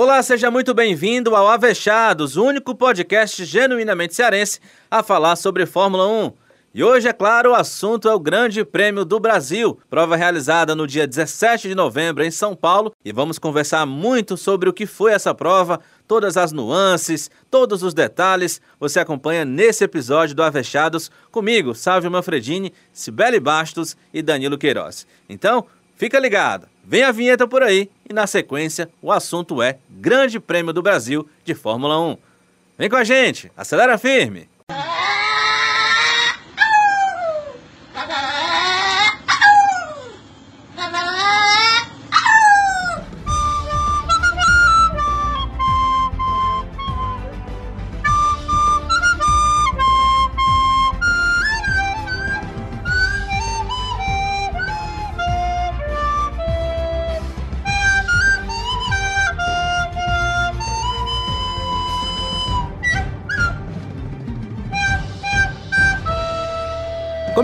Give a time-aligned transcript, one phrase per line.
[0.00, 6.06] Olá, seja muito bem-vindo ao Avechados, o único podcast genuinamente cearense a falar sobre Fórmula
[6.06, 6.32] 1.
[6.72, 10.86] E hoje, é claro, o assunto é o Grande Prêmio do Brasil, prova realizada no
[10.86, 15.10] dia 17 de novembro em São Paulo, e vamos conversar muito sobre o que foi
[15.10, 18.60] essa prova, todas as nuances, todos os detalhes.
[18.78, 25.08] Você acompanha nesse episódio do Avechados comigo, Sávio Manfredini, Sibeli Bastos e Danilo Queiroz.
[25.28, 26.68] Então, fica ligado.
[26.90, 31.28] Vem a vinheta por aí e na sequência o assunto é Grande Prêmio do Brasil
[31.44, 32.16] de Fórmula 1.
[32.78, 34.48] Vem com a gente, acelera firme!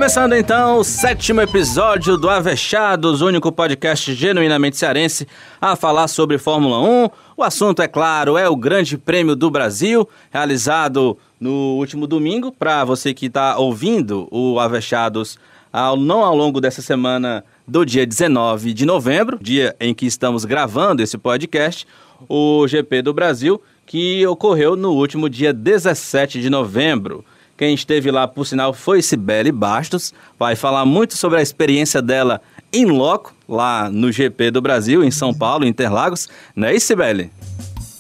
[0.04, 5.26] Começando então o sétimo episódio do Avechados, único podcast genuinamente cearense
[5.58, 7.08] a falar sobre Fórmula 1.
[7.38, 12.52] O assunto, é claro, é o Grande Prêmio do Brasil, realizado no último domingo.
[12.52, 15.38] Para você que está ouvindo o Avechados,
[15.72, 20.44] ao, não ao longo dessa semana do dia 19 de novembro, dia em que estamos
[20.44, 21.86] gravando esse podcast,
[22.28, 27.24] o GP do Brasil, que ocorreu no último dia 17 de novembro.
[27.56, 30.12] Quem esteve lá, por sinal, foi Sibeli Bastos.
[30.38, 32.40] Vai falar muito sobre a experiência dela
[32.72, 36.28] em loco, lá no GP do Brasil, em São Paulo, Interlagos.
[36.56, 37.30] Não é isso, Sibeli?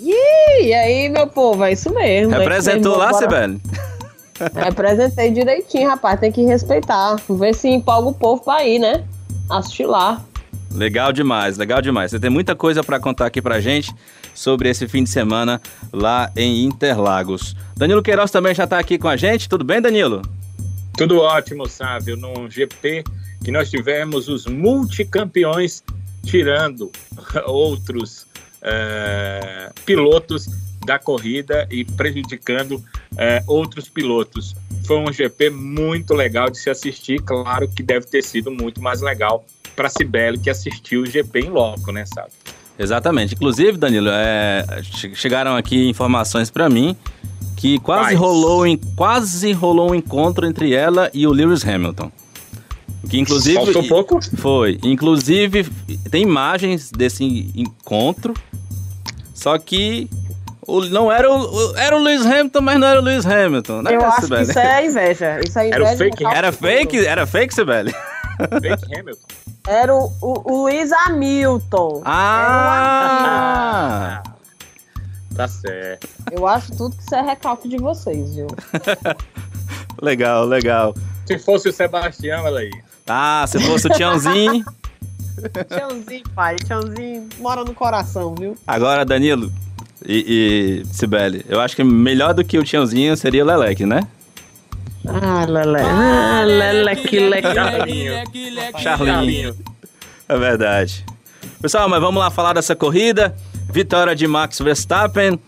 [0.00, 2.32] E aí, meu povo, é isso mesmo.
[2.32, 3.60] Representou lá, Sibeli?
[4.54, 6.18] Representei direitinho, rapaz.
[6.18, 7.16] Tem que respeitar.
[7.28, 9.04] Ver se empolga o povo pra ir, né?
[9.48, 10.20] Assistir lá.
[10.72, 12.10] Legal demais, legal demais.
[12.10, 13.94] Você tem muita coisa para contar aqui pra gente
[14.34, 15.60] sobre esse fim de semana
[15.92, 17.56] lá em Interlagos.
[17.76, 19.48] Danilo Queiroz também já está aqui com a gente.
[19.48, 20.22] Tudo bem, Danilo?
[20.96, 22.16] Tudo ótimo, Sávio.
[22.16, 23.04] Num GP
[23.44, 25.82] que nós tivemos os multicampeões
[26.24, 26.90] tirando
[27.46, 28.26] outros
[28.62, 30.48] é, pilotos
[30.84, 32.82] da corrida e prejudicando
[33.16, 34.54] é, outros pilotos.
[34.86, 37.20] Foi um GP muito legal de se assistir.
[37.22, 39.44] Claro que deve ter sido muito mais legal
[39.74, 42.30] para Sibeli que assistiu o GP em loco, né, sabe?
[42.78, 43.34] Exatamente.
[43.34, 44.64] Inclusive, Danilo, é,
[45.14, 46.96] chegaram aqui informações para mim
[47.56, 52.10] que quase rolou em quase rolou um encontro entre ela e o Lewis Hamilton.
[53.08, 54.20] Que inclusive Faltou pouco?
[54.36, 55.68] Foi, inclusive
[56.10, 57.24] tem imagens desse
[57.54, 58.34] encontro.
[59.32, 60.08] Só que
[60.66, 63.82] o, não era o, era o Lewis Hamilton, mas não era o Lewis Hamilton.
[63.82, 65.40] Né, Eu acho que isso é inveja.
[65.46, 67.94] Isso é inveja era fake, era fake, era fake, Sibeli.
[68.98, 69.26] Hamilton.
[69.66, 72.02] Era o, o, o Luiz Hamilton.
[72.04, 73.14] Ah!
[75.34, 76.08] Tá certo.
[76.30, 78.46] Eu acho tudo que isso é recalque de vocês, viu?
[80.00, 80.94] legal, legal.
[81.26, 82.70] Se fosse o Sebastião, ela aí.
[83.06, 84.64] Ah, se fosse o Tiãozinho.
[85.68, 86.56] Tiãozinho, pai.
[86.56, 88.56] Tiãozinho mora no coração, viu?
[88.66, 89.52] Agora, Danilo
[90.06, 94.06] e, e Sibeli, eu acho que melhor do que o Tiãozinho seria o Leleque, né?
[95.06, 95.80] Ah, Lele.
[95.80, 97.86] Ah, Lele, que legal.
[98.78, 99.54] Charlinho.
[100.28, 101.04] É verdade.
[101.60, 103.34] Pessoal, mas vamos lá falar dessa corrida.
[103.70, 105.38] Vitória de Max Verstappen.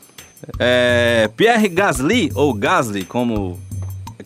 [0.58, 3.58] É, Pierre Gasly, ou Gasly, como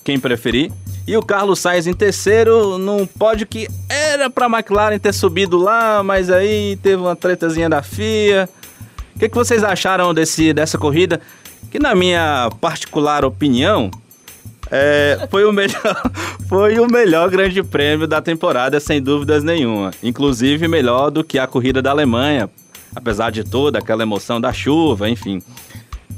[0.05, 0.73] quem preferir.
[1.07, 5.57] E o Carlos Sainz em terceiro, num pódio que era para a McLaren ter subido
[5.57, 8.49] lá, mas aí teve uma tretazinha da FIA.
[9.17, 11.21] O que, que vocês acharam desse, dessa corrida?
[11.71, 13.91] Que na minha particular opinião,
[14.71, 16.11] é, foi, o melhor,
[16.49, 19.91] foi o melhor grande prêmio da temporada, sem dúvidas nenhuma.
[20.03, 22.49] Inclusive melhor do que a corrida da Alemanha,
[22.95, 25.43] apesar de toda aquela emoção da chuva, enfim.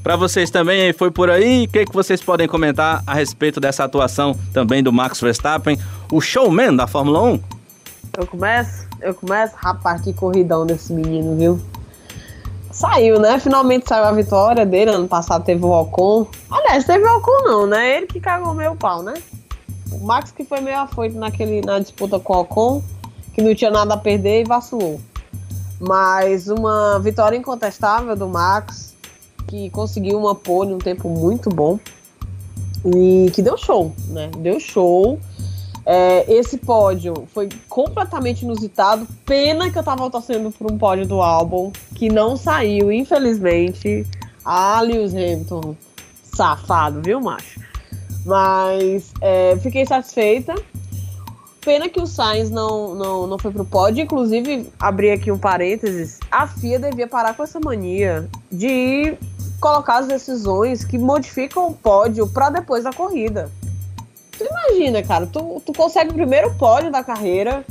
[0.03, 3.85] Para vocês também foi por aí, o que, que vocês podem comentar a respeito dessa
[3.85, 5.79] atuação também do Max Verstappen,
[6.11, 7.41] o showman da Fórmula 1?
[8.19, 8.87] Eu começo?
[9.01, 9.55] Eu começo?
[9.57, 11.72] Rapaz, que corridão desse menino, viu?
[12.73, 13.39] Saiu, né?
[13.39, 14.91] Finalmente saiu a vitória dele.
[14.91, 16.27] Ano passado teve o Ocon.
[16.51, 17.99] Aliás, teve o Ocon não, né?
[17.99, 19.15] Ele que cagou meio pau, né?
[19.93, 22.83] O Max que foi meio afoito naquele, na disputa com o Ocon,
[23.35, 24.99] que não tinha nada a perder e vacilou.
[25.79, 28.95] Mas uma vitória incontestável do Max,
[29.47, 31.79] que conseguiu uma pole um tempo muito bom
[32.87, 34.31] e que deu show, né?
[34.39, 35.19] Deu show.
[35.85, 39.07] É, esse pódio foi completamente inusitado.
[39.25, 44.07] Pena que eu tava torcendo por um pódio do álbum que não saiu, infelizmente.
[44.45, 45.77] Ah, Lewis Hamilton,
[46.23, 47.61] safado, viu, macho?
[48.25, 50.55] Mas é, fiquei satisfeita.
[51.61, 54.03] Pena que o Sainz não, não, não foi pro pódio.
[54.03, 56.19] Inclusive, abri aqui um parênteses.
[56.31, 59.17] A FIA devia parar com essa mania de
[59.61, 63.49] colocar as decisões que modificam o pódio para depois da corrida.
[64.43, 67.65] Tu imagina, cara, tu, tu consegue o primeiro pódio da carreira.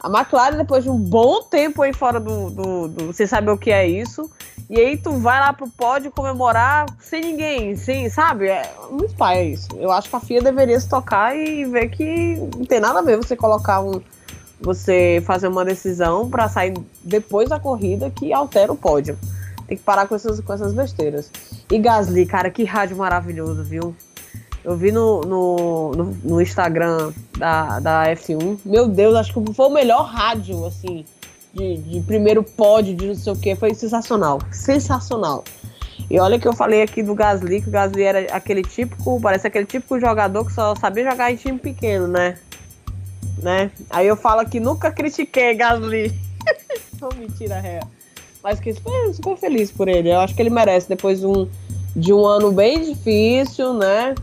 [0.00, 3.06] A McLaren, depois de um bom tempo aí fora do, do, do.
[3.06, 4.28] Você sabe o que é isso.
[4.68, 8.48] E aí tu vai lá pro pódio comemorar sem ninguém, sem, sabe?
[8.48, 9.68] É muito pai isso.
[9.76, 13.02] Eu acho que a FIA deveria se tocar e ver que não tem nada a
[13.02, 14.00] ver você colocar um.
[14.60, 19.18] Você fazer uma decisão para sair depois da corrida que altera o pódio.
[19.66, 21.30] Tem que parar com essas, com essas besteiras.
[21.70, 23.94] E Gasly, cara, que rádio maravilhoso, viu?
[24.64, 28.58] Eu vi no, no, no, no Instagram da, da F1.
[28.64, 31.04] Meu Deus, acho que foi o melhor rádio, assim
[31.52, 34.40] de, de primeiro pódio, de não sei o que, foi sensacional.
[34.50, 35.44] Sensacional.
[36.10, 39.46] E olha que eu falei aqui do Gasly, que o Gasly era aquele típico, parece
[39.46, 42.38] aquele típico jogador que só sabia jogar em time pequeno, né?
[43.42, 43.70] Né?
[43.90, 46.12] Aí eu falo que nunca critiquei Gasly.
[47.00, 47.80] Não, mentira, ré.
[48.42, 50.10] Mas fiquei super, feliz por ele.
[50.10, 51.48] Eu acho que ele merece, depois de um,
[51.94, 54.14] de um ano bem difícil, né?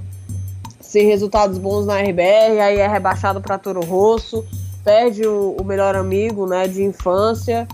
[0.89, 4.43] Sem resultados bons na RBR, aí é rebaixado para Toro Rosso
[4.83, 7.67] perde o, o melhor amigo né, de infância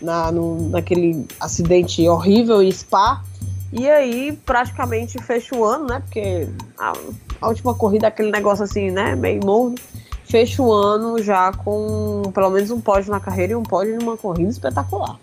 [0.00, 3.22] na, no, naquele acidente horrível em Spa.
[3.70, 6.00] E aí praticamente fecha o ano, né?
[6.00, 6.48] Porque
[6.78, 6.92] a,
[7.40, 9.14] a última corrida, aquele negócio assim, né?
[9.14, 9.76] Meio morno.
[10.24, 14.16] Fecha o ano já com pelo menos um pódio na carreira e um pódio numa
[14.16, 15.18] corrida espetacular.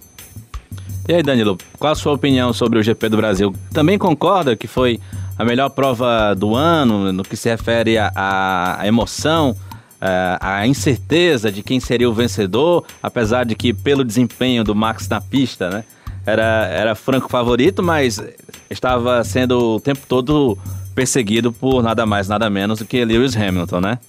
[1.10, 3.54] E aí, Danilo, qual a sua opinião sobre o GP do Brasil?
[3.74, 5.00] Também concorda que foi
[5.38, 9.58] a melhor prova do ano no que se refere à emoção?
[10.00, 15.08] uh, a incerteza de quem seria o vencedor, apesar de que pelo desempenho do Max
[15.08, 15.84] na pista, né,
[16.26, 18.22] era, era franco favorito, mas
[18.70, 20.58] estava sendo o tempo todo
[20.96, 24.00] perseguido por nada mais, nada menos do que Lewis Hamilton, né?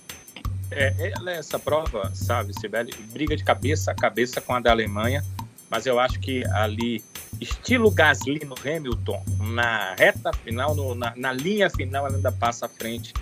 [0.72, 5.24] É, essa prova, sabe, Sibeli, briga de cabeça a cabeça com a da Alemanha,
[5.70, 7.02] mas eu acho que ali,
[7.40, 12.68] estilo Gasly no Hamilton, na reta final, no, na, na linha final, ainda passa à
[12.68, 13.14] frente,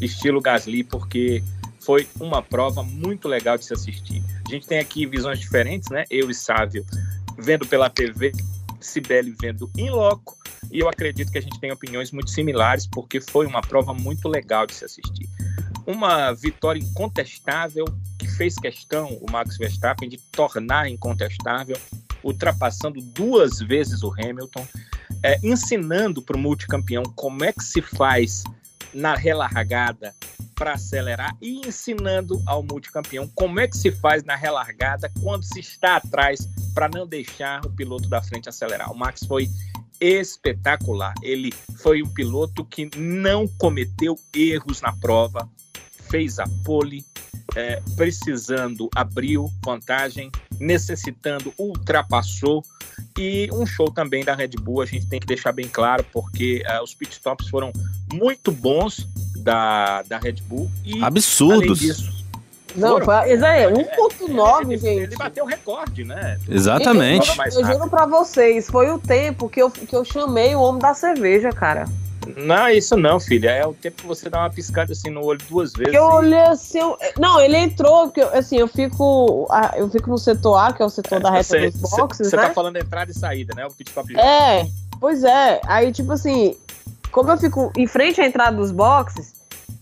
[0.00, 1.42] estilo Gasly, porque
[1.80, 4.22] foi uma prova muito legal de se assistir.
[4.46, 6.04] A gente tem aqui visões diferentes, né?
[6.08, 6.86] Eu e Sávio
[7.36, 8.32] vendo pela TV,
[8.80, 10.36] Sibeli vendo em loco,
[10.70, 14.28] e eu acredito que a gente tem opiniões muito similares, porque foi uma prova muito
[14.28, 15.28] legal de se assistir.
[15.86, 17.84] Uma vitória incontestável,
[18.18, 21.76] que fez questão o Max Verstappen de tornar incontestável,
[22.22, 24.66] ultrapassando duas vezes o Hamilton,
[25.22, 28.42] é, ensinando para o multicampeão como é que se faz
[28.92, 30.14] na relargada
[30.54, 35.60] para acelerar e ensinando ao multicampeão como é que se faz na relargada quando se
[35.60, 38.90] está atrás para não deixar o piloto da frente acelerar.
[38.90, 39.50] O Max foi
[40.00, 41.14] espetacular.
[41.22, 41.52] Ele
[41.82, 45.48] foi um piloto que não cometeu erros na prova,
[46.08, 47.04] fez a pole,
[47.54, 52.64] é, precisando abriu vantagem, necessitando ultrapassou
[53.18, 56.62] e um show também da Red Bull a gente tem que deixar bem claro porque
[56.66, 57.72] uh, os pitstops foram
[58.12, 60.70] muito bons da, da Red Bull.
[60.84, 61.78] E, Absurdos.
[61.78, 62.16] Disso,
[62.76, 64.86] não, aí, 1.9, é, gente.
[64.86, 66.38] Ele bateu o recorde, né?
[66.48, 67.30] Exatamente.
[67.38, 70.80] Eu, eu juro pra vocês, foi o tempo que eu, que eu chamei o homem
[70.80, 71.86] da cerveja, cara.
[72.36, 73.50] Não, isso não, filha.
[73.50, 75.94] É o tempo que você dá uma piscada assim no olho duas vezes.
[75.94, 76.78] Eu olhei assim.
[76.78, 76.96] Eu...
[77.18, 79.48] Não, ele entrou, porque assim, eu fico.
[79.76, 82.28] Eu fico no setor A, que é o setor é, da reta dos boxes.
[82.28, 82.48] Você tá né?
[82.48, 83.66] tá falando entrada e saída, né?
[83.66, 83.92] O pit.
[84.16, 84.66] É,
[85.00, 85.60] pois é.
[85.66, 86.56] Aí, tipo assim,
[87.12, 89.36] como eu fico em frente à entrada dos boxes,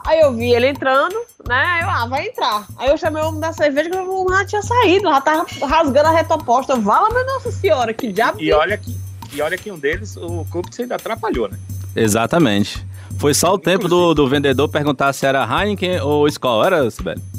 [0.07, 1.17] Aí eu vi ele entrando,
[1.49, 1.81] né?
[1.83, 2.67] Eu, ah, vai entrar.
[2.77, 6.09] Aí eu chamei o homem da cerveja que o já tinha saído, já tava rasgando
[6.09, 6.77] a reta oposta.
[6.77, 8.39] Vala, minha Nossa Senhora, que diabo.
[8.39, 8.95] E, olha que,
[9.33, 11.59] e olha que um deles, o Kubica ainda atrapalhou, né?
[11.95, 12.85] Exatamente.
[13.19, 17.23] Foi só o tempo do, do vendedor perguntar se era Heineken ou Skol, era, Sibeli?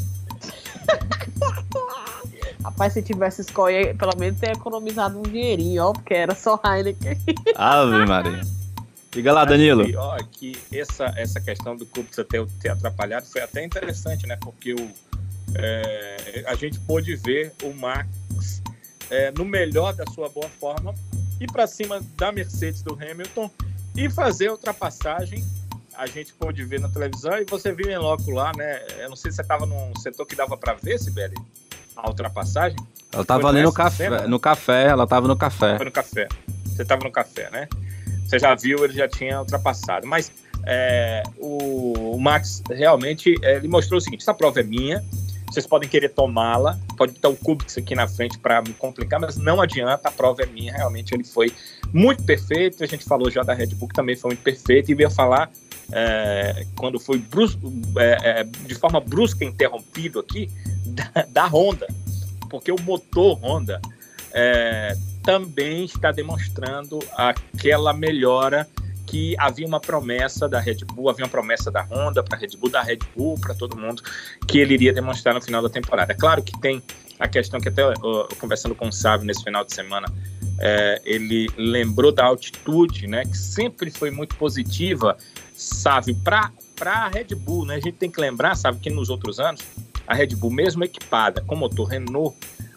[2.64, 7.18] Rapaz, se tivesse Skol, pelo menos ter economizado um dinheirinho, ó, porque era só Heineken.
[7.56, 8.42] Ave Maria.
[9.12, 9.86] Diga lá, Danilo.
[9.86, 14.38] Que, ó, que essa, essa questão do Kubica ter, ter atrapalhado foi até interessante, né?
[14.42, 14.90] Porque o,
[15.56, 18.62] é, a gente pôde ver o Max
[19.10, 20.94] é, no melhor da sua boa forma
[21.40, 23.50] ir para cima da Mercedes do Hamilton
[23.96, 25.44] e fazer a ultrapassagem.
[25.98, 28.82] A gente pôde ver na televisão e você viu em loco lá, né?
[29.00, 31.38] Eu não sei se você estava num setor que dava para ver, Sibeli,
[31.96, 32.78] a ultrapassagem.
[33.14, 34.28] Ela estava ali no café, cena?
[34.28, 35.78] no café, ela estava no café.
[35.78, 36.28] Foi no café.
[36.66, 37.70] Você estava no café, né?
[38.28, 40.06] você já viu, ele já tinha ultrapassado.
[40.08, 40.32] Mas
[40.66, 45.04] é, o, o, Max realmente é, ele mostrou o seguinte: essa prova é minha,
[45.56, 49.38] vocês podem querer tomá-la, pode botar o Kubica aqui na frente para me complicar, mas
[49.38, 50.74] não adianta, a prova é minha.
[50.74, 51.52] Realmente ele foi
[51.94, 52.84] muito perfeito.
[52.84, 55.50] A gente falou já da Red Bull que também foi muito perfeito, e ia falar
[55.94, 57.24] é, quando foi
[57.98, 60.50] é, é, de forma brusca interrompido aqui,
[60.88, 61.88] da, da Honda,
[62.50, 63.82] porque o motor Honda
[64.34, 68.68] é, também está demonstrando aquela melhora
[69.06, 72.58] que havia uma promessa da Red Bull, havia uma promessa da Honda para a Red
[72.58, 74.02] Bull, da Red Bull para todo mundo,
[74.48, 76.12] que ele iria demonstrar no final da temporada.
[76.12, 76.82] É claro que tem
[77.20, 77.82] a questão que até
[78.40, 80.08] conversando com o Sábio nesse final de semana,
[80.60, 85.18] é, ele lembrou da altitude, né, que sempre foi muito positiva,
[85.56, 86.52] sabe, para
[86.86, 89.62] a Red Bull, né, a gente tem que lembrar, sabe, que nos outros anos,
[90.08, 92.36] a Red Bull, mesmo equipada com motor Renault,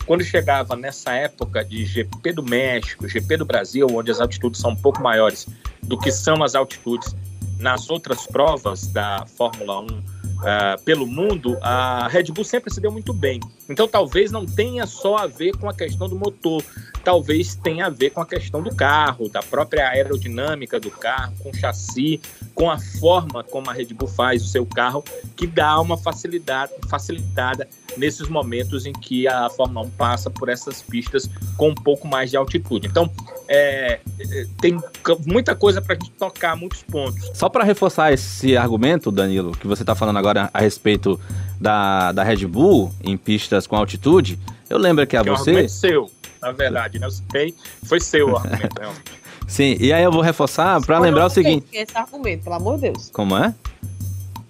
[0.08, 4.70] quando chegava nessa época de GP do México, GP do Brasil, onde as altitudes são
[4.70, 5.46] um pouco maiores
[5.82, 7.14] do que são as altitudes
[7.58, 10.02] nas outras provas da Fórmula 1 uh,
[10.44, 13.38] ah, pelo mundo, a Red Bull sempre se deu muito bem.
[13.68, 16.64] Então talvez não tenha só a ver com a questão do motor,
[17.04, 21.50] talvez tenha a ver com a questão do carro, da própria aerodinâmica do carro, com
[21.50, 22.18] o chassi,
[22.54, 25.04] com a forma como a Red Bull faz o seu carro,
[25.36, 27.68] que dá uma facilidade, facilitada
[27.98, 32.30] nesses momentos em que a Fórmula 1 passa por essas pistas com um pouco mais
[32.30, 32.86] de altitude.
[32.86, 33.10] Então,
[33.48, 34.80] é, é tem
[35.26, 37.30] muita coisa para a gente tocar, muitos pontos.
[37.34, 41.20] Só para reforçar esse argumento, Danilo, que você está falando agora a respeito
[41.60, 44.38] da, da Red Bull em pistas com altitude,
[44.70, 45.60] eu lembro que a que você.
[45.60, 47.06] É um seu, na verdade, né?
[47.06, 49.18] Eu citei, foi seu o argumento, realmente.
[49.48, 51.66] Sim, e aí eu vou reforçar para lembrar o seguinte.
[51.72, 53.08] Esse argumento, pelo amor de Deus.
[53.10, 53.54] Como é?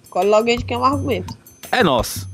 [0.03, 1.37] Escolhe logo de quem é o argumento.
[1.71, 2.28] É nosso.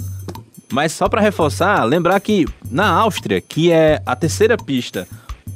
[0.76, 5.08] Mas só para reforçar, lembrar que na Áustria, que é a terceira pista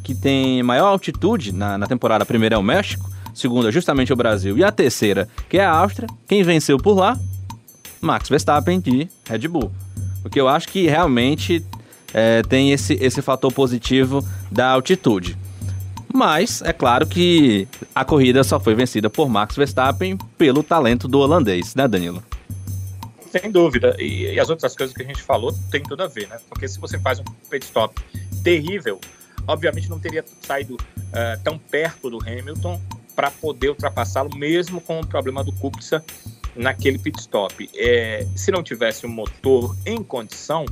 [0.01, 4.15] que tem maior altitude na, na temporada, a primeira é o México, segunda justamente o
[4.15, 7.19] Brasil e a terceira, que é a Áustria, quem venceu por lá?
[7.99, 9.69] Max Verstappen de Red Bull.
[10.21, 11.65] Porque eu acho que realmente
[12.13, 15.37] é, tem esse, esse fator positivo da altitude.
[16.13, 21.19] Mas é claro que a corrida só foi vencida por Max Verstappen pelo talento do
[21.19, 22.23] holandês, né, Danilo?
[23.31, 23.95] Sem dúvida.
[23.99, 26.39] E, e, as outras coisas que a gente falou tem tudo a ver, né?
[26.49, 28.01] Porque se você faz um pit stop
[28.43, 28.99] terrível,
[29.47, 32.81] obviamente não teria saído uh, tão perto do Hamilton
[33.15, 36.03] para poder ultrapassá-lo, mesmo com o problema do Kubica
[36.55, 37.69] naquele pit stop.
[37.75, 40.65] É, se não tivesse o um motor em condição,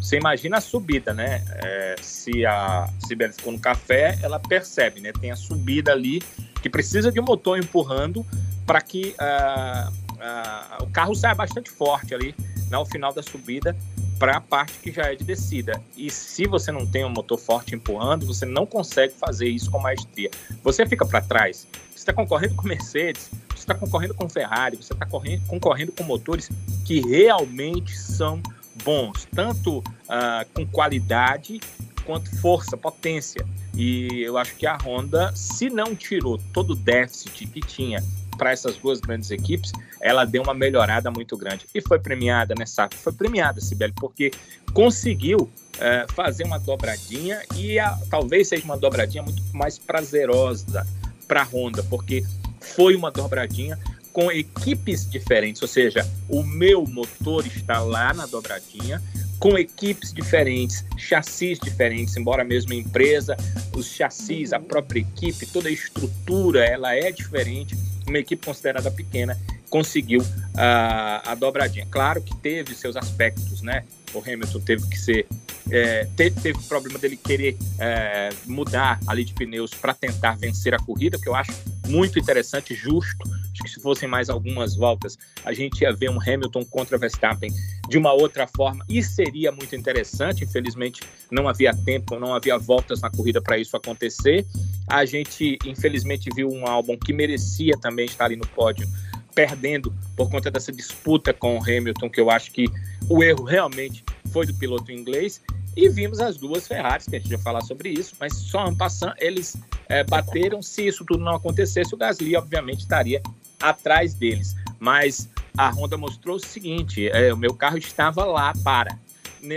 [0.00, 1.42] você imagina a subida, né?
[1.62, 5.12] É, se a Sibeli ficou no café, ela percebe, né?
[5.12, 6.20] Tem a subida ali
[6.60, 8.26] que precisa de um motor empurrando
[8.66, 12.34] para que uh, uh, o carro saia bastante forte ali
[12.70, 13.76] no final da subida
[14.18, 15.82] para a parte que já é de descida.
[15.96, 19.80] E se você não tem um motor forte empurrando, você não consegue fazer isso com
[19.80, 20.30] maestria.
[20.62, 21.66] Você fica para trás.
[21.90, 26.48] Você está concorrendo com Mercedes, você está concorrendo com Ferrari, você está concorrendo com motores
[26.84, 28.40] que realmente são
[28.84, 31.60] bons, tanto uh, com qualidade
[32.04, 33.44] quanto força, potência.
[33.74, 38.02] E eu acho que a Honda, se não tirou todo o déficit que tinha
[38.36, 41.66] para essas duas grandes equipes, ela deu uma melhorada muito grande.
[41.74, 42.88] E foi premiada nessa.
[42.94, 44.30] Foi premiada, Sibeli, porque
[44.72, 50.86] conseguiu é, fazer uma dobradinha e a, talvez seja uma dobradinha muito mais prazerosa
[51.26, 52.24] para a Honda, porque
[52.60, 53.78] foi uma dobradinha
[54.12, 59.02] com equipes diferentes, ou seja, o meu motor está lá na dobradinha,
[59.38, 63.36] com equipes diferentes, chassis diferentes, embora a mesma empresa,
[63.74, 67.74] os chassis, a própria equipe, toda a estrutura, ela é diferente.
[68.06, 69.38] Uma equipe considerada pequena
[69.70, 70.20] conseguiu
[70.56, 71.86] a, a dobradinha.
[71.90, 73.84] Claro que teve seus aspectos, né?
[74.14, 75.26] O Hamilton teve que ser
[75.70, 80.74] é, teve, teve o problema dele querer é, mudar ali de pneus para tentar vencer
[80.74, 81.52] a corrida, que eu acho
[81.88, 83.22] muito interessante, justo.
[83.52, 87.50] Acho que se fossem mais algumas voltas, a gente ia ver um Hamilton contra Verstappen
[87.88, 90.44] de uma outra forma e seria muito interessante.
[90.44, 94.46] Infelizmente, não havia tempo, não havia voltas na corrida para isso acontecer.
[94.88, 98.88] A gente, infelizmente, viu um álbum que merecia também estar ali no pódio
[99.34, 102.66] perdendo por conta dessa disputa com o Hamilton, que eu acho que
[103.08, 105.40] o erro realmente foi do piloto inglês.
[105.74, 108.74] E vimos as duas Ferraris, que a gente vai falar sobre isso, mas só um
[108.74, 109.56] passando, eles
[109.88, 110.60] é, bateram.
[110.60, 113.22] Se isso tudo não acontecesse, o Gasly, obviamente, estaria
[113.60, 114.54] atrás deles.
[114.78, 118.98] Mas a Honda mostrou o seguinte: é, o meu carro estava lá para,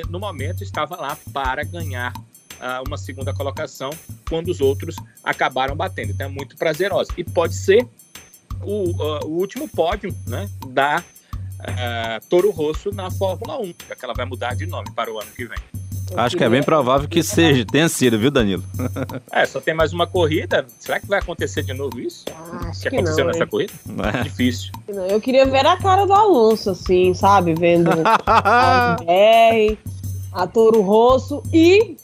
[0.10, 3.90] no momento, estava lá para ganhar uh, uma segunda colocação,
[4.28, 6.12] quando os outros acabaram batendo.
[6.12, 7.12] Então é muito prazerosa.
[7.18, 7.88] E pode ser
[8.62, 11.04] o, uh, o último pódio né, da
[11.60, 15.20] uh, Toro Rosso na Fórmula 1, já que ela vai mudar de nome para o
[15.20, 15.60] ano que vem.
[16.16, 18.64] Acho que é bem provável que seja, tenha sido, viu, Danilo?
[19.32, 20.66] é, só tem mais uma corrida.
[20.78, 22.26] Será que vai acontecer de novo isso?
[22.62, 23.50] Acho que, que aconteceu não, nessa hein?
[23.50, 23.74] corrida?
[24.14, 24.24] É.
[24.24, 24.72] Difícil.
[24.88, 27.56] Eu queria ver a cara do Alonso, assim, sabe?
[27.56, 27.90] Vendo
[28.26, 29.78] a BR,
[30.32, 31.98] a Toro Rosso e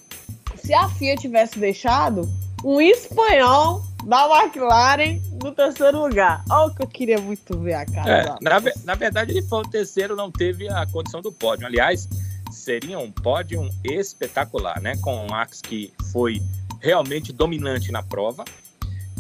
[0.56, 2.28] se a FIA tivesse deixado
[2.64, 6.44] um espanhol da McLaren no terceiro lugar.
[6.50, 8.12] Olha o que eu queria muito ver a cara.
[8.12, 11.66] É, na, na, verdade, ele foi o terceiro, não teve a condição do pódio.
[11.66, 12.08] Aliás,
[12.52, 14.98] seria um pódio espetacular, né?
[14.98, 16.42] Com o Max que foi
[16.80, 18.44] realmente dominante na prova.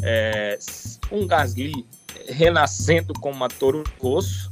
[0.01, 0.57] É,
[1.11, 1.85] um Gasly
[2.27, 4.51] renascendo com uma Toro Rosso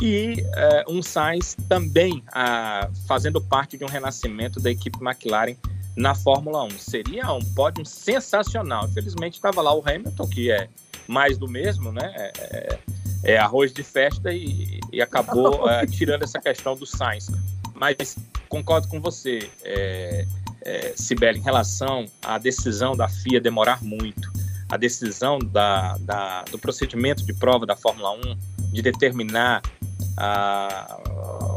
[0.00, 5.56] e é, um Sainz também a, fazendo parte de um renascimento da equipe McLaren
[5.96, 6.70] na Fórmula 1.
[6.70, 8.86] Seria um pódio sensacional.
[8.86, 10.68] Infelizmente estava lá o Hamilton, que é
[11.06, 12.12] mais do mesmo, né?
[12.16, 12.78] É, é,
[13.24, 17.30] é arroz de festa e, e acabou é, tirando essa questão do Sainz.
[17.74, 18.16] Mas
[18.48, 20.26] concordo com você, é,
[20.62, 24.32] é, Sibeli, em relação à decisão da FIA demorar muito,
[24.68, 29.62] a decisão da, da, do procedimento de prova da Fórmula 1 de determinar
[30.16, 31.00] a,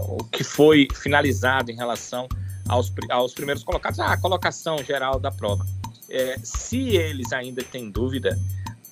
[0.10, 2.28] o que foi finalizado em relação
[2.68, 5.66] aos, aos primeiros colocados, a colocação geral da prova.
[6.10, 8.40] É, se eles ainda têm dúvida,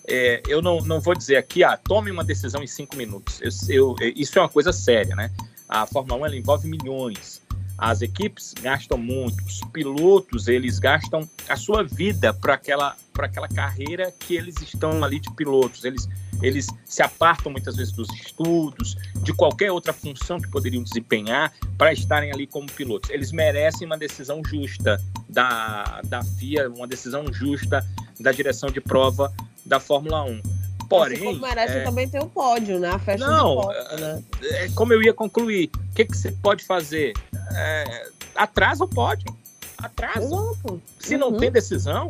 [0.07, 3.39] é, eu não, não vou dizer aqui, ah, tome uma decisão em cinco minutos.
[3.69, 5.31] Eu, eu, isso é uma coisa séria, né?
[5.67, 7.41] A Fórmula 1 ela envolve milhões.
[7.77, 13.49] As equipes gastam muito, os pilotos eles gastam a sua vida para aquela, para aquela
[13.49, 15.83] carreira que eles estão ali de pilotos.
[15.83, 16.07] Eles,
[16.41, 21.91] eles se apartam muitas vezes dos estudos, de qualquer outra função que poderiam desempenhar para
[21.91, 23.09] estarem ali como pilotos.
[23.09, 27.85] Eles merecem uma decisão justa da, da FIA, uma decisão justa
[28.19, 29.33] da direção de prova
[29.65, 30.54] da Fórmula 1.
[30.89, 31.29] Porém.
[31.29, 31.83] Assim merece é...
[31.83, 32.89] também ter um pódio, né?
[32.89, 34.23] A festa Não, pódio, né?
[34.43, 37.13] é, como eu ia concluir, o que, que você pode fazer?
[37.53, 39.35] É, atrasa o pódio.
[39.77, 40.19] Atrasa.
[40.19, 40.81] Exato.
[40.99, 41.19] Se uhum.
[41.19, 42.07] não tem decisão,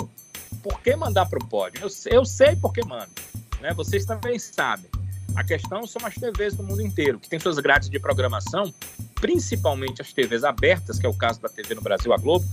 [0.62, 1.82] por que mandar para o pódio?
[1.84, 3.10] Eu, eu sei por que manda.
[3.62, 3.74] Né?
[3.74, 4.90] Vocês também sabem.
[5.36, 8.74] A questão são as TVs do mundo inteiro, que tem suas grades de programação,
[9.16, 12.46] principalmente as TVs abertas, que é o caso da TV no Brasil, a Globo,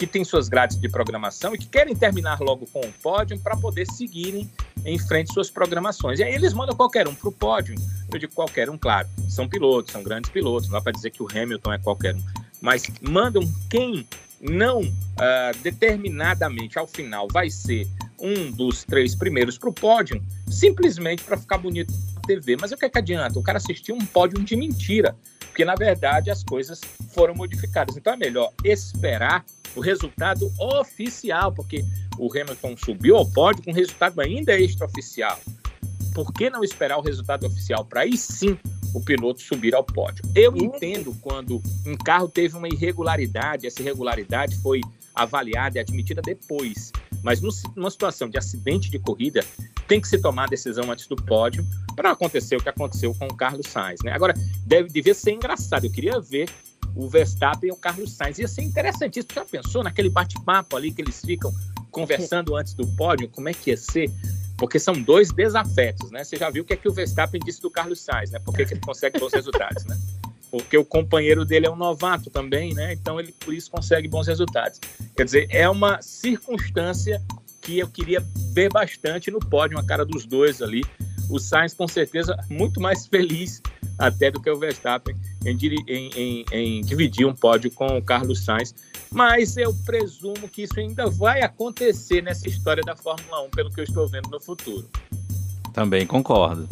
[0.00, 3.54] que tem suas grades de programação e que querem terminar logo com o pódio para
[3.54, 4.50] poder seguirem
[4.82, 6.20] em frente suas programações.
[6.20, 7.74] E aí eles mandam qualquer um para o pódio.
[8.10, 9.06] Eu digo qualquer um, claro.
[9.28, 12.22] São pilotos, são grandes pilotos, não dá para dizer que o Hamilton é qualquer um.
[12.62, 14.08] Mas mandam quem
[14.40, 17.86] não uh, determinadamente ao final vai ser
[18.18, 22.56] um dos três primeiros para o pódio, simplesmente para ficar bonito na TV.
[22.58, 23.38] Mas o que, é que adianta?
[23.38, 26.80] O cara assistiu um pódio de mentira, porque na verdade as coisas
[27.12, 27.98] foram modificadas.
[27.98, 31.84] Então é melhor esperar o resultado oficial, porque
[32.18, 35.38] o Hamilton subiu ao pódio com resultado ainda extraoficial.
[36.14, 38.58] Por que não esperar o resultado oficial para aí sim
[38.92, 40.24] o piloto subir ao pódio?
[40.34, 44.80] Eu entendo quando um carro teve uma irregularidade, essa irregularidade foi
[45.14, 46.92] avaliada e admitida depois.
[47.22, 47.40] Mas
[47.76, 49.44] numa situação de acidente de corrida,
[49.86, 53.26] tem que se tomar a decisão antes do pódio para acontecer o que aconteceu com
[53.26, 54.00] o Carlos Sainz.
[54.02, 54.12] Né?
[54.12, 55.84] Agora, deve, devia ser engraçado.
[55.84, 56.48] Eu queria ver
[56.94, 58.38] o Verstappen e o Carlos Sainz.
[58.38, 59.34] Ia ser interessantíssimo.
[59.34, 61.52] Já pensou naquele bate-papo ali que eles ficam
[61.90, 63.28] conversando antes do pódio?
[63.28, 64.10] Como é que ia ser?
[64.56, 66.22] Porque são dois desafetos, né?
[66.22, 68.38] Você já viu o que é que o Verstappen disse do Carlos Sainz, né?
[68.38, 69.98] Por que, ele consegue bons resultados, né?
[70.50, 72.92] Porque o companheiro dele é um novato também, né?
[72.92, 74.80] Então ele por isso consegue bons resultados.
[75.16, 77.22] Quer dizer, é uma circunstância
[77.60, 80.84] que eu queria ver bastante no pódio, uma cara dos dois ali.
[81.30, 83.62] O Sainz, com certeza, muito mais feliz
[83.98, 85.14] até do que o Verstappen
[85.44, 88.74] em, em, em, em dividir um pódio com o Carlos Sainz.
[89.12, 93.80] Mas eu presumo que isso ainda vai acontecer nessa história da Fórmula 1, pelo que
[93.80, 94.88] eu estou vendo no futuro.
[95.72, 96.68] Também concordo.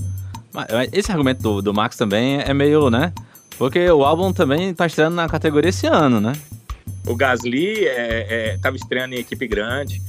[0.92, 3.12] Esse argumento do, do Max também é meio, né?
[3.57, 6.33] Porque o álbum também está estreando na categoria esse ano, né?
[7.07, 10.03] O Gasly estava é, é, estreando em equipe grande.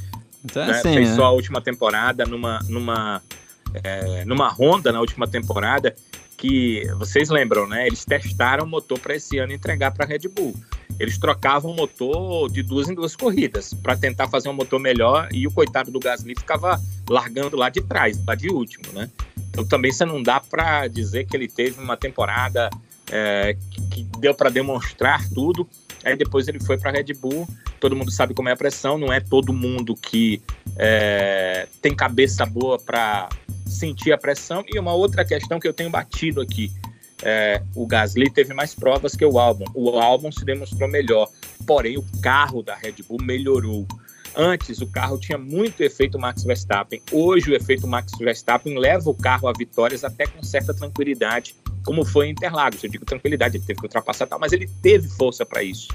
[0.44, 0.72] Então é né?
[0.74, 1.16] assim, Fez né?
[1.16, 3.22] só a última temporada numa, numa,
[3.84, 5.96] é, numa Honda na última temporada
[6.38, 7.86] que vocês lembram, né?
[7.86, 10.56] Eles testaram o motor para esse ano entregar para a Red Bull.
[10.98, 15.28] Eles trocavam o motor de duas em duas corridas para tentar fazer um motor melhor
[15.32, 16.80] e o coitado do Gasly ficava
[17.10, 19.10] largando lá de trás, lá de último, né?
[19.50, 22.70] Então também você não dá para dizer que ele teve uma temporada
[23.12, 23.56] é,
[23.92, 25.68] que, deu para demonstrar tudo.
[26.04, 27.48] Aí depois ele foi para a Red Bull.
[27.80, 28.98] Todo mundo sabe como é a pressão.
[28.98, 30.42] Não é todo mundo que
[30.78, 33.30] é, tem cabeça boa para
[33.66, 34.64] sentir a pressão.
[34.68, 36.72] E uma outra questão que eu tenho batido aqui.
[37.22, 39.66] É, o Gasly teve mais provas que o álbum.
[39.74, 41.30] O álbum se demonstrou melhor,
[41.68, 43.86] porém o carro da Red Bull melhorou.
[44.36, 47.02] Antes o carro tinha muito efeito Max Verstappen.
[47.12, 52.06] Hoje o efeito Max Verstappen leva o carro a vitórias até com certa tranquilidade, como
[52.06, 52.84] foi em Interlagos.
[52.84, 55.88] Eu digo tranquilidade, ele teve que ultrapassar tal, mas ele teve força para isso.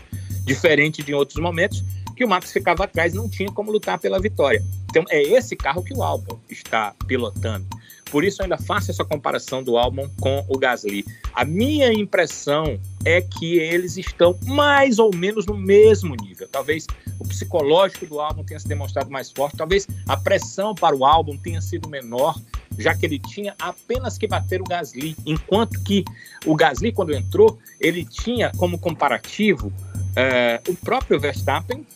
[0.44, 1.82] Diferente de outros momentos
[2.14, 4.62] que o Max ficava atrás, não tinha como lutar pela vitória.
[4.88, 7.66] Então é esse carro que o Albon está pilotando.
[8.10, 11.04] Por isso eu ainda faço essa comparação do Albon com o Gasly.
[11.34, 16.46] A minha impressão é que eles estão mais ou menos no mesmo nível.
[16.46, 16.86] Talvez
[17.18, 21.36] o psicológico do álbum tenha se demonstrado mais forte, talvez a pressão para o álbum
[21.36, 22.40] tenha sido menor,
[22.78, 26.04] já que ele tinha apenas que bater o Gasly, enquanto que
[26.46, 29.72] o Gasly, quando entrou, ele tinha como comparativo
[30.16, 31.86] é, o próprio Verstappen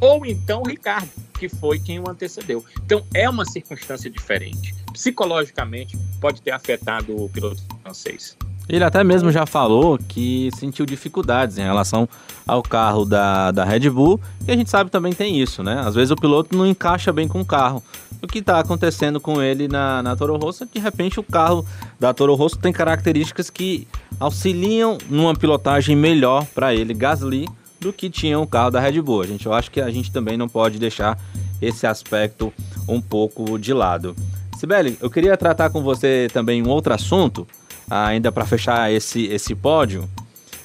[0.00, 2.64] ou então Ricardo, que foi quem o antecedeu.
[2.84, 4.74] Então é uma circunstância diferente.
[4.92, 8.36] Psicologicamente pode ter afetado o piloto francês.
[8.68, 12.08] Ele até mesmo já falou que sentiu dificuldades em relação
[12.46, 15.82] ao carro da, da Red Bull, e a gente sabe também tem isso, né?
[15.84, 17.82] Às vezes o piloto não encaixa bem com o carro.
[18.22, 21.64] O que está acontecendo com ele na, na Toro Rosso é de repente o carro
[22.00, 23.86] da Toro Rosso tem características que
[24.18, 27.46] auxiliam numa pilotagem melhor para ele, Gasly,
[27.80, 29.22] do que tinha o carro da Red Bull.
[29.22, 31.18] A gente, eu acho que a gente também não pode deixar
[31.60, 32.52] esse aspecto
[32.88, 34.16] um pouco de lado.
[34.58, 37.46] Sibeli, eu queria tratar com você também um outro assunto,
[37.88, 40.08] ainda para fechar esse, esse pódio,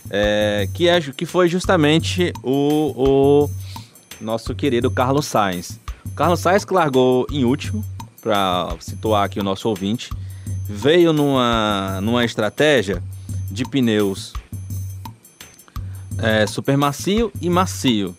[0.09, 3.49] é, que, é, que foi justamente o, o
[4.19, 5.79] nosso querido Carlos Sainz.
[6.05, 7.83] O Carlos Sainz que largou em último,
[8.21, 10.11] para situar aqui o nosso ouvinte,
[10.67, 13.01] veio numa, numa estratégia
[13.49, 14.33] de pneus
[16.17, 18.15] é, super macio e macio.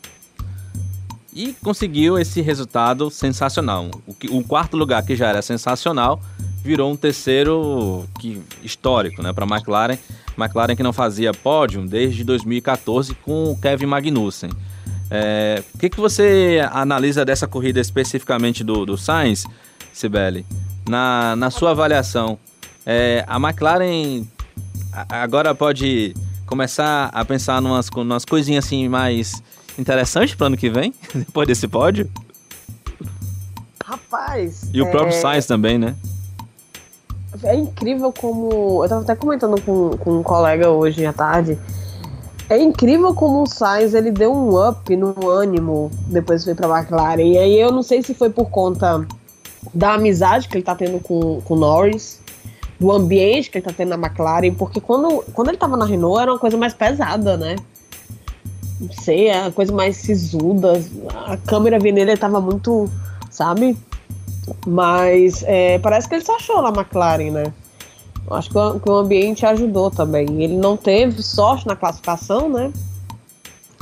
[1.35, 3.91] E conseguiu esse resultado sensacional.
[4.07, 6.21] O, o quarto lugar, que já era sensacional,
[6.63, 9.99] virou um terceiro que, histórico né, para a McLaren.
[10.39, 14.51] McLaren que não fazia pódio desde 2014 com o Kevin Magnussen.
[15.11, 19.45] É, o que, que você analisa dessa corrida especificamente do, do Sainz,
[19.93, 20.47] Sibeli?
[20.89, 22.39] Na, na sua avaliação,
[22.87, 24.25] é, a McLaren
[25.09, 26.15] agora pode
[26.47, 29.43] começar a pensar numas, numas coisinhas assim mais
[29.79, 32.11] interessantes para ano que vem, depois desse pódio?
[33.85, 34.71] Rapaz.
[34.73, 35.21] E o próprio é...
[35.21, 35.95] Sainz também, né?
[37.43, 38.85] É incrível como.
[38.85, 41.59] Eu tava até comentando com, com um colega hoje à tarde.
[42.49, 47.23] É incrível como o Sainz ele deu um up no ânimo depois foi pra McLaren.
[47.23, 49.07] E aí eu não sei se foi por conta
[49.73, 52.21] da amizade que ele tá tendo com o Norris,
[52.79, 56.21] do ambiente que ele tá tendo na McLaren, porque quando, quando ele tava na Renault
[56.21, 57.57] era uma coisa mais pesada, né?
[58.79, 60.83] Não sei, é uma coisa mais sisuda.
[61.27, 62.91] A câmera vindo nele tava muito,
[63.31, 63.79] sabe?
[64.67, 67.53] Mas é, parece que ele se achou na McLaren, né?
[68.31, 70.43] Acho que o, que o ambiente ajudou também.
[70.43, 72.73] Ele não teve sorte na classificação, né?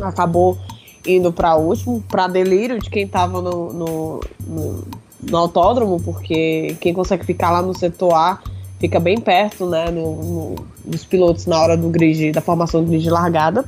[0.02, 0.58] Acabou
[1.06, 4.84] indo para último, para delírio de quem tava no, no, no,
[5.22, 8.40] no, autódromo, porque quem consegue ficar lá no setor A
[8.78, 13.02] fica bem perto, né, no, dos pilotos na hora do grid, da formação do grid
[13.02, 13.64] de largada.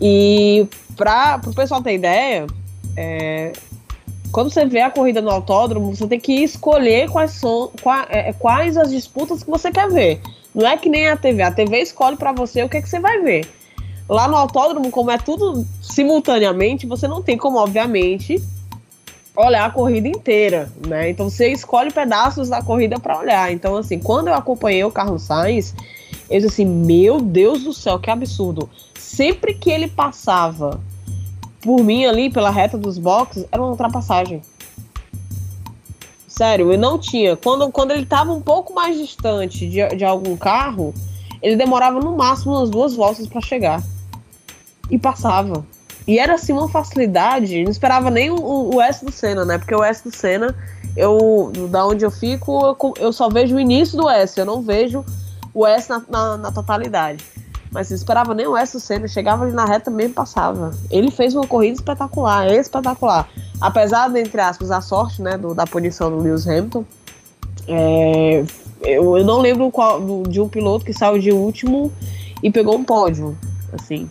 [0.00, 2.46] E para o pessoal ter ideia,
[2.96, 3.52] é,
[4.32, 8.32] quando você vê a corrida no autódromo, você tem que escolher quais são quais, é,
[8.32, 10.20] quais as disputas que você quer ver.
[10.54, 11.42] Não é que nem a TV.
[11.42, 13.48] A TV escolhe para você o que, é que você vai ver.
[14.08, 18.42] Lá no autódromo, como é tudo simultaneamente, você não tem como, obviamente,
[19.36, 21.10] olhar a corrida inteira, né?
[21.10, 23.52] Então você escolhe pedaços da corrida para olhar.
[23.52, 25.74] Então, assim, quando eu acompanhei o Carlos Sainz,
[26.30, 28.68] eu disse assim: Meu Deus do céu, que absurdo.
[28.98, 30.80] Sempre que ele passava
[31.66, 34.40] por mim ali, pela reta dos boxes, era uma ultrapassagem.
[36.28, 37.36] Sério, eu não tinha.
[37.36, 40.94] Quando, quando ele estava um pouco mais distante de, de algum carro,
[41.42, 43.82] ele demorava no máximo umas duas voltas para chegar.
[44.88, 45.66] E passava.
[46.06, 49.58] E era assim uma facilidade, não esperava nem o, o S do Senna, né?
[49.58, 50.54] Porque o S do Senna,
[50.96, 54.62] eu, da onde eu fico, eu, eu só vejo o início do S, eu não
[54.62, 55.04] vejo
[55.52, 57.24] o S na, na, na totalidade.
[57.70, 60.72] Mas não esperava nem o do Senna, chegava ali na reta mesmo passava.
[60.90, 63.28] Ele fez uma corrida espetacular, espetacular.
[63.60, 66.84] Apesar de, entre aspas, a sorte, né, do, da punição do Lewis Hamilton,
[67.68, 68.44] é,
[68.82, 71.92] eu, eu não lembro qual, de um piloto que saiu de último
[72.42, 73.36] e pegou um pódio,
[73.72, 74.08] assim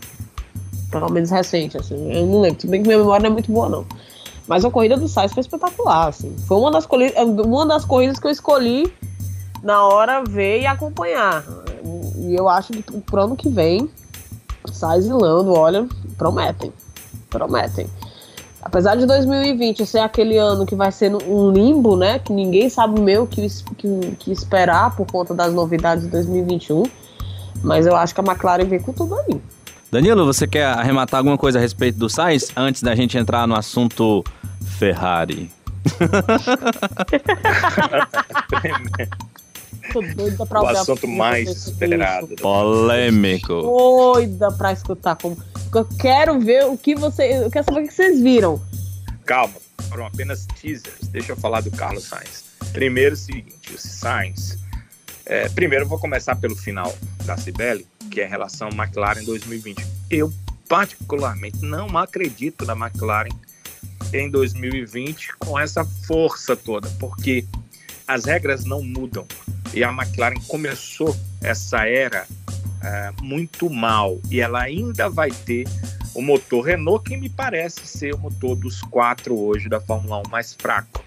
[0.99, 2.11] pelo menos recente, assim.
[2.11, 3.85] Eu não lembro, tudo bem que minha memória não é muito boa, não.
[4.47, 6.33] Mas a corrida do Sainz foi espetacular, assim.
[6.47, 6.87] Foi uma das,
[7.17, 8.93] uma das corridas que eu escolhi
[9.63, 11.43] na hora ver e acompanhar.
[12.25, 13.87] E eu acho que pro ano que vem,
[14.71, 16.73] Sainz e Lando, olha, prometem.
[17.29, 17.87] Prometem.
[18.61, 22.17] Apesar de 2020 ser aquele ano que vai ser um limbo, né?
[22.17, 26.83] Que ninguém sabe meio que, que, que esperar por conta das novidades de 2021.
[27.61, 29.39] Mas eu acho que a McLaren vem com tudo aí.
[29.91, 33.55] Danilo, você quer arrematar alguma coisa a respeito do Sainz antes da gente entrar no
[33.55, 34.23] assunto
[34.79, 35.51] Ferrari?
[39.91, 42.35] Tô doida pra o assunto mais esperado.
[42.35, 43.61] Polêmico.
[43.61, 45.37] Doida pra escutar como.
[45.73, 47.45] Eu quero ver o que você.
[47.45, 48.61] Eu quero saber o que vocês viram.
[49.25, 49.55] Calma,
[49.89, 51.07] foram apenas teasers.
[51.09, 52.45] Deixa eu falar do Carlos Sainz.
[52.71, 54.57] Primeiro, o seguinte: o Sainz.
[55.25, 56.95] É, primeiro, eu vou começar pelo final
[57.25, 59.83] da Cibele, que é em relação à McLaren 2020.
[60.09, 60.31] Eu,
[60.69, 63.29] particularmente, não acredito na McLaren
[64.13, 67.45] em 2020 com essa força toda, porque
[68.07, 69.25] as regras não mudam.
[69.73, 72.25] E a McLaren começou essa era
[72.81, 75.65] é, muito mal e ela ainda vai ter
[76.13, 80.29] o motor Renault, que me parece ser o motor dos quatro hoje da Fórmula 1
[80.29, 81.03] mais fraco.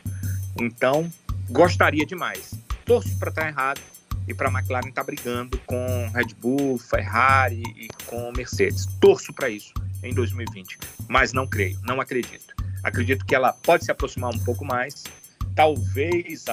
[0.61, 1.11] Então,
[1.49, 2.55] gostaria demais.
[2.85, 3.81] Torço para estar errado
[4.27, 8.87] e para a McLaren estar tá brigando com Red Bull, Ferrari e com Mercedes.
[9.01, 12.55] Torço para isso em 2020, mas não creio, não acredito.
[12.83, 15.05] Acredito que ela pode se aproximar um pouco mais,
[15.55, 16.45] talvez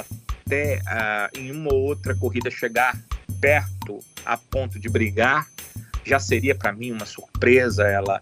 [0.46, 2.96] até uh, em uma ou outra corrida chegar
[3.42, 5.48] perto a ponto de brigar.
[6.04, 8.22] Já seria para mim uma surpresa ela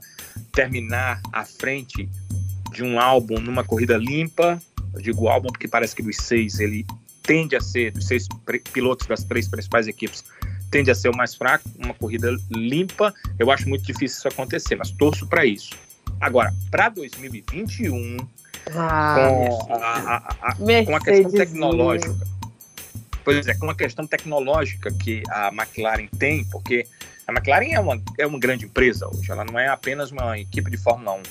[0.54, 2.10] terminar à frente
[2.72, 4.62] de um álbum numa corrida limpa.
[4.94, 6.86] Eu digo álbum porque parece que dos seis ele
[7.22, 8.28] tende a ser, dos seis
[8.72, 10.24] pilotos das três principais equipes,
[10.72, 13.14] tende a ser o mais fraco, uma corrida limpa.
[13.38, 15.72] Eu acho muito difícil isso acontecer, mas torço para isso.
[16.22, 18.18] Agora, para 2021,
[18.72, 22.28] ah, com, a, a, a, com a questão tecnológica,
[23.24, 26.86] pois é, com a questão tecnológica que a McLaren tem, porque
[27.28, 30.70] a McLaren é uma, é uma grande empresa hoje, ela não é apenas uma equipe
[30.70, 31.24] de Fórmula 1.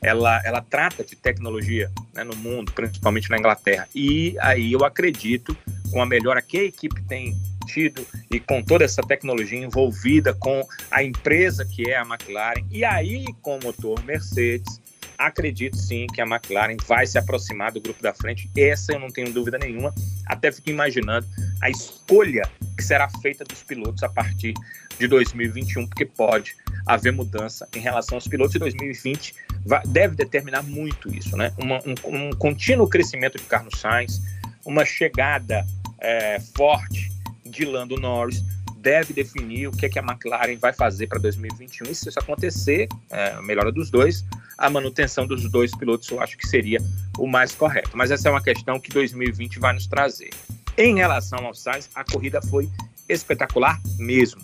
[0.00, 3.88] Ela, ela trata de tecnologia né, no mundo, principalmente na Inglaterra.
[3.92, 5.56] E aí eu acredito,
[5.90, 10.66] com a melhora que a equipe tem tido e com toda essa tecnologia envolvida com
[10.90, 14.80] a empresa que é a McLaren, e aí com o motor Mercedes,
[15.18, 18.48] acredito sim que a McLaren vai se aproximar do grupo da frente.
[18.56, 19.92] Essa eu não tenho dúvida nenhuma.
[20.24, 21.26] Até fico imaginando
[21.60, 24.54] a escolha que será feita dos pilotos a partir
[24.96, 29.34] de 2021, porque pode haver mudança em relação aos pilotos de 2020.
[29.66, 31.52] Vai, deve determinar muito isso, né?
[31.58, 34.22] Uma, um, um, contínuo crescimento de Carlos Sainz,
[34.64, 35.66] uma chegada
[35.98, 37.10] é, forte
[37.44, 38.44] de Lando Norris
[38.80, 41.90] deve definir o que, é que a McLaren vai fazer para 2021.
[41.90, 44.24] E se isso acontecer, é, melhora dos dois,
[44.58, 46.78] a manutenção dos dois pilotos eu acho que seria
[47.16, 47.90] o mais correto.
[47.94, 50.30] Mas essa é uma questão que 2020 vai nos trazer.
[50.76, 52.68] Em relação ao Sainz, a corrida foi
[53.08, 54.42] espetacular mesmo.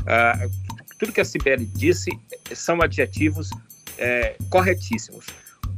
[0.00, 0.50] Uh,
[0.98, 2.10] tudo que a Sibeli disse
[2.54, 3.50] são adjetivos
[3.98, 5.26] é, corretíssimos.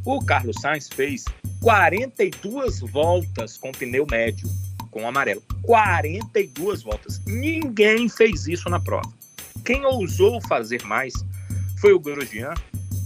[0.05, 1.25] O Carlos Sainz fez
[1.61, 4.49] 42 voltas com pneu médio
[4.91, 5.43] com amarelo.
[5.63, 7.21] 42 voltas.
[7.27, 9.13] Ninguém fez isso na prova.
[9.65, 11.13] Quem ousou fazer mais
[11.81, 12.55] foi o Grosjean,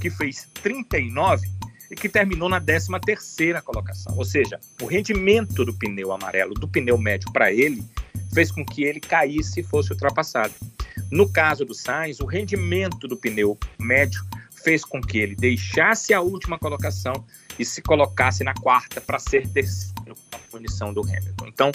[0.02, 1.48] que fez 39
[1.88, 4.16] e que terminou na 13 terceira colocação.
[4.16, 7.84] Ou seja, o rendimento do pneu amarelo, do pneu médio para ele,
[8.34, 10.52] fez com que ele caísse e fosse ultrapassado.
[11.08, 14.24] No caso do Sainz, o rendimento do pneu médio
[14.64, 17.24] fez com que ele deixasse a última colocação
[17.56, 21.46] e se colocasse na quarta para ser terceiro com a punição do Hamilton.
[21.46, 21.72] Então,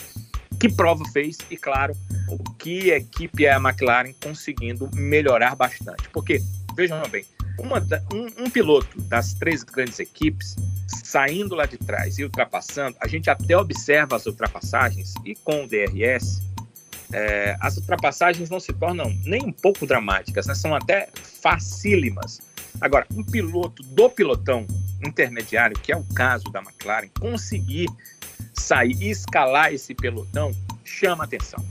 [0.59, 1.95] que prova fez e, claro,
[2.27, 6.09] o que a equipe é a McLaren conseguindo melhorar bastante.
[6.09, 6.41] Porque,
[6.75, 7.23] vejam bem,
[7.59, 10.55] um, um, piloto das três grandes equipes
[10.87, 15.67] saindo lá de trás e ultrapassando, a gente até observa as ultrapassagens e com o
[15.67, 16.41] DRS,
[17.11, 20.53] é, as ultrapassagens não se tornam nem um pouco dramáticas, né?
[20.53, 21.09] são até
[21.41, 22.41] facílimas.
[22.79, 24.67] Agora, um piloto do pilotão
[25.03, 27.87] intermediário, que é o caso da McLaren, conseguir
[28.53, 30.51] sair e escalar esse pelotão
[30.83, 31.63] chama atenção.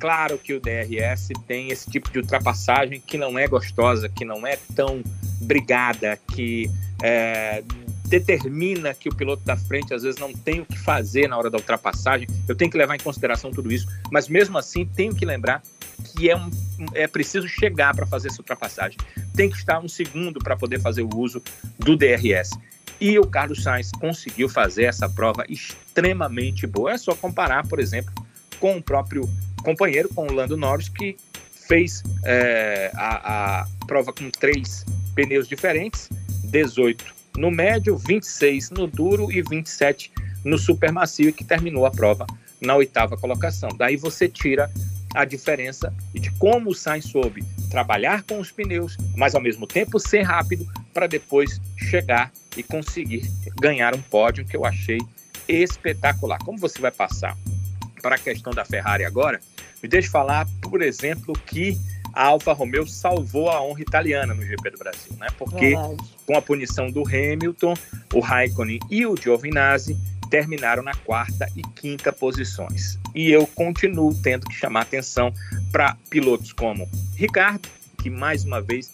[0.00, 4.46] Claro que o DRS tem esse tipo de ultrapassagem que não é gostosa, que não
[4.46, 5.02] é tão
[5.40, 6.70] brigada, que
[7.02, 7.62] é,
[8.06, 11.48] determina que o piloto da frente às vezes não tem o que fazer na hora
[11.48, 12.28] da ultrapassagem.
[12.48, 15.62] Eu tenho que levar em consideração tudo isso, mas mesmo assim tenho que lembrar
[16.04, 16.50] que é, um,
[16.94, 18.98] é preciso chegar para fazer essa ultrapassagem.
[19.34, 21.42] Tem que estar um segundo para poder fazer o uso
[21.78, 22.50] do DRS.
[23.00, 26.92] E o Carlos Sainz conseguiu fazer essa prova extremamente boa.
[26.92, 28.12] É só comparar, por exemplo,
[28.58, 29.28] com o próprio
[29.62, 31.16] companheiro, com o Lando Norris, que
[31.66, 36.08] fez é, a, a prova com três pneus diferentes,
[36.44, 40.12] 18 no médio, 26 no duro e 27
[40.44, 42.26] no super macio, e que terminou a prova
[42.60, 43.70] na oitava colocação.
[43.76, 44.70] Daí você tira
[45.14, 49.98] a diferença de como o Sainz soube trabalhar com os pneus, mas ao mesmo tempo
[49.98, 54.98] ser rápido para depois chegar e conseguir ganhar um pódio que eu achei
[55.48, 56.38] espetacular.
[56.44, 57.36] Como você vai passar
[58.02, 59.40] para a questão da Ferrari agora,
[59.82, 61.78] me deixe falar, por exemplo, que
[62.12, 65.28] a Alfa Romeo salvou a honra italiana no GP do Brasil, né?
[65.38, 65.96] Porque Verdade.
[66.26, 67.74] com a punição do Hamilton,
[68.14, 69.96] o Raikkonen e o Giovinazzi
[70.30, 72.98] terminaram na quarta e quinta posições.
[73.14, 75.32] E eu continuo tendo que chamar atenção
[75.72, 77.68] para pilotos como Ricardo,
[78.00, 78.92] que mais uma vez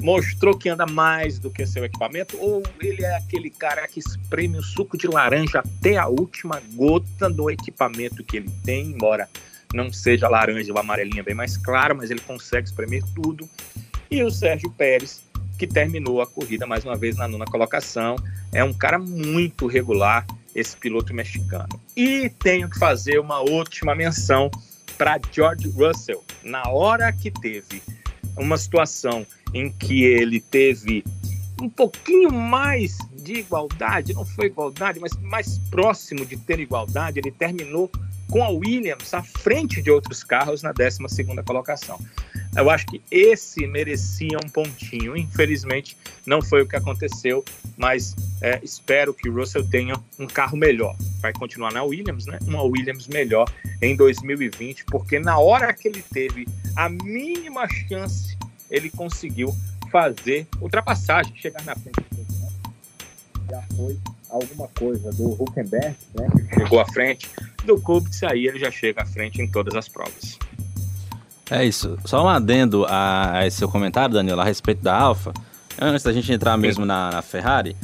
[0.00, 4.58] mostrou que anda mais do que seu equipamento, ou ele é aquele cara que espreme
[4.58, 9.28] o suco de laranja até a última gota do equipamento que ele tem, embora
[9.72, 13.48] não seja laranja ou amarelinha bem mais claro, mas ele consegue espremer tudo.
[14.10, 15.22] E o Sérgio Pérez,
[15.58, 18.16] que terminou a corrida mais uma vez na nona colocação,
[18.52, 21.80] é um cara muito regular, esse piloto mexicano.
[21.96, 24.50] E tenho que fazer uma última menção
[24.98, 26.22] para George Russell.
[26.42, 27.82] Na hora que teve
[28.36, 31.04] uma situação em que ele teve
[31.60, 37.30] um pouquinho mais de igualdade, não foi igualdade, mas mais próximo de ter igualdade, ele
[37.30, 37.90] terminou
[38.32, 40.98] com a Williams à frente de outros carros na 12
[41.44, 42.00] colocação.
[42.56, 45.14] Eu acho que esse merecia um pontinho.
[45.14, 47.44] Infelizmente, não foi o que aconteceu,
[47.76, 50.96] mas é, espero que o Russell tenha um carro melhor.
[51.20, 52.38] Vai continuar na Williams, né?
[52.46, 58.36] Uma Williams melhor em 2020, porque na hora que ele teve a mínima chance
[58.70, 59.54] ele conseguiu
[59.90, 62.00] fazer ultrapassagem, chegar na frente.
[63.50, 63.98] Já foi
[64.32, 67.28] alguma coisa do Huckenberg, né, chegou à frente,
[67.64, 70.38] do Kubica, aí ele já chega à frente em todas as provas.
[71.50, 71.98] É isso.
[72.04, 75.34] Só um adendo a, a esse seu comentário, Danilo, a respeito da Alfa.
[75.78, 76.62] Antes da gente entrar Sim.
[76.62, 77.76] mesmo na, na Ferrari,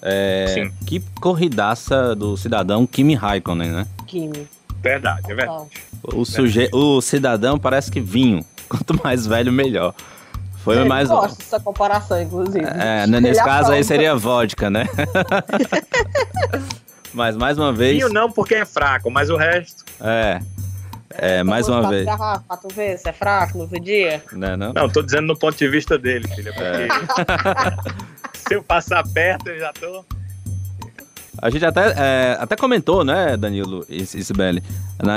[0.00, 3.86] é, que corridaça do cidadão Kimi Raikkonen, né?
[4.06, 4.46] Kimi.
[4.80, 5.68] Verdade, é verdade.
[6.02, 6.68] O, suje...
[6.72, 8.44] o cidadão parece que vinho.
[8.68, 9.94] Quanto mais velho, melhor.
[10.64, 11.08] Foi Ele mais.
[11.08, 12.64] gosto dessa comparação, inclusive.
[12.64, 14.86] É, nesse caso aí seria vodka, né?
[17.14, 17.96] mas mais uma vez.
[17.96, 19.84] Vinho não, porque é fraco, mas o resto.
[20.00, 20.40] É.
[21.12, 22.04] É, mais uma vez.
[22.04, 24.22] Garrafa, pra tu ver se é fraco no dia.
[24.32, 24.72] Não, não.
[24.72, 26.52] Não, tô dizendo no ponto de vista dele, filha.
[26.52, 26.88] Porque é.
[28.38, 30.04] se eu passar perto, eu já tô.
[31.42, 34.62] A gente até, é, até comentou, né, Danilo e Sibeli,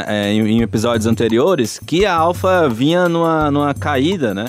[0.08, 4.45] é, em, em, episódios anteriores, que a Alfa vinha numa, numa caída, né?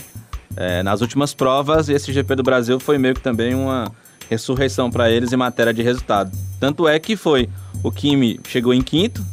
[0.56, 3.90] É, nas últimas provas, esse GP do Brasil foi meio que também uma
[4.30, 6.36] ressurreição para eles em matéria de resultado.
[6.58, 7.48] Tanto é que foi
[7.82, 9.24] o Kimi chegou em quinto,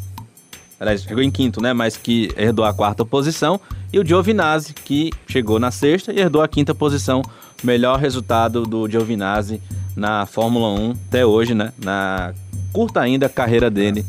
[0.79, 1.73] aliás, chegou em quinto, né?
[1.73, 3.59] Mas que herdou a quarta posição,
[3.93, 7.21] e o Giovinazzi, que chegou na sexta e herdou a quinta posição.
[7.63, 9.61] Melhor resultado do Giovinazzi
[9.95, 11.71] na Fórmula 1 até hoje, né?
[11.77, 12.33] Na
[12.73, 14.03] curta ainda carreira dele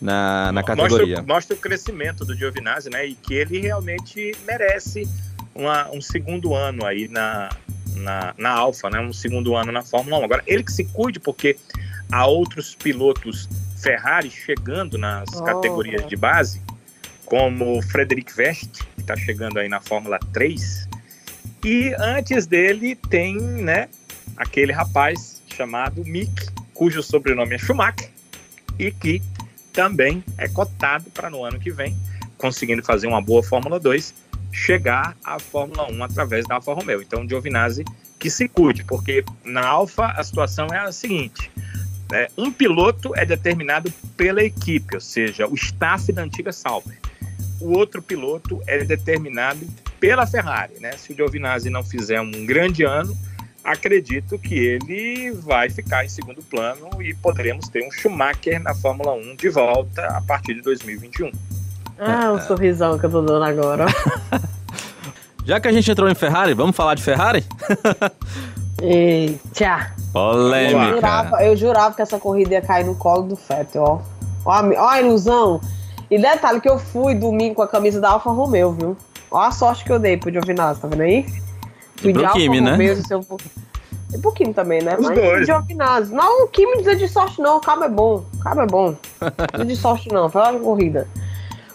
[0.00, 1.16] na, na categoria.
[1.16, 3.06] Mostra, mostra o crescimento do Giovinazzi, né?
[3.06, 5.08] E que ele realmente merece
[5.56, 7.48] uma, um segundo ano aí na,
[7.96, 9.00] na, na Alfa, né?
[9.00, 10.24] Um segundo ano na Fórmula 1.
[10.24, 11.56] Agora, ele que se cuide, porque
[12.10, 16.60] há outros pilotos Ferrari chegando nas oh, categorias de base,
[17.24, 20.88] como Frederic Vest, que está chegando aí na Fórmula 3.
[21.64, 23.88] E antes dele tem, né,
[24.36, 28.10] aquele rapaz chamado Mick, cujo sobrenome é Schumacher,
[28.78, 29.22] e que
[29.72, 31.96] também é cotado para no ano que vem,
[32.38, 34.14] conseguindo fazer uma boa Fórmula 2,
[34.52, 37.02] chegar à Fórmula 1 através da Alfa Romeo.
[37.02, 37.84] Então, Giovinazzi
[38.18, 41.50] que se cuide, porque na Alfa a situação é a seguinte:
[42.10, 46.98] né, um piloto é determinado pela equipe, ou seja, o staff da antiga Sauber.
[47.60, 49.66] O outro piloto é determinado
[49.98, 50.74] pela Ferrari.
[50.78, 50.92] Né?
[50.98, 53.16] Se o Giovinazzi não fizer um grande ano,
[53.64, 59.12] acredito que ele vai ficar em segundo plano e poderemos ter um Schumacher na Fórmula
[59.14, 61.32] 1 de volta a partir de 2021.
[61.98, 63.86] Ah, o sorrisão que eu tô dando agora.
[65.44, 67.44] Já que a gente entrou em Ferrari, vamos falar de Ferrari?
[68.82, 69.92] Eita.
[70.12, 70.76] Polêmica.
[70.76, 74.00] Eu jurava, eu jurava que essa corrida ia cair no colo do Fettel, ó.
[74.44, 75.60] Ó a, ó a ilusão.
[76.10, 78.96] E detalhe que eu fui domingo com a camisa da Alfa Romeo, viu?
[79.30, 81.26] Ó a sorte que eu dei pro Giovinazzi, tá vendo aí?
[81.96, 82.72] Fui de Alfa Kimi, né?
[82.72, 83.24] Romeo, seu...
[84.12, 84.96] E pro Kimi também, né?
[84.98, 85.46] Os Mas dois.
[85.46, 86.14] Giovinazzi.
[86.14, 88.24] Não, o Kimi dizer de sorte não, o cabo é bom.
[88.34, 88.94] O cabo é bom.
[89.56, 91.08] Não de sorte não, foi uma corrida.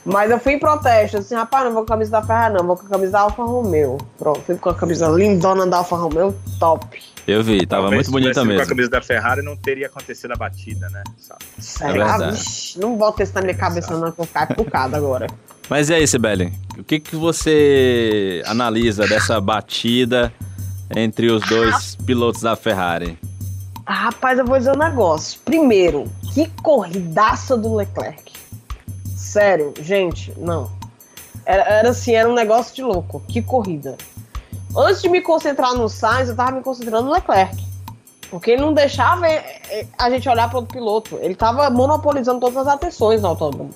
[0.04, 2.66] Mas eu fui em protesto, assim, rapaz, não vou com a camisa da Ferrari, não,
[2.66, 3.98] vou com a camisa da Alfa Romeo.
[4.18, 7.02] Pronto, fui com a camisa lindona da Alfa Romeo, top.
[7.28, 8.62] Eu vi, tava Talvez muito bonita mesmo.
[8.62, 11.04] com a camisa da Ferrari não teria acontecido a batida, né?
[11.60, 12.16] Será?
[12.16, 15.28] É Vixe, não bota isso na minha cabeça, não, que eu ficar pocado agora.
[15.70, 16.52] Mas e aí, Sibeli?
[16.78, 20.34] O que, que você analisa dessa batida
[20.94, 23.18] entre os dois pilotos da Ferrari?
[23.88, 25.40] Rapaz, eu vou dizer um negócio.
[25.46, 28.31] Primeiro, que corridaça do Leclerc.
[29.22, 30.72] Sério, gente, não.
[31.46, 33.22] Era, era assim, era um negócio de louco.
[33.28, 33.96] Que corrida.
[34.76, 37.56] Antes de me concentrar no Sainz, eu tava me concentrando no Leclerc.
[38.32, 39.28] Porque ele não deixava
[39.98, 41.20] a gente olhar para o piloto.
[41.22, 43.70] Ele tava monopolizando todas as atenções no autódromo.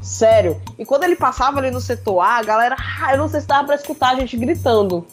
[0.00, 0.62] Sério.
[0.78, 3.48] E quando ele passava ali no setor A, a galera, ah, eu não sei se
[3.48, 5.04] dava pra escutar a gente gritando.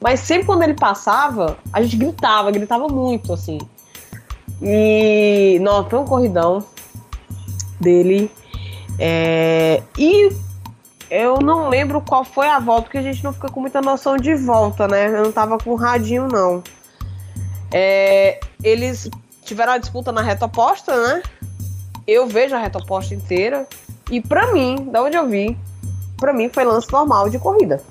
[0.00, 3.58] Mas sempre quando ele passava, a gente gritava, gritava muito, assim.
[4.60, 5.58] E.
[5.62, 6.62] Não, foi um corridão
[7.80, 8.30] dele.
[9.02, 10.30] É, e
[11.10, 14.18] eu não lembro qual foi a volta, porque a gente não fica com muita noção
[14.18, 15.08] de volta, né?
[15.08, 16.62] Eu não tava com radinho, não.
[17.72, 19.08] É, eles
[19.42, 21.22] tiveram a disputa na reta oposta, né?
[22.06, 23.66] Eu vejo a reta oposta inteira.
[24.10, 25.56] E para mim, da onde eu vi,
[26.18, 27.82] para mim foi lance normal de corrida.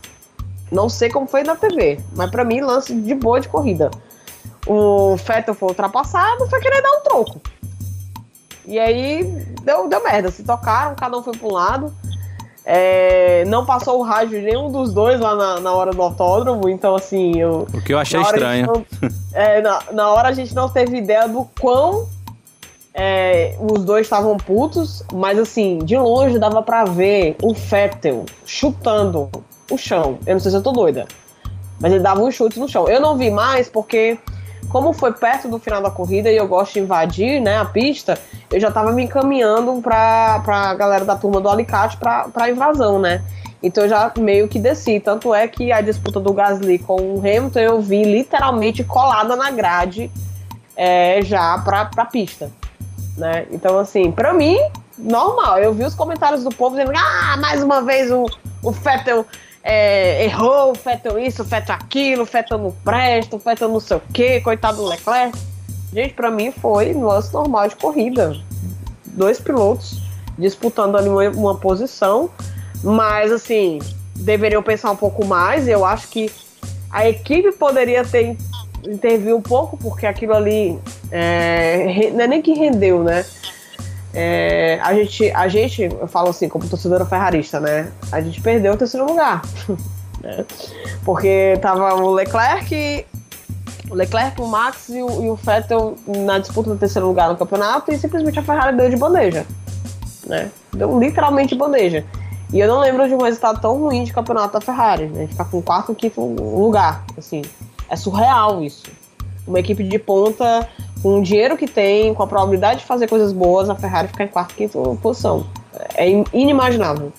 [0.72, 3.90] Não sei como foi na TV, mas para mim lance de boa de corrida.
[4.68, 7.42] O Fettel foi ultrapassado, foi querer dar um troco.
[8.70, 9.24] E aí
[9.64, 10.30] deu, deu merda.
[10.30, 11.94] Se tocaram, cada um foi para um lado.
[12.64, 16.70] É, não passou o rádio de nenhum dos dois lá na, na hora do autódromo,
[16.70, 17.36] então assim.
[17.40, 18.68] Eu, o que eu achei estranho.
[18.68, 22.08] Não, é, na, na hora a gente não teve ideia do quão
[22.94, 29.32] é, os dois estavam putos, mas assim, de longe dava para ver o Fettel chutando
[29.72, 30.20] o chão.
[30.28, 31.08] Eu não sei se eu tô doida,
[31.80, 32.88] mas ele dava um chute no chão.
[32.88, 34.20] Eu não vi mais porque
[34.70, 38.18] como foi perto do final da corrida e eu gosto de invadir né, a pista,
[38.52, 43.00] eu já estava me encaminhando para a galera da turma do Alicate para a invasão,
[43.00, 43.22] né?
[43.62, 45.00] Então eu já meio que desci.
[45.00, 49.52] Tanto é que a disputa do Gasly com o Hamilton eu vi literalmente colada na
[49.52, 50.10] grade
[50.76, 52.50] é, já para a pista.
[53.18, 53.48] Né?
[53.52, 54.58] Então, assim, para mim,
[54.98, 55.58] normal.
[55.60, 58.26] Eu vi os comentários do povo dizendo: ah, mais uma vez o,
[58.64, 59.26] o Fettel
[59.64, 63.80] é, errou, o Fettel isso, o Fettel aquilo, o Fettel não presta, o Fettel não
[63.80, 65.38] sei o quê, coitado do Leclerc.
[65.94, 68.36] Gente, para mim foi um lance normal de corrida.
[69.06, 70.02] Dois pilotos
[70.38, 72.30] disputando ali uma, uma posição,
[72.84, 73.80] mas assim,
[74.16, 75.68] deveriam pensar um pouco mais.
[75.68, 76.32] Eu acho que
[76.90, 78.38] a equipe poderia ter
[78.88, 80.80] intervido um pouco, porque aquilo ali
[81.12, 83.26] é, não é nem que rendeu, né?
[84.14, 87.92] É, a, gente, a gente, eu falo assim, como torcedora ferrarista, né?
[88.12, 89.42] A gente perdeu o terceiro lugar.
[90.22, 90.46] né?
[91.04, 93.06] Porque tava o Leclerc,
[93.90, 97.38] o Leclerc, o Max e o, e o Vettel na disputa do terceiro lugar no
[97.38, 99.46] campeonato e simplesmente a Ferrari deu de bandeja.
[100.26, 100.52] Né?
[100.74, 102.06] Deu literalmente de bandeja.
[102.52, 105.28] E eu não lembro de um resultado tão ruim de campeonato da Ferrari, né?
[105.28, 107.44] Ficar com quarto, quinto lugar, assim.
[107.88, 108.84] É surreal isso.
[109.48, 110.68] Uma equipe de ponta
[111.02, 114.24] com o dinheiro que tem, com a probabilidade de fazer coisas boas, a Ferrari ficar
[114.26, 115.46] em quarta, quinta posição.
[115.96, 117.12] É inimaginável,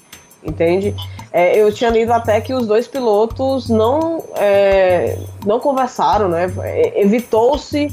[0.43, 0.95] entende?
[1.33, 6.53] É, eu tinha lido até que os dois pilotos não, é, não conversaram, né?
[6.97, 7.93] Evitou-se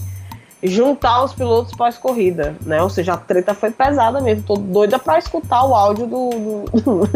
[0.63, 2.81] juntar os pilotos pós-corrida, né?
[2.81, 4.43] Ou seja, a treta foi pesada mesmo.
[4.43, 6.29] Tô doida para escutar o áudio do,
[6.81, 7.09] do,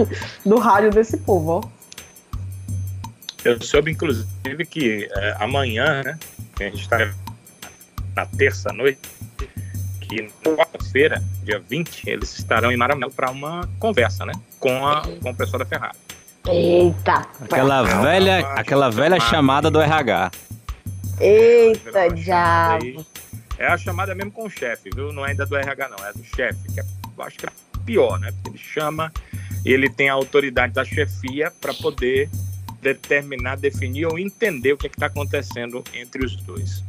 [0.45, 1.81] do, rádio desse povo, ó.
[3.43, 6.19] Eu soube, inclusive, que é, amanhã, né?
[6.59, 7.11] A gente está
[8.15, 8.99] na terça-noite,
[9.99, 14.33] que na quarta-feira, dia 20, eles estarão em Maranello para uma conversa, né?
[14.59, 15.97] Com, a, com o pessoal da Ferrari.
[16.47, 17.27] Eita!
[17.39, 20.31] Aquela velha, aquela velha chamada do RH.
[21.19, 23.05] Eita, diabo!
[23.57, 25.13] É a chamada mesmo com o chefe, viu?
[25.13, 26.83] Não é ainda do RH, não, é do chefe, que é,
[27.19, 27.49] acho que é
[27.85, 28.31] pior, né?
[28.31, 29.11] Porque ele chama
[29.63, 32.27] e ele tem a autoridade da chefia para poder
[32.81, 36.83] determinar, definir ou entender o que é está acontecendo entre os dois.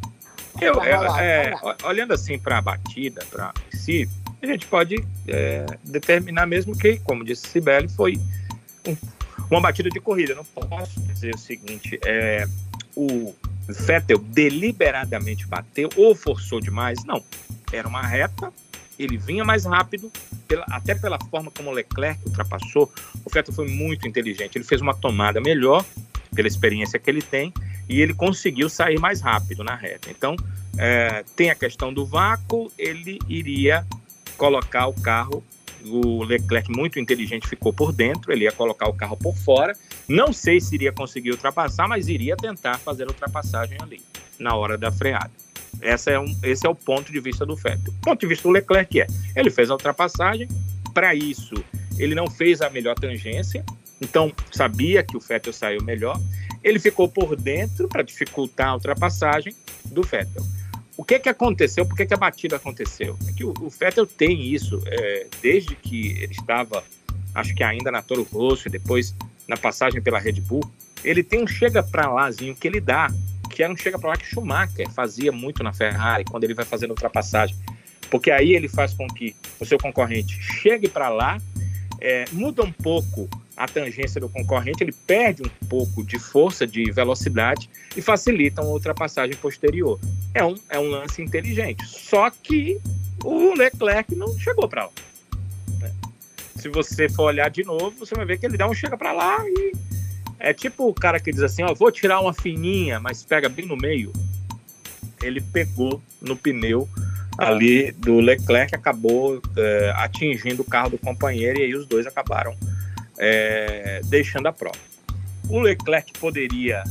[0.61, 4.09] Eu, é, é, olhando assim para a batida, para si,
[4.43, 4.97] a gente pode
[5.27, 8.21] é, determinar mesmo que, como disse Sibeli, foi
[8.87, 8.97] um,
[9.51, 10.35] uma batida de corrida.
[10.35, 12.47] Não posso dizer o seguinte: é,
[12.97, 13.35] o
[13.69, 17.05] Vettel deliberadamente bateu ou forçou demais.
[17.05, 17.23] Não.
[17.73, 18.53] Era uma reta,
[18.99, 20.11] ele vinha mais rápido,
[20.47, 22.93] pela, até pela forma como o Leclerc ultrapassou.
[23.25, 24.57] O Vettel foi muito inteligente.
[24.57, 25.85] Ele fez uma tomada melhor,
[26.35, 27.53] pela experiência que ele tem,
[27.89, 30.11] e ele conseguiu sair mais rápido na reta.
[30.11, 30.37] Então,
[30.79, 33.87] é, tem a questão do vácuo, ele iria
[34.37, 35.45] colocar o carro,
[35.85, 39.77] o Leclerc muito inteligente ficou por dentro, ele ia colocar o carro por fora.
[40.09, 44.01] Não sei se iria conseguir ultrapassar, mas iria tentar fazer a ultrapassagem ali,
[44.39, 45.31] na hora da freada.
[45.81, 47.93] Essa é um, esse é o ponto de vista do Vettel.
[47.93, 50.49] O ponto de vista do Leclerc é, ele fez a ultrapassagem,
[50.95, 51.55] para isso
[51.99, 53.65] ele não fez a melhor tangência,
[54.03, 56.21] então sabia que o Vettel saiu melhor,
[56.63, 59.55] ele ficou por dentro para dificultar a ultrapassagem
[59.87, 60.43] do Vettel.
[60.97, 61.87] O que que aconteceu?
[61.87, 63.17] Por que, que a batida aconteceu?
[63.27, 66.85] É que o, o Vettel tem isso é, desde que ele estava,
[67.35, 69.15] acho que ainda na Toro Rosso depois
[69.49, 70.63] na passagem pela Red Bull.
[71.03, 73.09] Ele tem um chega para lázinho que ele dá,
[73.51, 76.65] que era um chega para lá que Schumacher fazia muito na Ferrari quando ele vai
[76.65, 77.57] fazendo ultrapassagem,
[78.11, 81.39] porque aí ele faz com que o seu concorrente chegue para lá,
[82.01, 83.29] é, muda um pouco
[83.63, 88.73] a tangência do concorrente, ele perde um pouco de força, de velocidade e facilita uma
[88.73, 90.01] ultrapassagem posterior.
[90.35, 91.87] É um, é um lance inteligente.
[91.87, 92.81] Só que
[93.23, 94.91] o Leclerc não chegou para lá.
[96.57, 99.13] Se você for olhar de novo, você vai ver que ele dá um chega para
[99.13, 99.73] lá e
[100.41, 103.65] é tipo o cara que diz assim, ó, vou tirar uma fininha, mas pega bem
[103.65, 104.13] no meio.
[105.23, 106.89] Ele pegou no pneu
[107.39, 112.57] ali do Leclerc, acabou é, atingindo o carro do companheiro e aí os dois acabaram
[113.25, 114.77] é, deixando a prova.
[115.49, 116.83] O Leclerc poderia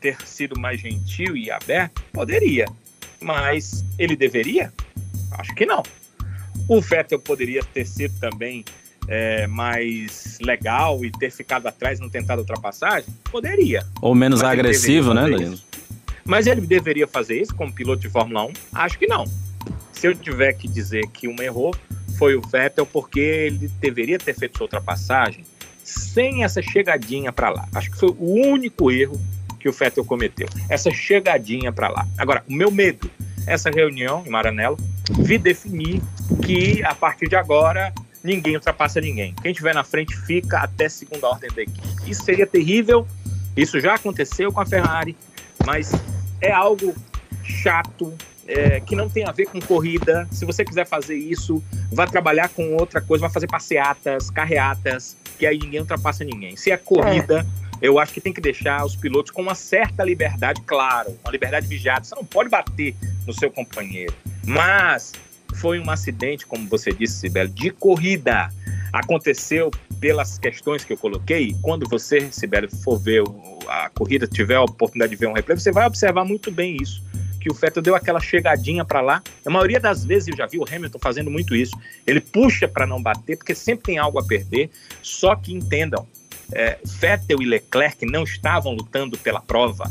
[0.00, 2.02] ter sido mais gentil e aberto?
[2.12, 2.66] Poderia.
[3.20, 4.72] Mas ele deveria?
[5.30, 5.84] Acho que não.
[6.68, 8.64] O Vettel poderia ter sido também
[9.06, 13.08] é, mais legal e ter ficado atrás não tentado ultrapassagem?
[13.30, 13.86] Poderia.
[14.02, 15.58] Ou menos agressivo, né, Danilo?
[16.24, 18.52] Mas ele deveria fazer isso como piloto de Fórmula 1?
[18.74, 19.24] Acho que não.
[19.92, 21.72] Se eu tiver que dizer que um errou,
[22.18, 25.44] foi o Vettel, porque ele deveria ter feito sua ultrapassagem
[25.86, 27.68] sem essa chegadinha para lá.
[27.72, 29.20] Acho que foi o único erro
[29.60, 30.48] que o Vettel cometeu.
[30.68, 32.06] Essa chegadinha para lá.
[32.18, 33.08] Agora, o meu medo,
[33.46, 34.76] essa reunião em Maranello,
[35.20, 36.02] vi definir
[36.44, 39.32] que a partir de agora ninguém ultrapassa ninguém.
[39.40, 42.10] Quem estiver na frente fica até segunda ordem da equipe.
[42.10, 43.06] Isso seria terrível.
[43.56, 45.16] Isso já aconteceu com a Ferrari,
[45.64, 45.92] mas
[46.40, 46.94] é algo
[47.44, 48.12] chato,
[48.46, 50.28] é, que não tem a ver com corrida.
[50.32, 51.62] Se você quiser fazer isso,
[51.92, 56.56] vá trabalhar com outra coisa, vá fazer passeatas, carreatas, que aí ninguém ultrapassa ninguém.
[56.56, 57.46] Se é corrida,
[57.80, 57.86] é.
[57.86, 61.66] eu acho que tem que deixar os pilotos com uma certa liberdade, claro, uma liberdade
[61.66, 62.04] vigiada.
[62.04, 62.94] Você não pode bater
[63.26, 64.14] no seu companheiro.
[64.44, 65.12] Mas
[65.54, 68.50] foi um acidente, como você disse, Sibeli, de corrida.
[68.92, 69.70] Aconteceu
[70.00, 71.56] pelas questões que eu coloquei.
[71.62, 73.22] Quando você, Sibeli, for ver
[73.68, 77.02] a corrida, tiver a oportunidade de ver um replay, você vai observar muito bem isso
[77.46, 79.22] que o Vettel deu aquela chegadinha para lá.
[79.44, 81.78] A maioria das vezes eu já vi o Hamilton fazendo muito isso.
[82.04, 84.68] Ele puxa para não bater, porque sempre tem algo a perder.
[85.00, 86.04] Só que entendam,
[86.52, 89.88] é, Vettel e Leclerc não estavam lutando pela prova.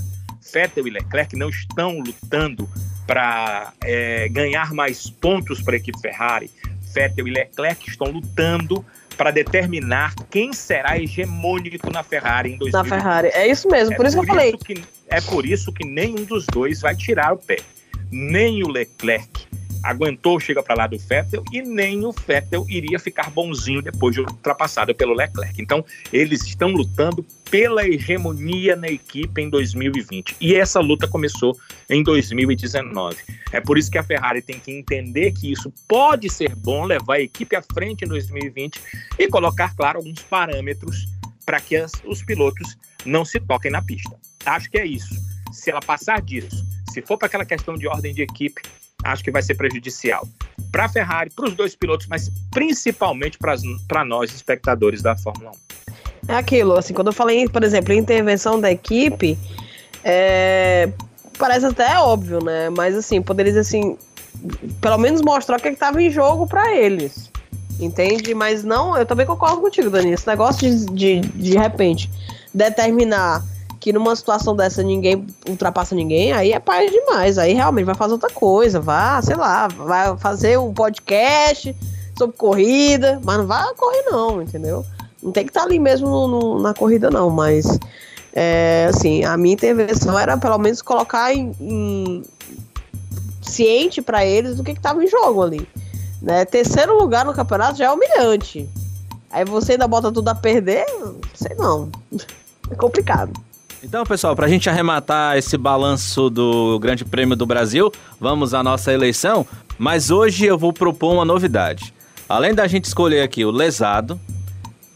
[0.53, 2.69] Vettel e Leclerc não estão lutando
[3.07, 6.51] para é, ganhar mais pontos para a equipe Ferrari.
[6.93, 8.85] Vettel e Leclerc estão lutando
[9.15, 12.73] para determinar quem será hegemônico na Ferrari em 2020.
[12.73, 14.57] Na Ferrari, é isso mesmo, por é isso por que eu falei.
[14.57, 17.57] Que, é por isso que nenhum dos dois vai tirar o pé.
[18.11, 19.47] Nem o Leclerc
[19.85, 24.21] aguentou chega para lá do Vettel e nem o Vettel iria ficar bonzinho depois de
[24.21, 25.61] ultrapassado pelo Leclerc.
[25.61, 30.37] Então, eles estão lutando pela hegemonia na equipe em 2020.
[30.41, 31.55] E essa luta começou
[31.87, 33.17] em 2019.
[33.51, 37.15] É por isso que a Ferrari tem que entender que isso pode ser bom, levar
[37.15, 38.81] a equipe à frente em 2020
[39.19, 41.07] e colocar, claro, alguns parâmetros
[41.45, 42.75] para que as, os pilotos
[43.05, 44.17] não se toquem na pista.
[44.45, 45.15] Acho que é isso.
[45.51, 48.61] Se ela passar disso, se for para aquela questão de ordem de equipe,
[49.03, 50.27] acho que vai ser prejudicial
[50.71, 55.51] para a Ferrari, para os dois pilotos, mas principalmente para nós, espectadores da Fórmula
[56.27, 56.33] 1.
[56.33, 59.37] É aquilo, assim, quando eu falei, por exemplo, intervenção da equipe,
[60.03, 60.89] é,
[61.37, 62.69] parece até óbvio, né?
[62.69, 63.97] Mas assim, poderia assim,
[64.81, 67.31] pelo menos mostrar o que é estava em jogo para eles.
[67.79, 68.33] Entende?
[68.33, 70.11] Mas não, eu também concordo contigo, Dani.
[70.11, 72.09] Esse negócio de, de, de repente
[72.53, 73.43] determinar
[73.85, 77.37] que numa situação dessa ninguém ultrapassa ninguém, aí é pai demais.
[77.37, 81.75] Aí realmente vai fazer outra coisa, vá, sei lá, vai fazer um podcast
[82.17, 84.83] sobre corrida, mas não vai correr não, entendeu?
[85.21, 87.77] Não tem que estar tá ali mesmo no, no, na corrida não, mas
[88.33, 92.23] é, assim, a minha intervenção era pelo menos colocar em, em
[93.39, 95.69] ciente para eles do que estava em jogo ali.
[96.23, 96.43] Né?
[96.43, 98.67] Terceiro lugar no campeonato já é humilhante.
[99.29, 100.87] Aí você ainda bota tudo a perder,
[101.35, 101.91] sei não.
[102.71, 103.31] É complicado.
[103.85, 108.63] Então, pessoal, para a gente arrematar esse balanço do Grande Prêmio do Brasil, vamos à
[108.63, 109.45] nossa eleição.
[109.77, 111.93] Mas hoje eu vou propor uma novidade.
[112.27, 114.19] Além da gente escolher aqui o lesado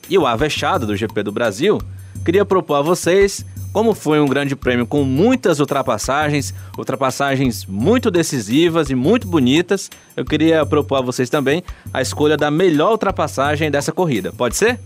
[0.10, 1.80] e o avexado do GP do Brasil,
[2.26, 8.90] queria propor a vocês, como foi um grande prêmio com muitas ultrapassagens, ultrapassagens muito decisivas
[8.90, 9.88] e muito bonitas,
[10.18, 11.64] eu queria propor a vocês também
[11.94, 14.34] a escolha da melhor ultrapassagem dessa corrida.
[14.34, 14.80] Pode ser?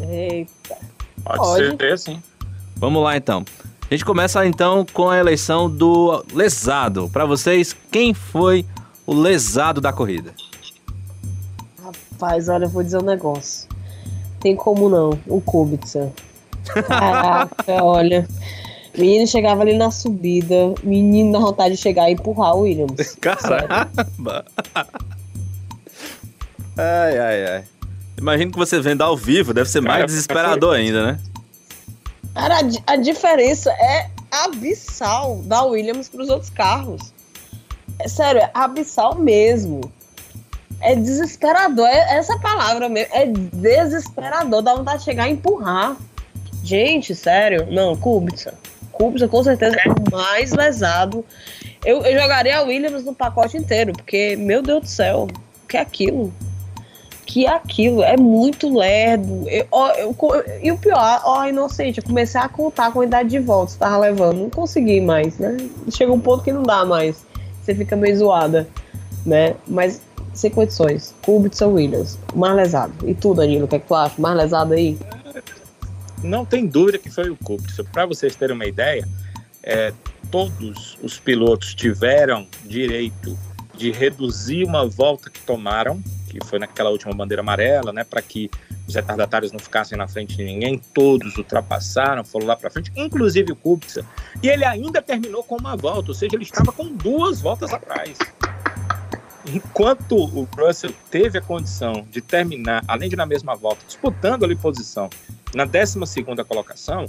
[0.00, 0.74] Eita.
[1.22, 1.76] Pode, Pode.
[1.76, 2.22] ser, sim.
[2.76, 3.44] Vamos lá então.
[3.88, 7.08] A gente começa então com a eleição do lesado.
[7.08, 8.66] Para vocês, quem foi
[9.06, 10.34] o lesado da corrida?
[11.82, 13.68] Rapaz, olha, eu vou dizer um negócio.
[14.40, 16.12] Tem como não, o Kubica.
[16.86, 18.28] Caraca, olha.
[18.96, 23.16] Menino chegava ali na subida, menino dá vontade de chegar e empurrar o Williams.
[23.20, 24.44] Caramba!
[26.76, 27.64] ai, ai, ai.
[28.18, 31.20] Imagino que você vendo ao vivo, deve ser mais desesperador ainda, né?
[32.36, 37.14] Cara, a, a diferença é abissal da Williams para os outros carros.
[37.98, 39.90] É sério, é abissal mesmo.
[40.82, 43.08] É desesperador, é essa palavra mesmo.
[43.14, 45.96] É desesperador, dá vontade de chegar e empurrar.
[46.62, 48.52] Gente, sério, não, Kubica.
[48.92, 51.24] Kubica com certeza é o mais lesado.
[51.82, 55.26] Eu, eu jogaria a Williams no pacote inteiro, porque, meu Deus do céu,
[55.64, 56.30] o que é aquilo?
[57.26, 59.44] Que aquilo é muito lerdo.
[59.48, 59.66] Eu,
[59.98, 63.74] eu, eu, e o pior, ó, inocente, eu comecei a contar a quantidade de voltas
[63.74, 64.38] que tava levando.
[64.38, 65.56] Não consegui mais, né?
[65.90, 67.26] Chega um ponto que não dá mais.
[67.60, 68.68] Você fica meio zoada,
[69.26, 69.56] né?
[69.66, 70.00] Mas,
[70.32, 71.12] sem condições.
[71.22, 72.92] Kubica Williams, mais lesado.
[73.04, 74.14] E tu, Danilo, o que, é que tu acha?
[74.18, 74.96] Mais lesado aí?
[76.22, 77.84] Não tem dúvida que foi o Kubica.
[77.92, 79.06] Para vocês terem uma ideia,
[79.64, 79.92] é,
[80.30, 83.36] todos os pilotos tiveram direito
[83.76, 86.00] de reduzir uma volta que tomaram,
[86.38, 88.50] que foi naquela última bandeira amarela, né, para que
[88.86, 93.52] os retardatários não ficassem na frente de ninguém, todos ultrapassaram, foram lá para frente, inclusive
[93.52, 94.04] o Kubica,
[94.42, 98.18] e ele ainda terminou com uma volta, ou seja, ele estava com duas voltas atrás.
[99.48, 104.56] Enquanto o Russell teve a condição de terminar, além de na mesma volta, disputando ali
[104.56, 105.08] posição
[105.54, 105.98] na 12
[106.48, 107.06] colocação,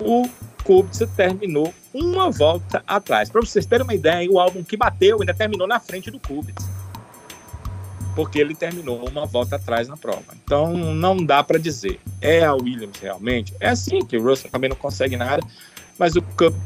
[0.00, 0.28] o
[0.64, 3.30] Kubica terminou uma volta atrás.
[3.30, 6.62] Para vocês terem uma ideia, o álbum que bateu ainda terminou na frente do Kubica.
[8.16, 10.24] Porque ele terminou uma volta atrás na prova.
[10.42, 12.00] Então não dá para dizer.
[12.20, 13.54] É a Williams realmente?
[13.60, 15.46] É assim que o Russell também não consegue nada.
[15.96, 16.24] Mas o,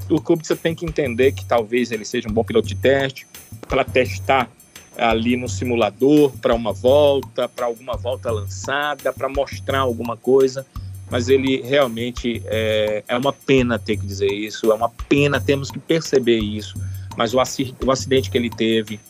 [0.09, 3.27] o Kubica tem que entender que talvez ele seja um bom piloto de teste
[3.69, 4.51] para testar
[4.97, 10.65] ali no simulador para uma volta, para alguma volta lançada, para mostrar alguma coisa
[11.11, 15.71] mas ele realmente é, é uma pena ter que dizer isso, é uma pena, temos
[15.71, 16.75] que perceber isso.
[17.17, 17.39] Mas o,
[17.85, 19.01] o acidente que ele teve,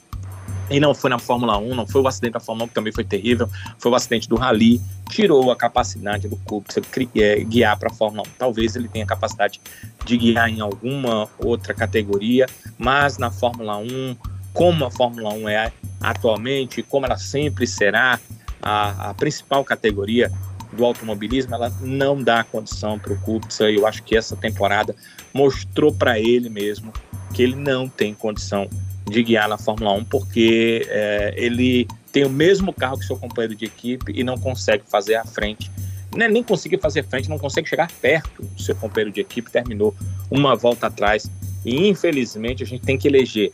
[0.70, 2.92] e não foi na Fórmula 1, não foi o acidente da Fórmula 1 que também
[2.92, 3.48] foi terrível,
[3.78, 6.80] foi o acidente do Rally, tirou a capacidade do Kubica
[7.16, 8.30] é, guiar para a Fórmula 1.
[8.38, 9.60] Talvez ele tenha capacidade
[10.04, 12.46] de guiar em alguma outra categoria,
[12.78, 14.16] mas na Fórmula 1,
[14.54, 18.20] como a Fórmula 1 é atualmente, como ela sempre será
[18.62, 20.30] a, a principal categoria
[20.72, 23.64] do automobilismo, ela não dá condição para o Kubica.
[23.64, 24.94] Eu acho que essa temporada
[25.34, 26.92] mostrou para ele mesmo
[27.32, 28.68] que ele não tem condição
[29.10, 33.54] de guiar na Fórmula 1, porque é, ele tem o mesmo carro que seu companheiro
[33.54, 35.70] de equipe e não consegue fazer a frente.
[36.14, 39.50] Não é nem conseguir fazer frente, não consegue chegar perto do seu companheiro de equipe,
[39.50, 39.94] terminou
[40.30, 41.30] uma volta atrás.
[41.64, 43.50] E infelizmente a gente tem que eleger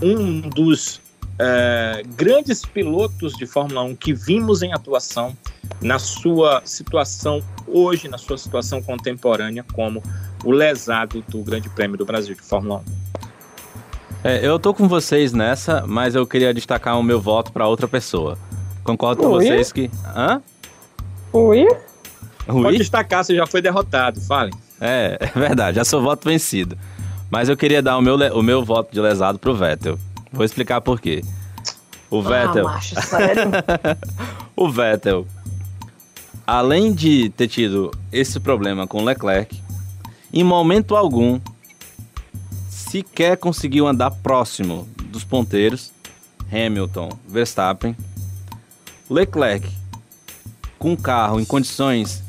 [0.00, 1.00] um dos
[1.38, 5.36] é, grandes pilotos de Fórmula 1 que vimos em atuação
[5.80, 10.02] na sua situação hoje, na sua situação contemporânea, como
[10.44, 13.12] o lesado do Grande Prêmio do Brasil de Fórmula 1.
[14.24, 17.88] É, eu tô com vocês nessa, mas eu queria destacar o meu voto para outra
[17.88, 18.38] pessoa.
[18.84, 19.90] Concordo com vocês que.
[20.14, 20.40] Hã?
[21.32, 21.66] Oi?
[22.46, 24.52] Pode destacar, você já foi derrotado, fale.
[24.80, 26.76] É, é verdade, já sou voto vencido.
[27.30, 29.98] Mas eu queria dar o meu, o meu voto de lesado pro Vettel.
[30.32, 31.24] Vou explicar por quê.
[32.10, 32.68] O ah, Vettel.
[32.68, 33.50] Ah, macho, sério?
[34.54, 35.26] o Vettel
[36.46, 39.62] além de ter tido esse problema com Leclerc,
[40.32, 41.40] em momento algum
[42.92, 45.90] sequer conseguiu andar próximo dos ponteiros
[46.52, 47.96] Hamilton, Verstappen.
[49.08, 49.66] Leclerc
[50.78, 52.22] com carro em condições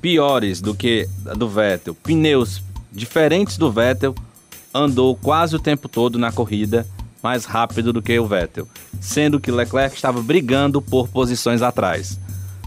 [0.00, 4.12] piores do que a do Vettel, pneus diferentes do Vettel,
[4.74, 6.84] andou quase o tempo todo na corrida
[7.22, 8.66] mais rápido do que o Vettel,
[9.00, 12.18] sendo que Leclerc estava brigando por posições atrás.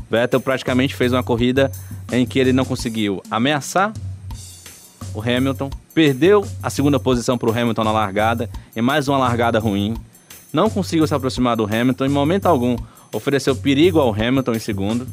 [0.09, 1.69] Vettel praticamente fez uma corrida
[2.09, 3.91] em que ele não conseguiu ameaçar
[5.13, 9.59] o Hamilton, perdeu a segunda posição para o Hamilton na largada, em mais uma largada
[9.59, 9.95] ruim,
[10.51, 12.75] não conseguiu se aproximar do Hamilton, em momento algum
[13.11, 15.07] ofereceu perigo ao Hamilton em segundo.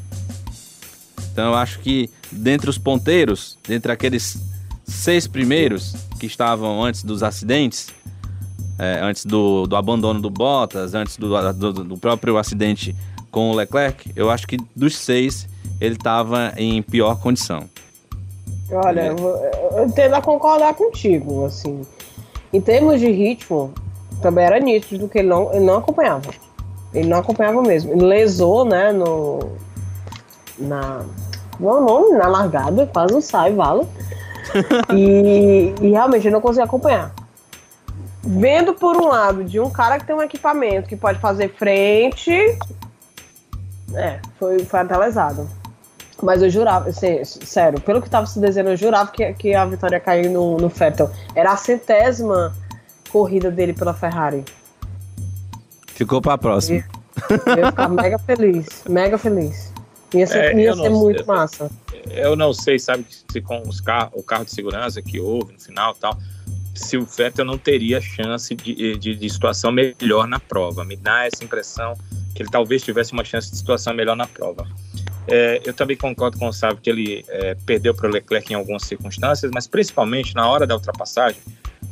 [1.33, 4.39] Então eu acho que dentre os ponteiros, dentre aqueles
[4.85, 7.89] seis primeiros que estavam antes dos acidentes,
[8.79, 12.97] é, antes do, do, abandono do Bottas, antes do, do, do próprio acidente
[13.31, 15.47] com o Leclerc, eu acho que dos seis
[15.81, 17.69] ele estava em pior condição.
[18.73, 19.17] Olha, eu,
[19.79, 21.87] eu tendo a concordar contigo, assim.
[22.53, 23.73] Em termos de ritmo,
[24.21, 26.31] também era nítido que ele não, ele não acompanhava.
[26.93, 27.93] Ele não acompanhava mesmo.
[27.93, 29.39] Ele lesou, né, no.
[30.59, 31.05] Na.
[31.59, 33.87] Não, é nome, na largada, quase não sai, vala.
[34.95, 37.15] e, e realmente ele não conseguia acompanhar.
[38.23, 42.33] Vendo por um lado de um cara que tem um equipamento que pode fazer frente,
[43.95, 45.49] é, foi, foi até lesado.
[46.23, 49.65] Mas eu jurava, assim, sério, pelo que estava se desenhando, eu jurava que, que a
[49.65, 51.11] vitória ia cair no, no Vettel.
[51.35, 52.55] Era a centésima
[53.11, 54.45] corrida dele pela Ferrari.
[55.87, 56.85] Ficou para a próxima.
[57.47, 59.73] Eu ia ficar mega feliz, mega feliz.
[60.15, 61.71] Ia ser, é, ia ser muito massa.
[62.11, 65.61] Eu não sei, sabe, se com os carro, o carro de segurança que houve no
[65.61, 66.19] final tal,
[66.75, 70.85] se o Vettel não teria chance de, de, de situação melhor na prova.
[70.85, 71.95] Me dá essa impressão
[72.35, 74.67] que ele talvez tivesse uma chance de situação melhor na prova.
[75.31, 78.57] É, eu também concordo com o Sábio que ele é, perdeu para o Leclerc em
[78.57, 81.41] algumas circunstâncias, mas principalmente na hora da ultrapassagem,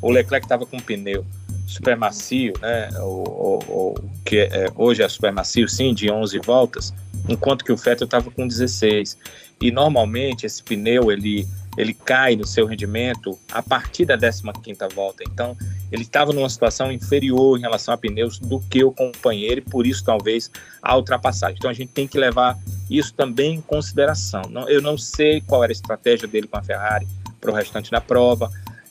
[0.03, 1.25] o Leclerc estava com um pneu
[1.67, 6.39] super macio, né, o, o, o que é, hoje é super macio, sim, de 11
[6.41, 6.95] voltas,
[7.29, 9.19] enquanto que o Vettel estava com 16.
[9.61, 11.47] E normalmente esse pneu ele
[11.79, 15.23] ele cai no seu rendimento a partir da 15ª volta.
[15.23, 15.57] Então,
[15.93, 19.87] ele estava numa situação inferior em relação a pneus do que o companheiro, e por
[19.87, 20.51] isso talvez
[20.83, 21.57] a ultrapassagem.
[21.57, 22.59] Então a gente tem que levar
[22.91, 24.43] isso também em consideração.
[24.51, 27.07] Não, eu não sei qual era a estratégia dele com a Ferrari
[27.41, 28.51] para o restante da prova,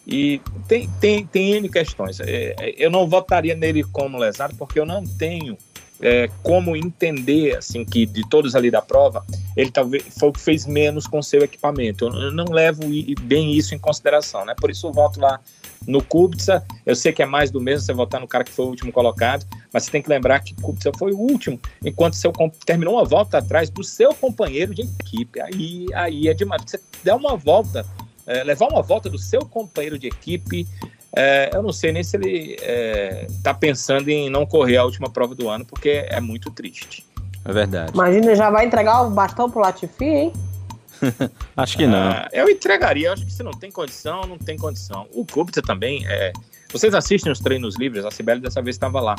[0.10, 2.22] e tem, tem, tem N questões.
[2.22, 5.58] É, é, eu não votaria nele como lesado, porque eu não tenho
[6.02, 9.26] é, como entender assim que de todos ali da prova
[9.56, 12.84] ele talvez foi o que fez menos com seu equipamento eu não levo
[13.22, 15.40] bem isso em consideração né por isso eu voto lá
[15.88, 18.66] no Kubica, eu sei que é mais do mesmo você votar no cara que foi
[18.66, 22.34] o último colocado, mas você tem que lembrar que Kubica foi o último, enquanto seu
[22.66, 25.40] terminou uma volta atrás do seu companheiro de equipe.
[25.40, 26.62] Aí, aí é demais.
[26.66, 27.86] Você der uma volta,
[28.26, 30.68] é, levar uma volta do seu companheiro de equipe,
[31.18, 32.56] é, eu não sei nem se ele
[33.28, 37.04] está é, pensando em não correr a última prova do ano, porque é muito triste.
[37.44, 37.92] É verdade.
[37.92, 40.34] Imagina, já vai entregar o bastão pro Latifi, hein?
[41.58, 41.98] acho que não.
[41.98, 45.08] Ah, eu entregaria, acho que se não tem condição, não tem condição.
[45.12, 46.32] O Kubica também é.
[46.72, 49.16] Vocês assistem os treinos livres, a Sibeli dessa vez estava lá.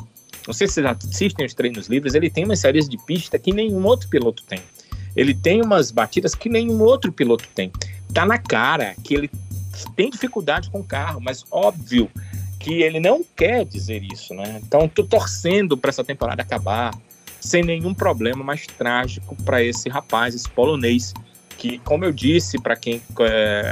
[0.47, 3.53] Não sei se vocês assistem os treinos livres, ele tem umas séries de pista que
[3.53, 4.61] nenhum outro piloto tem.
[5.17, 7.73] Ele tem umas batidas que nenhum outro piloto tem.
[8.15, 9.31] Tá na cara que ele
[9.95, 12.11] tem dificuldade com o carro, mas óbvio
[12.59, 14.61] que ele não quer dizer isso, né?
[14.63, 16.93] Então, tô torcendo para essa temporada acabar
[17.41, 21.15] sem nenhum problema mais trágico para esse rapaz, esse polonês,
[21.57, 23.01] que, como eu disse, para quem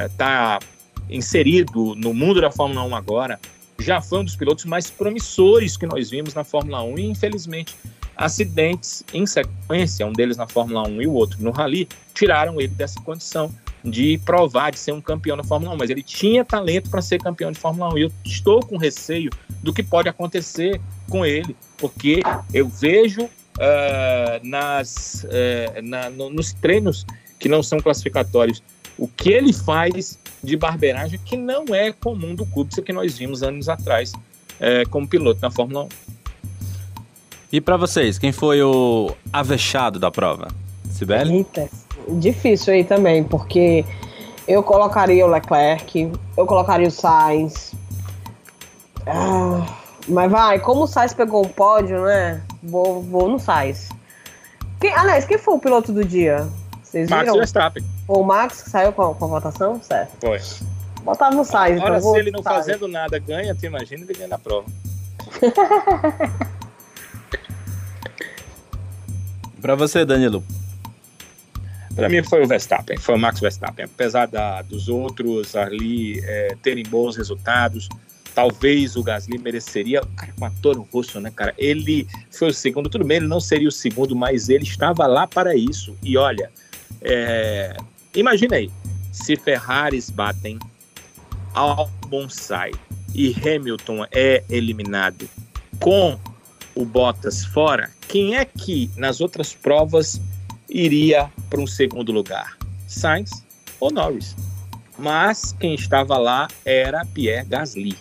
[0.07, 3.41] está é, inserido no mundo da Fórmula 1 agora,
[3.79, 7.75] já foi um dos pilotos mais promissores que nós vimos na Fórmula 1 e, infelizmente,
[8.17, 12.69] acidentes em sequência, um deles na Fórmula 1 e o outro no Rally, tiraram ele
[12.69, 13.53] dessa condição
[13.87, 17.18] de provar, de ser um campeão da Fórmula 1, mas ele tinha talento para ser
[17.20, 19.30] campeão de Fórmula 1 e eu estou com receio
[19.62, 22.20] do que pode acontecer com ele, porque
[22.53, 27.07] eu vejo uh, nas, uh, na, no, nos treinos
[27.39, 28.62] que não são classificatórios.
[28.99, 33.43] O que ele faz de barbeiragem que não é comum do Kubica que nós vimos
[33.43, 34.12] anos atrás
[34.59, 35.89] é, como piloto na Fórmula 1.
[37.53, 40.49] E para vocês, quem foi o avexado da prova?
[40.91, 41.37] Sibeli?
[41.37, 41.68] Eita,
[42.09, 43.85] difícil aí também, porque
[44.47, 47.75] eu colocaria o Leclerc, eu colocaria o Sainz.
[49.07, 49.67] Ah,
[50.09, 52.43] mas vai, como o Sainz pegou um pódio, né?
[52.63, 53.89] Vou, vou no Sainz.
[54.81, 56.49] Quem, aliás, quem foi o piloto do dia?
[56.83, 57.37] Vocês Max viram?
[57.37, 57.85] Verstappen.
[58.07, 59.83] O Max que saiu com, com a votação?
[59.83, 60.13] Certo.
[60.21, 60.41] Foi.
[61.03, 61.79] Botava o Sainz.
[61.79, 62.67] Agora, então se ele não Sainz.
[62.67, 64.67] fazendo nada ganha, tu imagina ele ganhando a prova.
[69.61, 70.45] Para você, Danilo.
[71.97, 73.87] Para mim foi o Verstappen, foi o Max Verstappen.
[73.87, 77.89] Apesar da, dos outros ali é, terem bons resultados,
[78.35, 80.03] talvez o Gasly mereceria.
[80.15, 81.55] Cara, com a Toro Rosso, né, cara?
[81.57, 85.27] Ele foi o segundo, tudo bem, ele não seria o segundo, mas ele estava lá
[85.27, 85.97] para isso.
[86.03, 86.51] E olha,
[87.01, 87.75] é,
[88.15, 88.71] imagina aí,
[89.11, 90.59] se Ferraris batem,
[91.55, 92.73] Albon sai
[93.15, 95.27] e Hamilton é eliminado
[95.81, 96.19] com
[96.75, 100.21] o Bottas fora, quem é que nas outras provas
[100.69, 102.57] iria para um segundo lugar?
[102.87, 103.31] Sainz
[103.81, 104.37] ou Norris?
[104.99, 107.97] Mas quem estava lá era Pierre Gasly.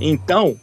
[0.00, 0.56] Então,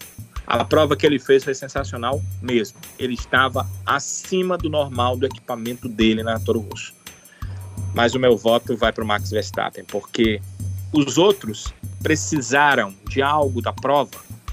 [0.46, 2.78] a prova que ele fez foi sensacional mesmo.
[3.00, 6.94] Ele estava acima do normal do equipamento dele na Toro Rosso
[7.96, 10.42] mas o meu voto vai para o Max Verstappen, porque
[10.92, 11.74] os outros
[12.04, 14.12] precisaram de algo da prova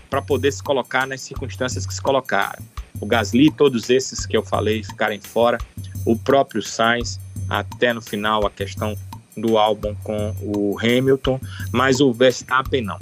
[0.08, 2.62] para poder se colocar nas circunstâncias que se colocaram.
[3.00, 5.58] O Gasly, todos esses que eu falei ficarem fora,
[6.04, 8.96] o próprio Sainz, até no final a questão
[9.36, 11.40] do álbum com o Hamilton,
[11.70, 12.98] mas o Verstappen não.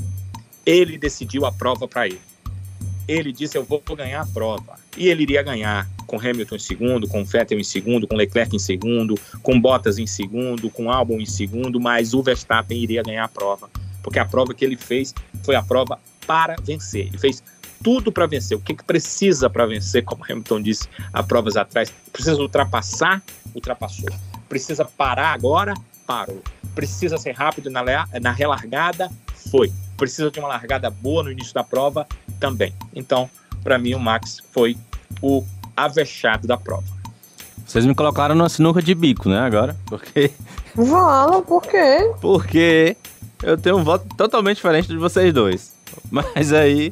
[0.64, 2.20] Ele decidiu a prova para ele.
[3.08, 4.78] Ele disse: Eu vou ganhar a prova.
[4.96, 8.58] E ele iria ganhar com Hamilton em segundo, com Vettel em segundo, com Leclerc em
[8.58, 13.28] segundo, com Bottas em segundo, com Albon em segundo, mas o Verstappen iria ganhar a
[13.28, 13.70] prova,
[14.02, 17.06] porque a prova que ele fez foi a prova para vencer.
[17.06, 17.42] Ele fez
[17.82, 18.56] tudo para vencer.
[18.56, 21.92] O que, que precisa para vencer, como Hamilton disse há provas atrás?
[22.12, 23.22] Precisa ultrapassar,
[23.54, 24.08] ultrapassou.
[24.48, 25.74] Precisa parar agora,
[26.06, 26.42] parou.
[26.74, 27.82] Precisa ser rápido na,
[28.20, 29.10] na relargada,
[29.50, 29.72] foi.
[29.96, 32.06] Precisa de uma largada boa no início da prova,
[32.38, 32.74] também.
[32.94, 33.28] Então,
[33.62, 34.76] para mim, o Max foi
[35.20, 35.44] o
[35.76, 37.00] avexado da prova.
[37.66, 39.76] Vocês me colocaram numa sinuca de bico, né, agora?
[39.86, 40.32] Porque.
[40.74, 42.10] Fala, por quê?
[42.20, 42.96] Porque
[43.42, 45.72] eu tenho um voto totalmente diferente de vocês dois.
[46.10, 46.90] Mas aí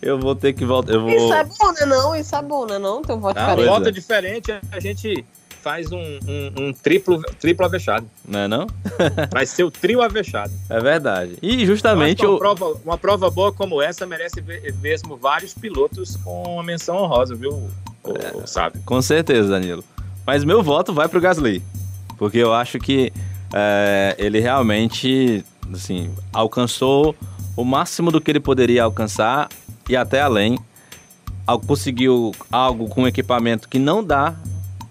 [0.00, 0.92] eu vou ter que voltar.
[0.92, 1.10] Eu vou...
[1.10, 1.86] Isso é bom, né?
[1.86, 2.78] Não, isso é bom, né?
[2.78, 3.68] Não, tem um voto ah, diferente.
[3.68, 3.92] Voto é.
[3.92, 5.24] diferente, a gente
[5.62, 8.08] faz um, um, um, triplo, triplo avexado.
[8.26, 8.66] Não é não?
[9.30, 10.52] Vai ser o trio avexado.
[10.70, 11.36] É verdade.
[11.42, 12.24] E justamente...
[12.24, 14.42] Uma, prova, uma prova boa como essa merece
[14.80, 17.70] mesmo vários pilotos com uma menção honrosa, viu, o,
[18.16, 18.78] é, sabe?
[18.80, 19.84] Com certeza, Danilo.
[20.26, 21.62] Mas meu voto vai pro Gasly.
[22.16, 23.12] Porque eu acho que
[23.52, 27.14] é, ele realmente, assim, alcançou
[27.56, 29.48] o máximo do que ele poderia alcançar
[29.88, 30.58] e até além.
[31.66, 34.34] Conseguiu algo com equipamento que não dá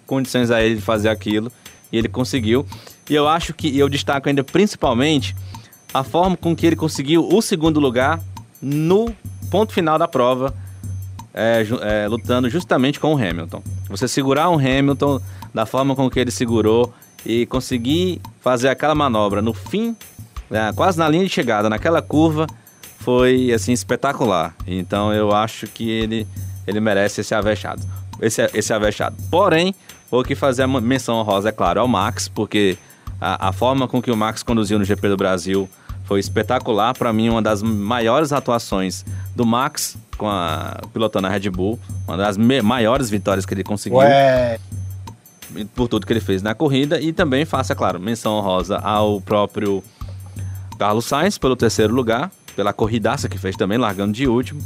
[0.08, 1.52] condições a ele de fazer aquilo.
[1.92, 2.66] E ele conseguiu.
[3.10, 5.36] E eu acho que eu destaco ainda principalmente
[5.94, 8.20] a forma com que ele conseguiu o segundo lugar
[8.62, 9.14] no
[9.50, 10.54] ponto final da prova,
[11.34, 13.62] é, é, lutando justamente com o Hamilton.
[13.90, 15.22] Você segurar um Hamilton
[15.54, 16.94] da forma com que ele segurou
[17.26, 19.96] e conseguir fazer aquela manobra no fim,
[20.50, 22.48] né, quase na linha de chegada, naquela curva,
[23.08, 24.54] foi assim espetacular.
[24.68, 26.28] Então eu acho que ele,
[26.68, 27.82] ele merece esse avexado.
[28.22, 29.16] Esse, esse avexado.
[29.32, 29.74] Porém,
[30.12, 32.78] vou que fazer a menção honrosa, é claro, ao Max, porque
[33.22, 35.70] a, a forma com que o Max conduziu no GP do Brasil
[36.04, 36.94] foi espetacular.
[36.98, 42.18] Para mim, uma das maiores atuações do Max com a pilotando a Red Bull, uma
[42.18, 44.00] das maiores vitórias que ele conseguiu.
[44.00, 44.60] Ué.
[45.74, 49.82] Por tudo que ele fez na corrida e também faça, claro, menção honrosa ao próprio
[50.78, 54.60] Carlos Sainz pelo terceiro lugar, pela corridaça que fez também, largando de último,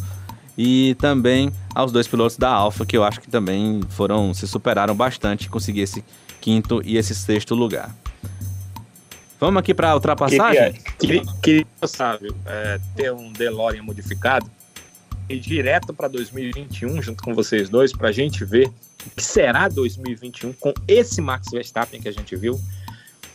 [0.58, 4.96] e também aos dois pilotos da Alfa que eu acho que também foram se superaram
[4.96, 6.04] bastante conseguir esse
[6.40, 7.94] quinto e esse sexto lugar.
[9.38, 10.74] Vamos aqui para a ultrapassagem?
[10.98, 14.50] Queria, queria, sabe, é, ter um DeLorean modificado
[15.28, 18.72] e direto para 2021, junto com vocês dois, para a gente ver
[19.06, 22.58] o que será 2021 com esse Max Verstappen que a gente viu,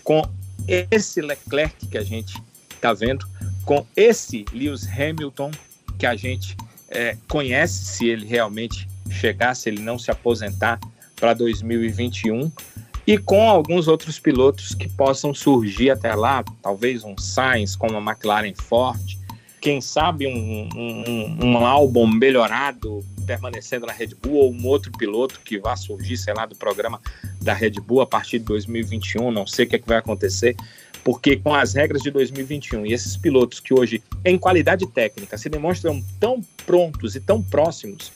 [0.03, 0.23] com
[0.67, 2.41] esse Leclerc que a gente
[2.71, 3.27] está vendo,
[3.67, 5.51] com esse Lewis Hamilton
[5.99, 6.57] que a gente
[6.89, 10.79] é, conhece, se ele realmente chegar, se ele não se aposentar
[11.17, 12.51] para 2021
[13.07, 18.13] e com alguns outros pilotos que possam surgir até lá, talvez um Sainz com uma
[18.13, 19.19] McLaren forte,
[19.61, 25.41] quem sabe um, um, um, álbum melhorado permanecendo na Red Bull ou um outro piloto
[25.45, 27.01] que vá surgir, sei lá, do programa
[27.41, 30.55] da Red Bull a partir de 2021, não sei o que, é que vai acontecer,
[31.07, 35.49] porque com as regras de 2021 e esses pilotos que hoje, em qualidade técnica, se
[35.49, 38.11] demonstram tão prontos e tão próximos,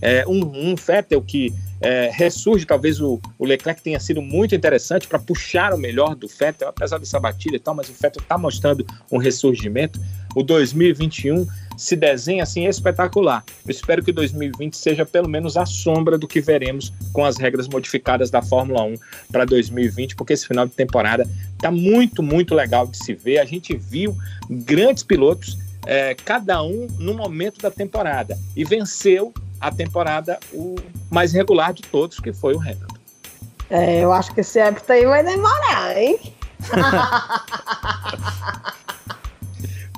[0.00, 5.06] é, um, um Vettel que é, ressurge, talvez o, o, Leclerc tenha sido muito interessante
[5.06, 8.36] para puxar o melhor do Vettel, apesar dessa batida e tal, mas o Vettel está
[8.36, 10.00] mostrando um ressurgimento.
[10.34, 11.46] O 2021
[11.76, 13.44] se desenha assim espetacular.
[13.64, 17.68] Eu espero que 2020 seja pelo menos a sombra do que veremos com as regras
[17.68, 18.94] modificadas da Fórmula 1
[19.30, 23.38] para 2020, porque esse final de temporada está muito, muito legal de se ver.
[23.38, 24.16] A gente viu
[24.48, 30.76] grandes pilotos, é, cada um no momento da temporada, e venceu a temporada o
[31.10, 32.86] mais regular de todos, que foi o Hamilton.
[33.70, 36.18] É, eu acho que esse hábito aí vai demorar, hein?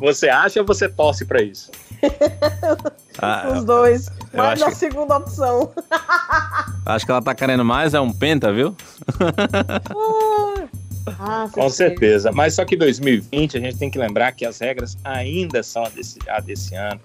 [0.00, 1.70] você acha ou você torce para isso?
[3.18, 4.10] Ah, Os dois.
[4.32, 4.74] Mais a que...
[4.74, 5.72] segunda opção.
[6.84, 8.76] Acho que ela tá querendo mais, é um penta, viu?
[11.18, 12.32] Ah, Com certeza.
[12.32, 15.88] Mas só que 2020 a gente tem que lembrar que as regras ainda são a
[15.88, 17.00] desse, a desse ano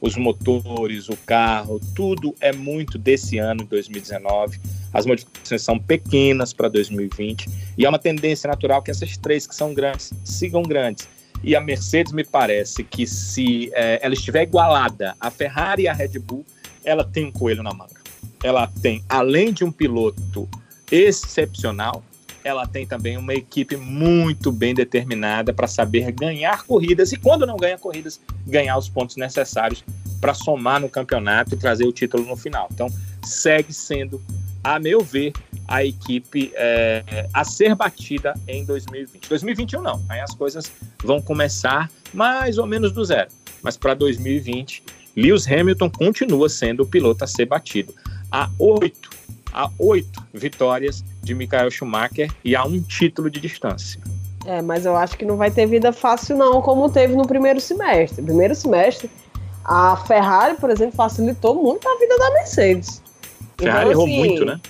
[0.00, 4.60] os motores, o carro, tudo é muito desse ano, 2019.
[4.92, 9.54] As modificações são pequenas para 2020 e é uma tendência natural que essas três que
[9.54, 11.08] são grandes sigam grandes.
[11.42, 15.92] E a Mercedes me parece que se é, ela estiver igualada à Ferrari e à
[15.92, 16.44] Red Bull,
[16.84, 18.00] ela tem um coelho na manga.
[18.42, 20.48] Ela tem, além de um piloto
[20.90, 22.02] excepcional,
[22.42, 27.56] ela tem também uma equipe muito bem determinada para saber ganhar corridas e, quando não
[27.56, 29.84] ganha corridas, ganhar os pontos necessários
[30.20, 32.68] para somar no campeonato e trazer o título no final.
[32.72, 32.88] Então,
[33.22, 34.22] segue sendo,
[34.62, 35.32] a meu ver,
[35.66, 39.28] a equipe é, a ser batida em 2020.
[39.28, 40.72] 2021 não, aí as coisas
[41.02, 43.28] vão começar mais ou menos do zero.
[43.62, 44.82] Mas para 2020,
[45.16, 47.92] Lewis Hamilton continua sendo o piloto a ser batido.
[48.30, 49.10] Há oito,
[49.52, 54.00] há oito vitórias de Michael Schumacher e a um título de distância.
[54.46, 57.60] É, mas eu acho que não vai ter vida fácil não, como teve no primeiro
[57.60, 58.22] semestre.
[58.22, 59.10] Primeiro semestre,
[59.64, 63.02] a Ferrari, por exemplo, facilitou muito a vida da Mercedes.
[63.58, 64.60] Ferrari então, assim, errou muito, né?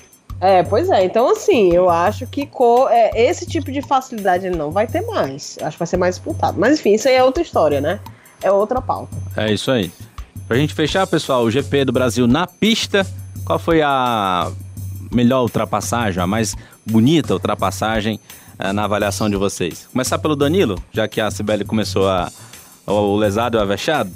[0.40, 1.04] É, pois é.
[1.04, 5.02] Então, assim, eu acho que co é, esse tipo de facilidade ele não vai ter
[5.02, 5.58] mais.
[5.60, 6.58] Acho que vai ser mais disputado.
[6.58, 8.00] Mas, enfim, isso aí é outra história, né?
[8.40, 9.16] É outra pauta.
[9.36, 9.90] É isso aí.
[10.46, 13.06] Pra gente fechar, pessoal, o GP do Brasil na pista,
[13.44, 14.50] qual foi a
[15.12, 16.54] melhor ultrapassagem, a mais
[16.86, 18.20] bonita ultrapassagem
[18.58, 19.88] uh, na avaliação de vocês?
[19.92, 22.30] Começar pelo Danilo, já que a Sibeli começou a,
[22.86, 24.10] o lesado e o avexado?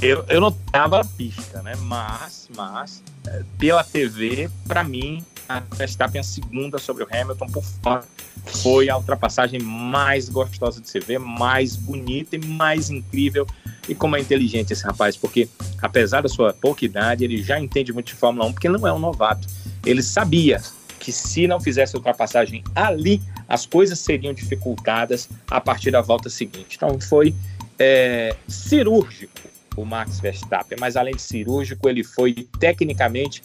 [0.00, 1.74] Eu, eu não tava a pista, né?
[1.82, 3.13] Mas, mas é,
[3.58, 8.04] pela TV, para mim, a Verstappen a segunda sobre o Hamilton por fora
[8.46, 13.46] foi a ultrapassagem mais gostosa de se ver, mais bonita e mais incrível.
[13.88, 15.48] E como é inteligente esse rapaz, porque
[15.80, 18.92] apesar da sua pouca idade, ele já entende muito de Fórmula 1, porque não é
[18.92, 19.46] um novato.
[19.84, 20.60] Ele sabia
[20.98, 26.30] que se não fizesse a ultrapassagem ali, as coisas seriam dificultadas a partir da volta
[26.30, 26.76] seguinte.
[26.76, 27.34] Então foi
[27.78, 33.42] é, cirúrgico o Max Verstappen, mas além de cirúrgico, ele foi tecnicamente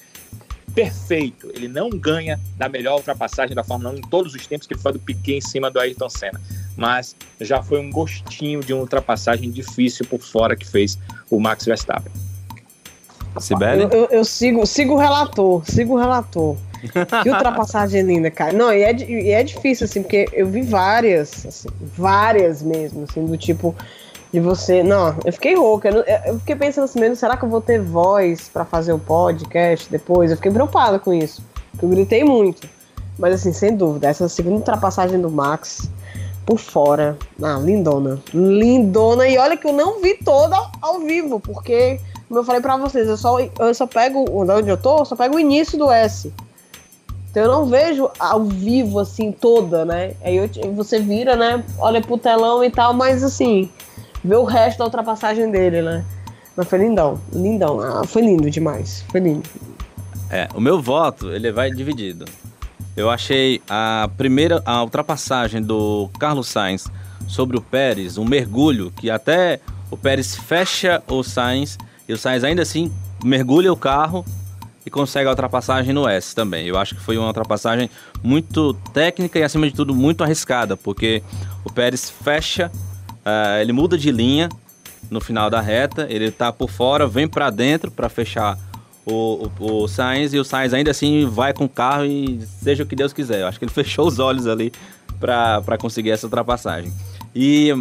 [0.73, 1.51] perfeito.
[1.53, 4.81] Ele não ganha da melhor ultrapassagem da Fórmula 1 em todos os tempos que ele
[4.81, 6.39] foi do Piquet em cima do Ayrton Senna.
[6.77, 10.97] Mas já foi um gostinho de uma ultrapassagem difícil por fora que fez
[11.29, 12.11] o Max Verstappen.
[13.39, 13.83] Sibeli?
[13.83, 16.57] Eu, eu, eu sigo, sigo o relator, sigo o relator.
[17.23, 18.53] Que ultrapassagem linda, cara.
[18.53, 21.67] Não, e é, e é difícil, assim, porque eu vi várias, assim,
[21.97, 23.75] várias mesmo, assim, do tipo
[24.31, 24.83] de você.
[24.83, 25.89] Não, eu fiquei rouca.
[26.25, 29.89] Eu, fiquei pensando assim mesmo, será que eu vou ter voz para fazer o podcast
[29.89, 30.31] depois?
[30.31, 31.43] Eu fiquei preocupada com isso.
[31.81, 32.67] Eu gritei muito.
[33.17, 35.89] Mas assim, sem dúvida, essa segunda ultrapassagem do Max
[36.45, 37.17] por fora.
[37.41, 38.19] Ah, lindona.
[38.33, 39.27] Lindona.
[39.27, 43.07] E olha que eu não vi toda ao vivo, porque, como eu falei pra vocês,
[43.07, 44.25] eu só, eu só pego.
[44.31, 46.33] Onde eu tô, eu só pego o início do S.
[47.29, 50.13] Então eu não vejo ao vivo, assim, toda, né?
[50.23, 51.63] Aí eu, você vira, né?
[51.77, 53.69] Olha pro telão e tal, mas assim,
[54.23, 56.05] ver o resto da ultrapassagem dele, né?
[56.55, 57.79] Mas foi lindão, lindão.
[57.79, 59.49] Ah, foi lindo demais, foi lindo.
[60.29, 62.25] É, o meu voto, ele vai dividido.
[62.95, 66.87] Eu achei a primeira, a ultrapassagem do Carlos Sainz
[67.27, 69.59] sobre o Pérez, um mergulho que até
[69.89, 72.91] o Pérez fecha o Sainz e o Sainz ainda assim
[73.23, 74.25] mergulha o carro
[74.85, 76.67] e consegue a ultrapassagem no S também.
[76.67, 77.89] Eu acho que foi uma ultrapassagem
[78.21, 81.23] muito técnica e acima de tudo muito arriscada, porque
[81.63, 82.71] o Pérez fecha
[83.25, 84.49] Uh, ele muda de linha
[85.09, 88.57] no final da reta, ele tá por fora, vem para dentro para fechar
[89.05, 92.83] o, o, o Sainz e o Sainz ainda assim vai com o carro e seja
[92.83, 93.41] o que Deus quiser.
[93.41, 94.71] Eu acho que ele fechou os olhos ali
[95.19, 96.93] para conseguir essa ultrapassagem.
[97.35, 97.71] E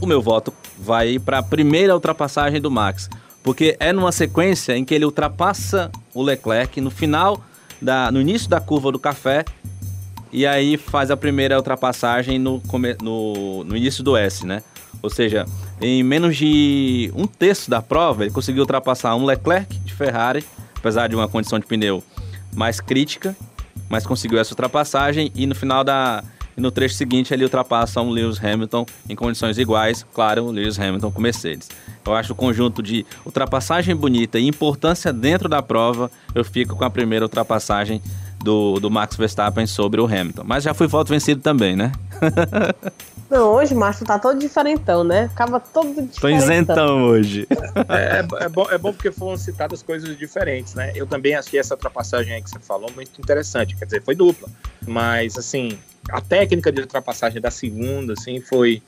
[0.00, 3.08] o meu voto vai para a primeira ultrapassagem do Max,
[3.42, 7.42] porque é numa sequência em que ele ultrapassa o Leclerc no final
[7.80, 9.44] da, no início da curva do café
[10.32, 12.60] e aí faz a primeira ultrapassagem no,
[13.00, 14.62] no, no início do S, né?
[15.02, 15.46] Ou seja,
[15.80, 20.44] em menos de um terço da prova, ele conseguiu ultrapassar um Leclerc de Ferrari,
[20.76, 22.02] apesar de uma condição de pneu
[22.54, 23.36] mais crítica,
[23.88, 26.24] mas conseguiu essa ultrapassagem e no final da
[26.56, 31.10] no trecho seguinte ele ultrapassa um Lewis Hamilton em condições iguais, claro, o Lewis Hamilton
[31.10, 31.68] com Mercedes.
[32.04, 36.84] Eu acho o conjunto de ultrapassagem bonita e importância dentro da prova, eu fico com
[36.84, 38.00] a primeira ultrapassagem
[38.42, 40.44] do, do Max Verstappen sobre o Hamilton.
[40.46, 41.92] Mas já foi voto vencido também, né?
[43.28, 45.24] Não, hoje, Márcio, tá todo diferentão, né?
[45.24, 46.20] Acaba todo diferentão.
[46.20, 47.46] Tô isentão hoje.
[47.88, 50.92] É, é, é, bom, é bom porque foram citadas coisas diferentes, né?
[50.94, 53.76] Eu também achei essa ultrapassagem aí que você falou muito interessante.
[53.76, 54.48] Quer dizer, foi dupla.
[54.86, 55.76] Mas, assim,
[56.10, 58.82] a técnica de ultrapassagem da segunda, assim, foi,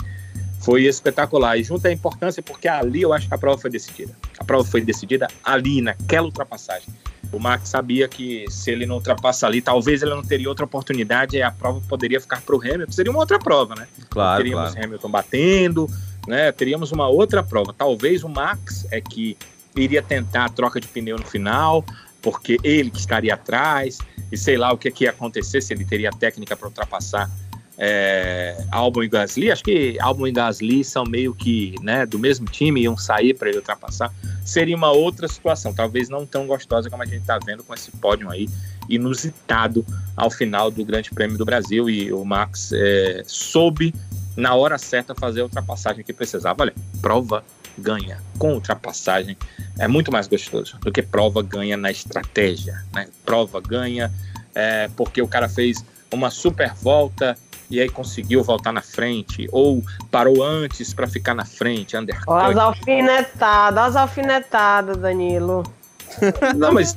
[0.60, 1.58] foi espetacular.
[1.58, 4.14] E junto à importância, porque ali eu acho que a prova foi decidida.
[4.38, 6.88] A prova foi decidida ali, naquela ultrapassagem.
[7.30, 11.36] O Max sabia que se ele não ultrapassa ali, talvez ele não teria outra oportunidade
[11.36, 12.92] e a prova poderia ficar para o Hamilton.
[12.92, 13.86] Seria uma outra prova, né?
[14.08, 14.42] Claro.
[14.42, 14.86] Teríamos claro.
[14.86, 15.90] Hamilton batendo,
[16.26, 16.50] né?
[16.52, 17.74] Teríamos uma outra prova.
[17.76, 19.36] Talvez o Max é que
[19.76, 21.84] iria tentar a troca de pneu no final,
[22.22, 23.98] porque ele que estaria atrás,
[24.32, 27.30] e sei lá o que, que ia acontecer, se ele teria técnica para ultrapassar
[27.80, 32.46] é, Albon e Gasly, acho que Albon e Gasly são meio que né, do mesmo
[32.46, 34.12] time, iam sair para ele ultrapassar.
[34.44, 37.92] Seria uma outra situação, talvez não tão gostosa como a gente está vendo com esse
[37.92, 38.48] pódio aí,
[38.88, 41.88] inusitado ao final do Grande Prêmio do Brasil.
[41.88, 43.94] E o Max é, soube,
[44.36, 46.62] na hora certa, fazer a ultrapassagem que precisava.
[46.62, 47.44] Olha, prova
[47.78, 49.36] ganha com ultrapassagem
[49.78, 52.82] é muito mais gostoso do que prova ganha na estratégia.
[52.92, 53.06] Né?
[53.24, 54.12] Prova ganha
[54.52, 57.38] é, porque o cara fez uma super volta
[57.70, 62.28] e aí conseguiu voltar na frente, ou parou antes para ficar na frente, undercut.
[62.28, 65.62] As alfinetadas, as alfinetadas, Danilo.
[66.56, 66.96] Não, mas,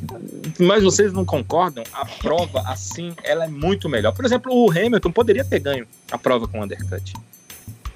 [0.60, 1.84] mas vocês não concordam?
[1.94, 4.14] A prova, assim, ela é muito melhor.
[4.14, 7.14] Por exemplo, o Hamilton poderia ter ganho a prova com undercut.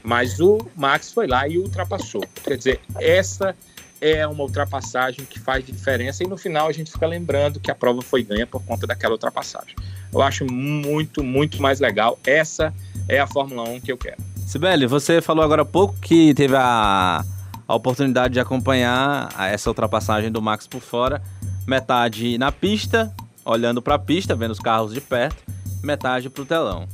[0.04, 2.24] Mas o Max foi lá e ultrapassou.
[2.44, 3.56] Quer dizer, essa
[4.00, 7.76] é uma ultrapassagem que faz diferença e no final a gente fica lembrando que a
[7.76, 9.76] prova foi ganha por conta daquela ultrapassagem.
[10.16, 12.18] Eu acho muito, muito mais legal.
[12.26, 12.74] Essa
[13.10, 14.16] é a Fórmula 1 que eu quero.
[14.48, 17.22] Sibeli, você falou agora há pouco que teve a,
[17.68, 21.22] a oportunidade de acompanhar essa ultrapassagem do Max por fora.
[21.68, 23.14] Metade na pista,
[23.44, 25.44] olhando para a pista, vendo os carros de perto,
[25.84, 26.88] metade para o telão.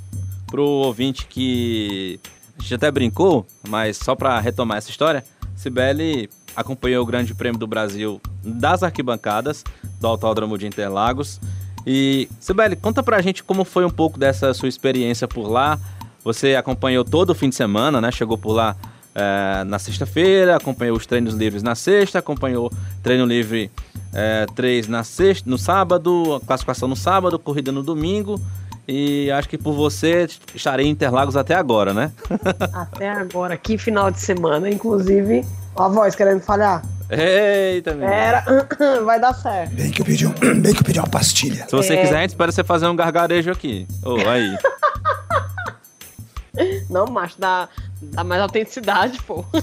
[0.48, 2.20] Para o ouvinte que
[2.58, 5.24] a gente até brincou, mas só para retomar essa história,
[5.56, 9.64] Sibeli acompanhou o Grande Prêmio do Brasil das arquibancadas
[10.00, 11.40] do Autódromo de Interlagos.
[11.86, 15.80] E, Sibeli, conta pra gente como foi um pouco dessa sua experiência por lá.
[16.24, 18.12] Você acompanhou todo o fim de semana, né?
[18.12, 18.76] Chegou por lá
[19.16, 22.72] é, na sexta-feira, acompanhou os treinos livres na sexta, acompanhou
[23.02, 23.72] treino livre
[24.14, 28.40] é, 3 na sexta, no sábado, classificação no sábado, corrida no domingo.
[28.88, 32.12] E acho que por você estarei em Interlagos até agora, né?
[32.74, 36.84] até agora, que final de semana, inclusive a voz querendo falhar.
[37.12, 38.12] Eita, menino.
[38.12, 38.46] Era,
[39.04, 39.74] vai dar certo.
[39.76, 40.32] Bem que eu pedi, um,
[40.62, 41.66] bem que eu pedi uma pastilha.
[41.66, 42.02] Se você É.
[42.02, 43.86] quiser, a gente espera você fazer um gargarejo aqui.
[44.04, 44.58] Ô, aí.
[46.90, 47.68] Não, macho, dá,
[48.02, 49.44] dá mais autenticidade, pô.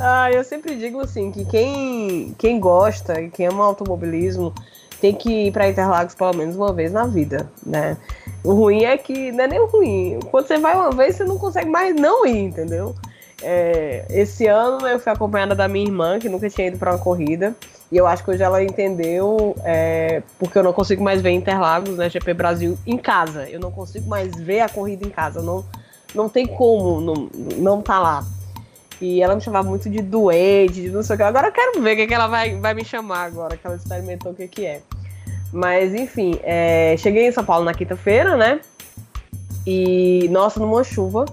[0.00, 4.54] ah, eu sempre digo assim, que quem, quem gosta e quem ama automobilismo
[5.00, 7.96] tem que ir pra Interlagos pelo menos uma vez na vida, né?
[8.44, 10.18] O ruim é que não é nem o ruim.
[10.30, 12.94] Quando você vai uma vez, você não consegue mais não ir, entendeu?
[13.42, 16.98] É, esse ano eu fui acompanhada da minha irmã, que nunca tinha ido pra uma
[16.98, 17.54] corrida.
[17.90, 21.96] E eu acho que hoje ela entendeu, é, porque eu não consigo mais ver Interlagos,
[21.96, 23.48] né, GP Brasil, em casa.
[23.50, 25.42] Eu não consigo mais ver a corrida em casa.
[25.42, 25.64] Não,
[26.14, 27.28] não tem como não,
[27.58, 28.24] não tá lá.
[29.00, 31.22] E ela me chamava muito de doente, de não sei o que.
[31.24, 33.76] Agora eu quero ver o que, que ela vai, vai me chamar agora, que ela
[33.76, 34.80] experimentou o que, que é.
[35.52, 38.60] Mas, enfim, é, cheguei em São Paulo na quinta-feira, né?
[39.66, 41.24] E, nossa, numa chuva,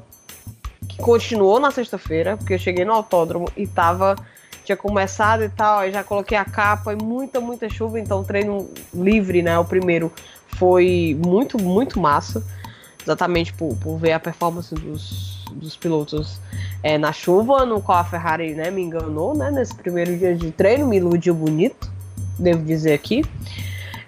[1.02, 4.16] continuou na sexta-feira, porque eu cheguei no autódromo e tava.
[4.64, 8.24] Tinha começado e tal, aí já coloquei a capa e muita, muita chuva, então o
[8.24, 9.58] treino livre, né?
[9.58, 10.12] O primeiro
[10.48, 12.44] foi muito, muito massa.
[13.02, 16.40] Exatamente por, por ver a performance dos, dos pilotos
[16.84, 19.50] é, na chuva, no qual a Ferrari né, me enganou, né?
[19.50, 21.92] Nesse primeiro dia de treino, me iludiu bonito,
[22.38, 23.24] devo dizer aqui.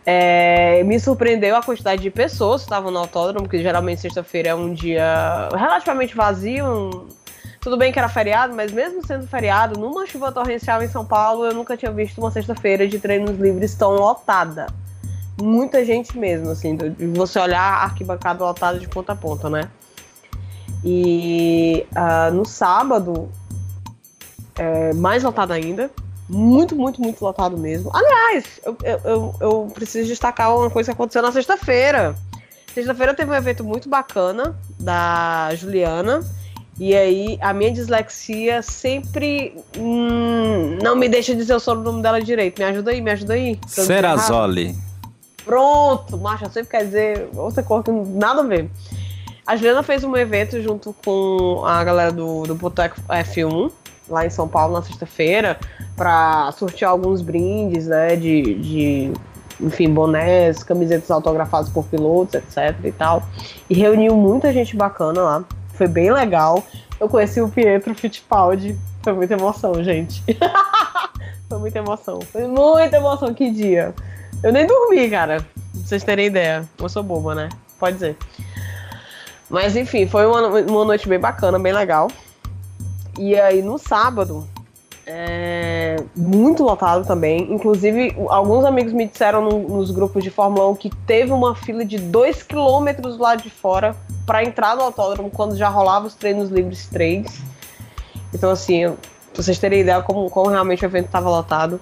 [0.05, 4.55] É, me surpreendeu a quantidade de pessoas que estavam no autódromo, que geralmente sexta-feira é
[4.55, 6.65] um dia relativamente vazio.
[6.65, 7.07] um-
[7.59, 11.45] Tudo bem que era feriado, mas mesmo sendo feriado, numa chuva torrencial em São Paulo,
[11.45, 14.65] eu nunca tinha visto uma sexta-feira de treinos livres tão lotada.
[15.39, 16.75] Muita gente mesmo, assim,
[17.15, 19.69] você olhar a arquibancada lotada de ponta a ponta, né?
[20.83, 23.29] E ah, no sábado,
[24.57, 25.91] é, mais lotado ainda.
[26.29, 27.91] Muito, muito, muito lotado mesmo.
[27.93, 32.15] Aliás, eu, eu, eu, preciso destacar uma coisa que aconteceu na sexta-feira.
[32.73, 36.23] Sexta-feira teve um evento muito bacana da Juliana.
[36.79, 42.59] E aí, a minha dislexia sempre hum, não me deixa dizer o sobrenome dela direito.
[42.59, 43.59] Me ajuda aí, me ajuda aí.
[43.67, 44.75] Serazoli.
[45.43, 48.69] Pronto, macho, eu sempre quer dizer outra coisa que nada a ver.
[49.45, 53.71] A Juliana fez um evento junto com a galera do, do Boteco F1,
[54.11, 55.59] lá em São Paulo, na sexta-feira,
[55.95, 59.13] para sortear alguns brindes, né, de, de,
[59.59, 63.23] enfim, bonés, camisetas autografadas por pilotos, etc e tal.
[63.69, 65.43] E reuniu muita gente bacana lá,
[65.73, 66.63] foi bem legal.
[66.99, 70.23] Eu conheci o Pietro Fittipaldi, foi muita emoção, gente.
[71.49, 73.93] foi muita emoção, foi muita emoção, que dia.
[74.43, 75.37] Eu nem dormi, cara.
[75.37, 76.67] Pra vocês terem ideia.
[76.79, 77.49] Eu sou boba, né?
[77.79, 78.17] Pode dizer.
[79.49, 82.09] Mas enfim, foi uma, uma noite bem bacana, bem legal.
[83.17, 84.47] E aí no sábado,
[85.05, 87.51] é, muito lotado também.
[87.53, 91.83] Inclusive, alguns amigos me disseram no- nos grupos de Fórmula 1 que teve uma fila
[91.83, 93.95] de 2 quilômetros lá de fora
[94.25, 97.41] para entrar no autódromo quando já rolava os treinos livres 3.
[98.33, 98.83] Então, assim,
[99.33, 101.81] pra vocês terem ideia como, como realmente o evento estava lotado.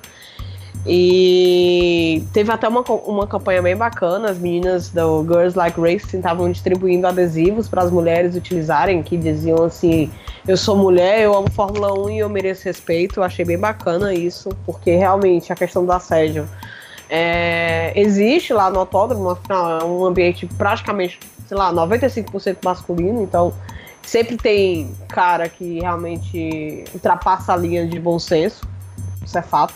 [0.85, 4.29] E teve até uma, uma campanha bem bacana.
[4.29, 9.63] As meninas do Girls Like Racing estavam distribuindo adesivos para as mulheres utilizarem, que diziam
[9.63, 10.09] assim:
[10.47, 13.19] Eu sou mulher, eu amo Fórmula 1 e eu mereço respeito.
[13.19, 16.47] Eu achei bem bacana isso, porque realmente a questão do assédio
[17.09, 23.51] é, existe lá no autódromo, afinal, é um ambiente praticamente, sei lá, 95% masculino, então
[24.03, 28.67] sempre tem cara que realmente ultrapassa a linha de bom senso,
[29.25, 29.73] isso é fato.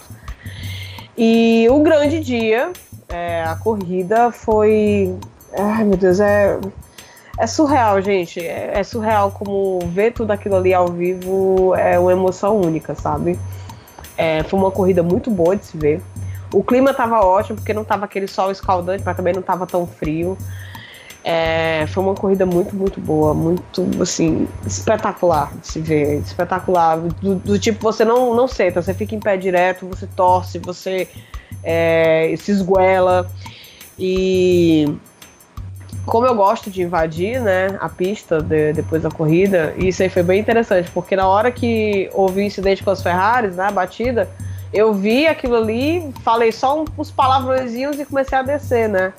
[1.18, 2.72] E o grande dia,
[3.09, 5.16] é, a corrida foi.
[5.57, 6.59] Ai meu Deus, é.
[7.38, 8.39] É surreal, gente.
[8.39, 13.39] É, é surreal como ver tudo aquilo ali ao vivo é uma emoção única, sabe?
[14.16, 16.01] É, foi uma corrida muito boa de se ver.
[16.53, 19.88] O clima tava ótimo, porque não tava aquele sol escaldante, mas também não tava tão
[19.88, 20.38] frio.
[21.24, 26.98] É, foi uma corrida muito, muito boa, muito, assim, espetacular de se ver, espetacular.
[26.98, 31.08] Do, do tipo, você não, não senta, você fica em pé direto, você torce, você
[31.64, 33.32] é, se esguela.
[33.98, 34.94] E
[36.06, 40.24] como eu gosto de invadir, né, a pista de- depois da corrida, isso aí foi
[40.24, 44.30] bem interessante, porque na hora que houve o incidente com as Ferraris, né, a batida,
[44.74, 49.14] eu vi aquilo ali, falei só um- uns palavrõezinhos e comecei a descer, né?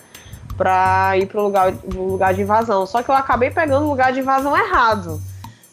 [0.57, 2.87] Pra ir pro lugar, pro lugar de invasão.
[2.87, 5.21] Só que eu acabei pegando o lugar de invasão errado.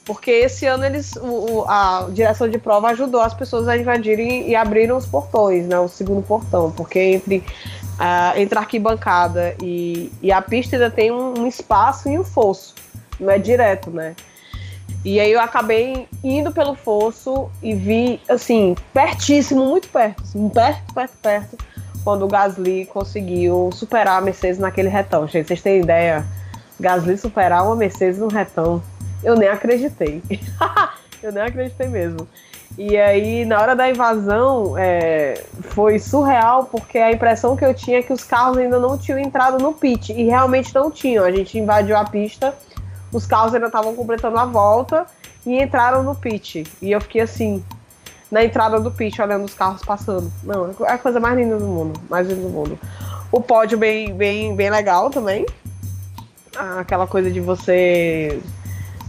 [0.05, 1.15] Porque esse ano eles.
[1.15, 5.79] o- a direção de prova ajudou as pessoas a invadirem e abriram os portões, né?
[5.79, 6.71] O segundo portão.
[6.71, 7.43] Porque entre,
[7.99, 12.23] a entre a arquibancada e, e a pista ainda tem um, um espaço e um
[12.23, 12.73] fosso.
[13.19, 14.15] Não é direto, né?
[15.05, 20.93] E aí eu acabei indo pelo fosso e vi, assim, pertíssimo, muito perto, assim, perto,
[20.93, 21.57] perto, perto,
[22.03, 25.27] quando o Gasly conseguiu superar a Mercedes naquele retão.
[25.27, 26.25] Gente, vocês têm ideia?
[26.79, 28.81] Gasly superar uma Mercedes no retão.
[29.23, 30.21] Eu nem acreditei.
[31.21, 32.27] Eu nem acreditei mesmo.
[32.77, 37.99] E aí, na hora da invasão, é, foi surreal, porque a impressão que eu tinha
[37.99, 40.13] é que os carros ainda não tinham entrado no pit.
[40.13, 41.23] E realmente não tinham.
[41.23, 42.55] A gente invadiu a pista,
[43.11, 45.05] os carros ainda estavam completando a volta
[45.45, 46.63] e entraram no pit.
[46.81, 47.63] E eu fiquei assim,
[48.31, 50.31] na entrada do pit, olhando os carros passando.
[50.43, 51.99] Não, é a coisa mais linda do mundo.
[52.09, 52.79] Mais linda do mundo.
[53.31, 55.45] O pódio bem, bem, bem legal também.
[56.55, 58.41] Aquela coisa de você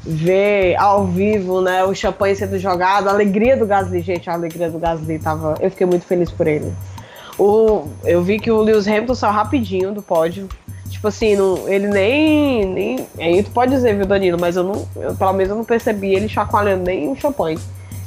[0.05, 4.69] ver ao vivo, né, o champanhe sendo jogado, a alegria do Gasly, gente, a alegria
[4.69, 6.73] do Gasly tava, eu fiquei muito feliz por ele.
[7.39, 10.49] O, eu vi que o Lewis Hamilton saiu rapidinho do pódio.
[10.89, 13.07] Tipo assim, não, ele nem, nem.
[13.19, 14.87] Aí tu pode dizer, viu, Danilo, mas eu não.
[14.97, 17.59] Eu, pelo menos eu não percebi ele chacoalhando nem o champanhe.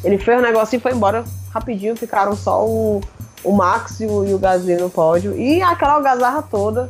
[0.05, 3.01] Ele fez o negócio e foi embora rapidinho, ficaram só o,
[3.43, 5.35] o Max e o, e o Gasly no pódio.
[5.35, 6.87] E aquela algazarra toda,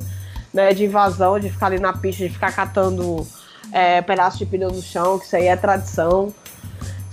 [0.53, 3.25] né, de invasão, de ficar ali na pista, de ficar catando
[3.71, 6.33] é, pedaço de pneu no chão, que isso aí é tradição.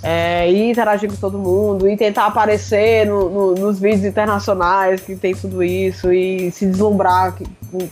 [0.02, 5.14] É, e interagir com todo mundo, e tentar aparecer no, no, nos vídeos internacionais que
[5.14, 7.36] tem tudo isso, e se deslumbrar
[7.70, 7.88] com,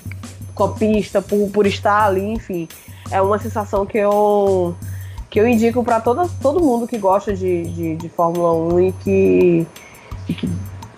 [0.53, 2.67] com a pista por, por estar ali, enfim.
[3.13, 4.75] É uma sensação que eu,
[5.31, 9.67] que eu indico para todo mundo que gosta de, de, de Fórmula 1 e que,
[10.29, 10.51] e que,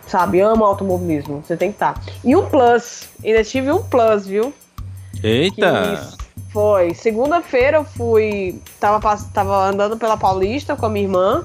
[0.06, 1.44] sabe, ama automobilismo.
[1.44, 1.94] Você tem que estar.
[1.94, 2.00] Tá.
[2.24, 4.52] E um plus, ainda tive um plus, viu?
[5.22, 6.16] Eita!
[6.16, 6.22] Que,
[6.52, 6.94] foi.
[6.94, 8.60] Segunda-feira eu fui.
[8.78, 11.44] Tava, tava andando pela Paulista com a minha irmã.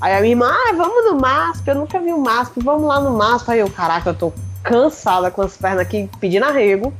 [0.00, 1.68] Aí a minha irmã, ah, vamos no MASP.
[1.68, 3.52] Eu nunca vi o MASP, vamos lá no MASP.
[3.52, 4.32] Aí eu, caraca, eu tô
[4.62, 6.92] cansada com as pernas aqui pedindo arrego.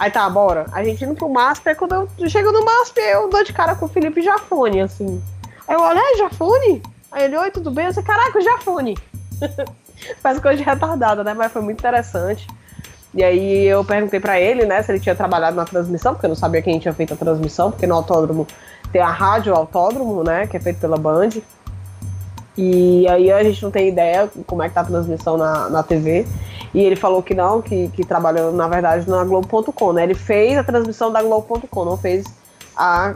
[0.00, 0.64] Aí tá, bora.
[0.72, 3.74] A gente indo pro MASP, aí quando eu chego no MASP, eu dou de cara
[3.76, 5.22] com o Felipe Jafone, assim.
[5.68, 6.82] Aí eu olho, é, Jafone?
[7.12, 7.84] Aí ele, oi, tudo bem?
[7.84, 8.96] Eu disse, caraca, Jafone.
[10.22, 11.34] Faz coisa de retardada, né?
[11.34, 12.48] Mas foi muito interessante.
[13.12, 16.30] E aí eu perguntei para ele, né, se ele tinha trabalhado na transmissão, porque eu
[16.30, 18.46] não sabia quem tinha feito a transmissão, porque no autódromo
[18.90, 21.42] tem a rádio autódromo, né, que é feito pela Band.
[22.56, 25.82] E aí a gente não tem ideia como é que tá a transmissão na, na
[25.82, 26.26] TV.
[26.72, 30.04] E ele falou que não, que, que trabalhou, na verdade, na Globo.com, né?
[30.04, 32.24] Ele fez a transmissão da Globo.com, não fez
[32.76, 33.14] a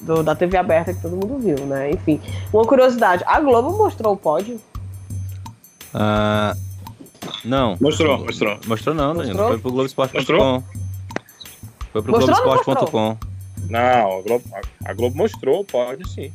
[0.00, 1.90] do, da TV aberta que todo mundo viu, né?
[1.90, 2.20] Enfim.
[2.52, 4.60] Uma curiosidade, a Globo mostrou o pódio?
[5.94, 6.58] Uh,
[7.44, 7.76] não.
[7.80, 8.58] Mostrou, mostrou.
[8.66, 9.38] Mostrou não, Danilo.
[9.38, 10.62] Foi pro Globoesporte.com.
[11.92, 13.16] Foi pro Globoesporte.com.
[13.70, 14.44] Não, a Globo,
[14.84, 16.32] a Globo mostrou, pode sim.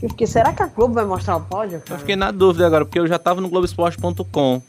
[0.00, 1.80] Eu fiquei, será que a Globo vai mostrar o pódio?
[1.80, 1.94] Cara?
[1.94, 4.62] Eu fiquei na dúvida agora, porque eu já tava no Globoesporte.com.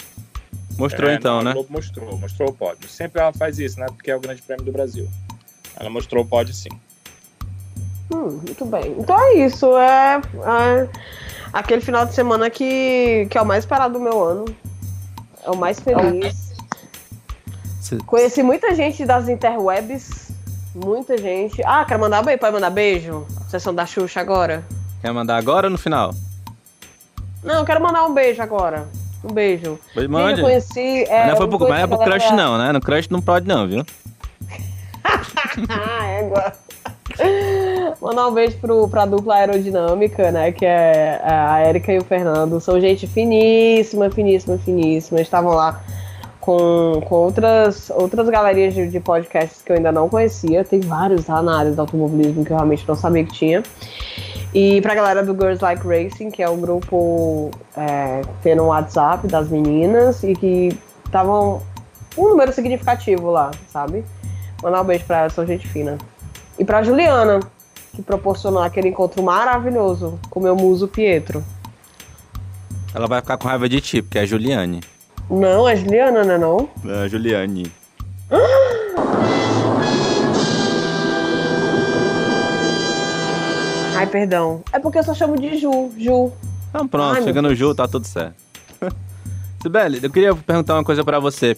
[0.77, 1.51] Mostrou é, então, não, né?
[1.51, 2.89] A Globo mostrou, mostrou o pódio.
[2.89, 3.85] Sempre ela faz isso, né?
[3.87, 5.07] Porque é o Grande Prêmio do Brasil.
[5.75, 6.69] Ela mostrou o pódio sim.
[8.11, 8.95] Hum, muito bem.
[8.97, 9.77] Então é isso.
[9.77, 10.89] É, é
[11.53, 14.45] aquele final de semana que, que é o mais esperado do meu ano.
[15.43, 16.49] É o mais feliz.
[18.05, 20.31] Conheci muita gente das interwebs.
[20.73, 21.61] Muita gente.
[21.65, 22.39] Ah, quer mandar beijo?
[22.39, 23.27] Pode mandar beijo?
[23.49, 24.63] Sessão da Xuxa agora.
[25.01, 26.13] Quer mandar agora ou no final?
[27.43, 28.87] Não, quero mandar um beijo agora.
[29.23, 29.79] Um beijo.
[29.93, 30.41] Pois mande.
[30.41, 31.03] Eu conheci.
[31.03, 32.71] É, mas não foi pro, mas é pro crush, não, né?
[32.71, 33.85] No crush não pode, não, viu?
[35.69, 36.53] ah, é agora.
[38.01, 40.51] Mandar um beijo pro, pra dupla aerodinâmica, né?
[40.51, 42.59] Que é, é a Érica e o Fernando.
[42.61, 45.19] São gente finíssima, finíssima, finíssima.
[45.19, 45.81] Estavam lá
[46.39, 50.63] com, com outras, outras galerias de, de, podcasts que eu ainda não conhecia.
[50.63, 53.63] Tem vários lá na área do automobilismo que eu realmente não sabia que tinha.
[54.53, 58.65] E pra galera do Girls Like Racing, que é um grupo é, que tem no
[58.65, 61.61] WhatsApp das meninas e que estavam
[62.17, 64.03] um número significativo lá, sabe?
[64.63, 65.97] Mandar um beijo pra elas, são gente fina.
[66.57, 67.39] E pra Juliana,
[67.93, 71.43] que proporcionou aquele encontro maravilhoso com meu muso Pietro.
[72.93, 74.81] Ela vai ficar com raiva de ti, porque é a Juliane.
[75.29, 76.67] Não, é Juliana, né não?
[76.85, 77.71] É a Juliane.
[83.99, 84.63] Ai, perdão.
[84.71, 86.31] É porque eu só chamo de Ju, Ju.
[86.69, 88.33] Então pronto, Ai, chegando Ju, tá tudo certo.
[89.61, 91.57] Sibeli, eu queria perguntar uma coisa para você.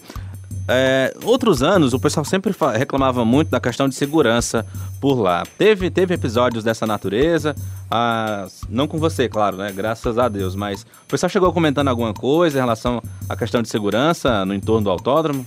[0.66, 4.66] É, outros anos, o pessoal sempre reclamava muito da questão de segurança
[5.00, 5.44] por lá.
[5.56, 7.54] Teve, teve episódios dessa natureza,
[7.88, 9.70] ah, não com você, claro, né?
[9.72, 13.68] Graças a Deus, mas o pessoal chegou comentando alguma coisa em relação à questão de
[13.68, 15.46] segurança no entorno do autódromo?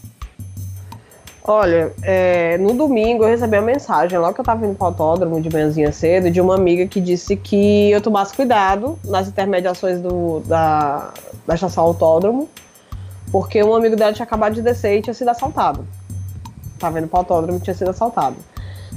[1.48, 5.40] Olha, é, no domingo eu recebi uma mensagem, logo que eu tava indo pro autódromo
[5.40, 10.40] de manhãzinha cedo, de uma amiga que disse que eu tomasse cuidado nas intermediações do,
[10.40, 11.14] da,
[11.46, 12.50] da estação autódromo,
[13.32, 15.86] porque um amigo dela tinha acabado de descer e tinha sido assaltado.
[16.80, 18.38] Tá vendo pro autódromo tinha sido assaltado.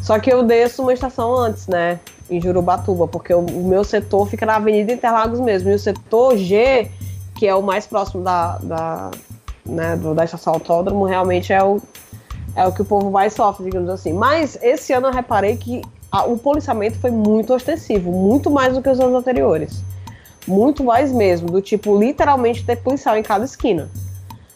[0.01, 2.01] Só que eu desço uma estação antes, né?
[2.31, 5.69] Em Jurubatuba, porque o, o meu setor fica na Avenida Interlagos mesmo.
[5.69, 6.91] E o setor G,
[7.35, 9.11] que é o mais próximo da, da,
[9.67, 11.81] né, do, da estação autódromo, realmente é o,
[12.59, 14.13] é o que o povo mais sofre, digamos assim.
[14.13, 15.81] Mas esse ano eu reparei que
[16.11, 19.81] a, o policiamento foi muito ostensivo, muito mais do que os anos anteriores.
[20.45, 23.89] Muito mais mesmo, do tipo, literalmente ter policial em cada esquina.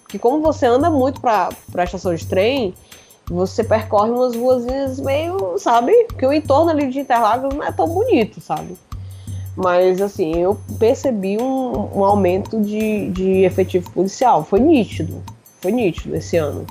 [0.09, 2.75] Que como você anda muito pra, pra estação de trem,
[3.31, 5.93] você percorre umas ruazinhas meio, sabe?
[6.19, 8.77] Que o entorno ali de Interlagos não é tão bonito, sabe?
[9.57, 14.45] Mas, assim, eu percebi um, um aumento de, de efetivo policial.
[14.45, 15.23] Foi nítido.
[15.61, 16.67] Foi nítido esse ano.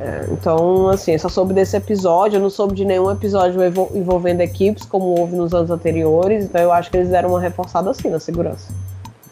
[0.00, 2.38] É, então, assim, eu só soube desse episódio.
[2.38, 3.60] Eu não soube de nenhum episódio
[3.94, 6.44] envolvendo equipes, como houve nos anos anteriores.
[6.44, 8.72] Então, eu acho que eles deram uma reforçada, assim, na segurança.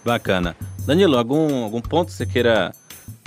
[0.05, 0.55] Bacana.
[0.85, 2.73] Danilo, algum, algum ponto que você queira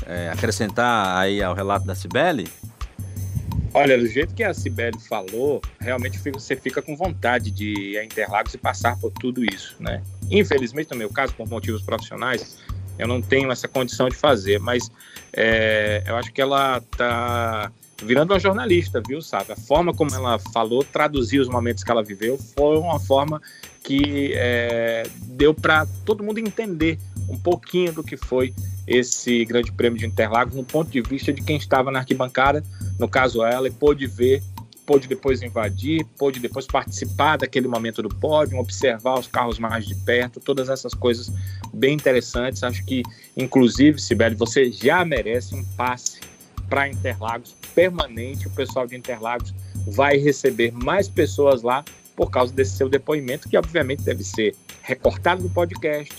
[0.06, 2.48] é, acrescentar aí ao relato da Cibele?
[3.74, 8.04] Olha, do jeito que a Cibele falou, realmente você fica com vontade de ir a
[8.04, 10.04] Interlagos e passar por tudo isso, né?
[10.30, 12.58] Infelizmente, no meu caso, por motivos profissionais,
[13.02, 14.91] eu não tenho essa condição de fazer, mas
[15.34, 17.72] é, eu acho que ela tá
[18.03, 19.53] virando uma jornalista, viu, sabe?
[19.53, 23.41] A forma como ela falou, traduziu os momentos que ela viveu, foi uma forma
[23.84, 28.53] que é, deu para todo mundo entender um pouquinho do que foi
[28.86, 32.64] esse Grande Prêmio de Interlagos no ponto de vista de quem estava na arquibancada,
[32.99, 34.44] no caso ela, e pôde ver,
[34.92, 39.96] pôde depois invadir, pôde depois participar daquele momento do pódio, observar os carros mais de
[39.96, 41.32] perto, todas essas coisas
[41.74, 42.62] bem interessantes.
[42.62, 43.02] Acho que,
[43.38, 46.20] inclusive, Sibeli, você já merece um passe
[46.70, 48.48] para Interlagos permanente.
[48.48, 49.54] O pessoal de Interlagos
[49.88, 55.42] vai receber mais pessoas lá por causa desse seu depoimento, que obviamente deve ser recortado
[55.42, 56.14] do podcast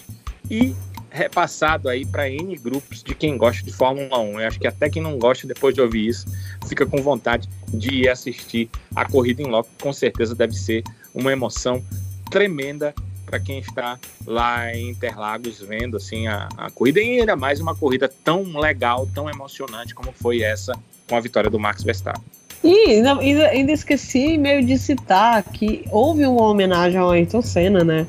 [0.50, 0.74] e
[1.12, 4.40] repassado aí para N grupos de quem gosta de Fórmula 1.
[4.40, 6.26] Eu acho que até quem não gosta, depois de ouvir isso,
[6.66, 9.68] fica com vontade de ir assistir a corrida em loco.
[9.80, 10.82] Com certeza deve ser
[11.14, 11.84] uma emoção
[12.30, 12.94] tremenda
[13.26, 17.74] para quem está lá em Interlagos vendo assim a, a corrida e ainda mais uma
[17.74, 20.72] corrida tão legal, tão emocionante como foi essa
[21.08, 22.22] com a vitória do Max Verstappen.
[22.64, 28.06] E ainda, ainda esqueci meio de citar que houve uma homenagem ao Ayrton Senna, né?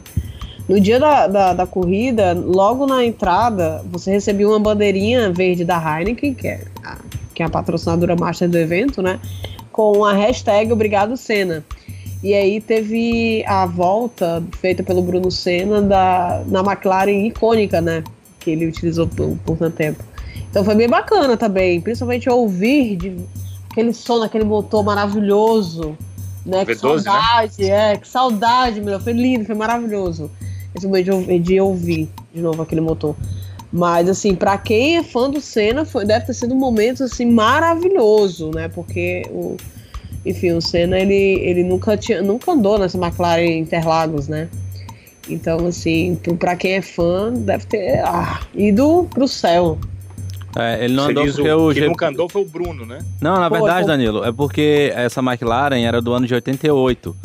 [0.68, 5.78] No dia da, da, da, corrida, logo na entrada, você recebeu uma bandeirinha verde da
[5.78, 6.98] Heineken, que é a,
[7.36, 9.20] que é a patrocinadora master do evento, né?
[9.74, 11.66] Com a hashtag Obrigado Senna.
[12.24, 18.02] E aí teve a volta feita pelo Bruno Senna da, na McLaren icônica, né?
[18.40, 20.02] Que ele utilizou por, por tanto tempo.
[20.50, 23.18] Então foi bem bacana também, principalmente ouvir de,
[23.70, 25.98] aquele som daquele motor maravilhoso.
[26.46, 26.64] Né?
[26.64, 27.02] Que V12, né?
[27.02, 27.94] saudade, né?
[27.94, 28.98] é, que saudade, meu.
[29.02, 30.32] Foi lindo, foi maravilhoso
[30.82, 33.16] momento de, de ouvir de novo aquele motor.
[33.72, 37.26] Mas, assim, para quem é fã do Senna, foi, deve ter sido um momento, assim,
[37.26, 38.68] maravilhoso, né?
[38.68, 39.58] Porque, o,
[40.24, 44.48] enfim, o Senna, ele, ele nunca, tinha, nunca andou nessa McLaren Interlagos, né?
[45.28, 49.80] Então, assim, para quem é fã, deve ter ah, ido pro céu.
[50.56, 51.88] É, ele não Você andou porque o, o G...
[51.88, 53.00] nunca andou foi o Bruno, né?
[53.20, 57.16] Não, na verdade, Danilo, é porque essa McLaren era do ano de 88.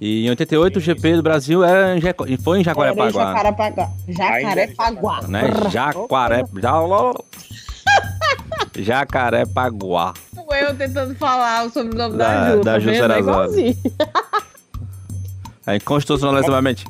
[0.00, 3.32] E em 88 sim, o GP do Brasil era em, foi em Jacarepaguá.
[3.32, 3.90] Jacarepaguá.
[4.08, 5.22] Jacarepaguá.
[5.28, 5.42] Né?
[5.70, 6.44] Jacaré...
[8.76, 10.14] Jacarepaguá.
[10.60, 12.60] Eu tentando falar o sobrenome da, da Ju.
[12.62, 13.78] Da tá Ju Serazade.
[15.66, 16.84] É inconstitucionalmente.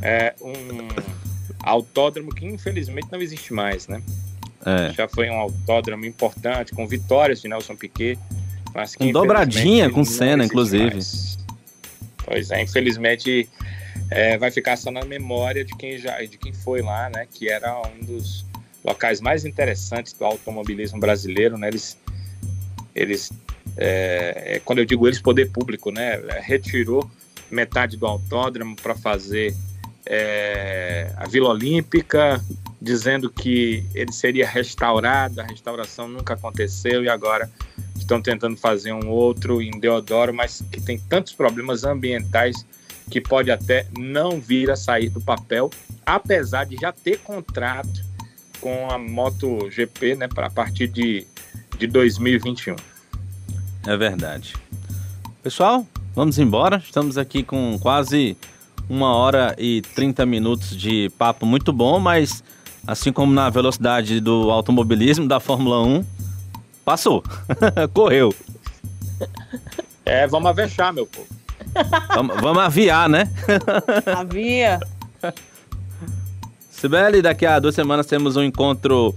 [0.00, 0.88] É um
[1.62, 4.00] autódromo que infelizmente não existe mais, né?
[4.64, 4.92] É.
[4.92, 8.18] Já foi um autódromo importante, com vitórias de Nelson Piquet.
[8.74, 10.94] Mas que, com dobradinha com Senna, inclusive.
[10.94, 11.38] Mais.
[12.28, 13.48] Pois é, infelizmente
[14.10, 17.26] é, vai ficar só na memória de quem já de quem foi lá, né?
[17.32, 18.44] Que era um dos
[18.84, 21.68] locais mais interessantes do automobilismo brasileiro, né?
[21.68, 21.96] Eles,
[22.94, 23.32] eles
[23.78, 26.20] é, é quando eu digo eles, poder público, né?
[26.42, 27.10] Retirou
[27.50, 29.54] metade do autódromo para fazer
[30.10, 32.42] é, a Vila Olímpica,
[32.80, 37.50] dizendo que ele seria restaurado, a restauração nunca aconteceu e agora
[37.94, 42.64] estão tentando fazer um outro em Deodoro, mas que tem tantos problemas ambientais
[43.10, 45.70] que pode até não vir a sair do papel,
[46.06, 48.02] apesar de já ter contrato
[48.60, 51.26] com a MotoGP, né, para a partir de,
[51.78, 52.76] de 2021.
[53.86, 54.54] É verdade.
[55.42, 56.82] Pessoal, vamos embora.
[56.84, 58.36] Estamos aqui com quase
[58.88, 62.42] uma hora e 30 minutos de papo muito bom, mas
[62.86, 66.04] assim como na velocidade do automobilismo da Fórmula 1,
[66.88, 67.22] Passou.
[67.92, 68.34] Correu.
[70.06, 71.26] É, vamos avexar, meu povo.
[72.14, 73.30] vamos, vamos aviar, né?
[74.16, 74.80] Avia.
[76.70, 79.14] Sibeli, daqui a duas semanas temos um encontro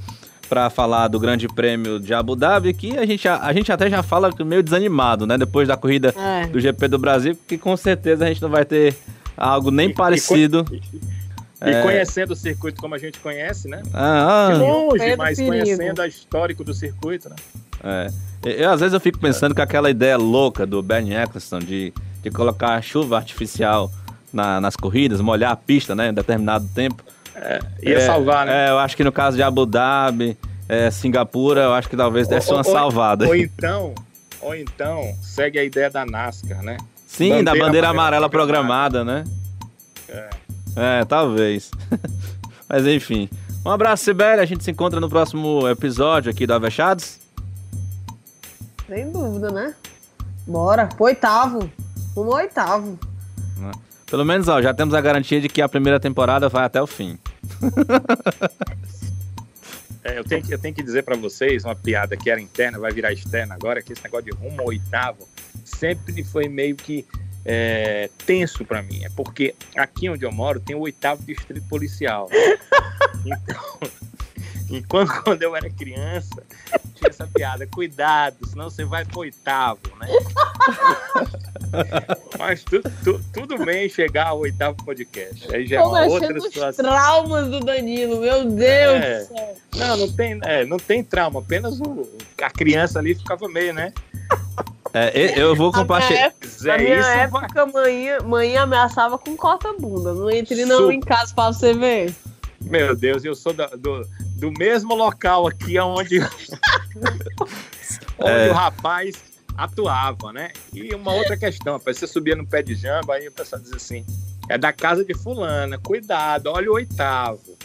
[0.49, 3.89] para falar do Grande Prêmio de Abu Dhabi, que a gente, a, a gente até
[3.89, 5.37] já fala meio desanimado, né?
[5.37, 6.47] Depois da corrida é.
[6.47, 8.97] do GP do Brasil, que com certeza a gente não vai ter
[9.35, 10.65] algo nem e, parecido.
[10.71, 10.75] E,
[11.63, 11.81] e é...
[11.81, 13.81] conhecendo o circuito como a gente conhece, né?
[13.93, 14.57] Ah, ah.
[14.57, 15.63] longe, mas perigo.
[15.63, 17.35] conhecendo a histórico do circuito, né?
[17.83, 18.07] É.
[18.43, 22.29] Eu, às vezes eu fico pensando que aquela ideia louca do Bernie Eccleston de de
[22.29, 23.91] colocar chuva artificial
[24.31, 27.03] na- nas corridas, molhar a pista, né, em determinado tempo.
[27.81, 28.67] Ia É, salvar, né?
[28.67, 30.37] É, eu acho que no caso de Abu Dhabi,
[30.69, 33.25] é, Singapura, eu acho que talvez desse Ou- uma ou- salvada.
[33.27, 33.95] Ou então,
[34.39, 36.77] ou então, segue a ideia da NASCAR, né?
[37.11, 39.25] Sim, da bandeira bandeira amarela amarela programada, né?
[40.77, 41.69] É, talvez.
[42.69, 43.29] Mas enfim.
[43.65, 44.39] Um abraço, Sibeli.
[44.39, 47.19] A gente se encontra no próximo episódio aqui do Avechados.
[48.87, 49.75] Sem dúvida, né?
[50.47, 51.69] Bora, pro oitavo.
[52.15, 52.97] Rumo ao oitavo.
[54.05, 56.87] Pelo menos, ó, já temos a garantia de que a primeira temporada vai até o
[56.87, 57.19] fim.
[60.03, 62.79] É, eu, tenho que, eu tenho que dizer pra vocês uma piada que era interna,
[62.79, 65.27] vai virar externa agora, que esse negócio de rumo ao oitavo
[65.63, 67.05] sempre foi meio que
[67.45, 69.03] é, tenso pra mim.
[69.03, 72.29] É porque aqui onde eu moro tem o oitavo distrito policial.
[73.23, 73.79] Então,
[74.69, 76.41] enquanto quando eu era criança,
[76.95, 80.07] tinha essa piada, cuidado, senão você vai pro oitavo, né?
[82.39, 85.53] Mas tu- tu- tudo bem chegar ao oitavo podcast.
[85.53, 86.85] Aí já é uma outra mexendo os situação.
[86.85, 89.19] traumas do Danilo, meu Deus É.
[89.19, 89.57] do céu.
[89.75, 92.09] Não, não tem, é, não tem trauma, apenas o,
[92.41, 93.93] a criança ali ficava meio, né?
[94.93, 96.33] É, eu vou compartilhar.
[96.63, 100.13] na minha isso vai- época mãe, mãe ameaçava com corta-bunda.
[100.13, 102.13] Não entre não Su- em casa pra você ver.
[102.61, 104.05] Meu Deus, eu sou da- do,
[104.35, 106.19] do mesmo local aqui onde,
[108.19, 108.49] onde É.
[108.49, 109.15] o rapaz
[109.57, 110.51] atuava, né?
[110.73, 113.77] E uma outra questão, rapaz, você subia no pé de jamba, aí o pessoal dizia
[113.77, 114.05] assim,
[114.49, 117.57] é da casa de fulana, cuidado, olha o oitavo.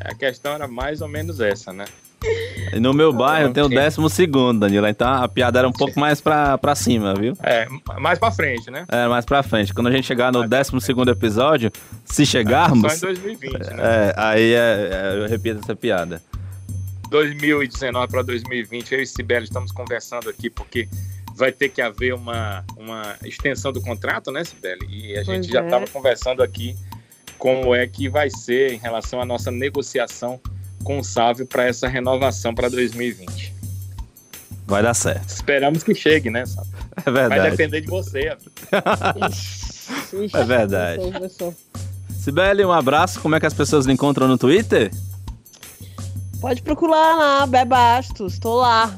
[0.00, 1.84] A questão era mais ou menos essa, né?
[2.72, 4.86] E No meu bairro tem o décimo segundo, Danilo.
[4.88, 7.34] Então a piada era um pouco mais pra, pra cima, viu?
[7.42, 7.66] É,
[8.00, 8.84] mais pra frente, né?
[8.88, 9.72] É, mais pra frente.
[9.72, 11.70] Quando a gente chegar no décimo segundo episódio,
[12.04, 13.76] se chegarmos, Só em 2020, né?
[13.78, 16.20] é, aí é- é, eu repito essa piada.
[17.10, 20.88] 2019 para 2020, eu e Sibeli estamos conversando aqui porque
[21.36, 24.86] vai ter que haver uma, uma extensão do contrato, né, Sibeli?
[24.90, 25.64] E a gente Pois já é.
[25.64, 26.76] estava conversando aqui
[27.38, 30.40] como é que vai ser em relação à nossa negociação
[30.84, 33.52] com o Sávio para essa renovação para 2020.
[34.66, 35.28] Vai dar certo.
[35.28, 36.72] Esperamos que chegue, né, Sávio?
[37.04, 37.50] É Vai verdade.
[37.50, 38.50] depender de você, amigo.
[40.32, 41.02] É verdade.
[42.18, 43.20] Sibeli, um abraço.
[43.20, 44.90] Como é que as pessoas lhe encontram no Twitter?
[46.40, 48.38] Pode procurar lá, Bebastos.
[48.38, 48.94] Tô lá.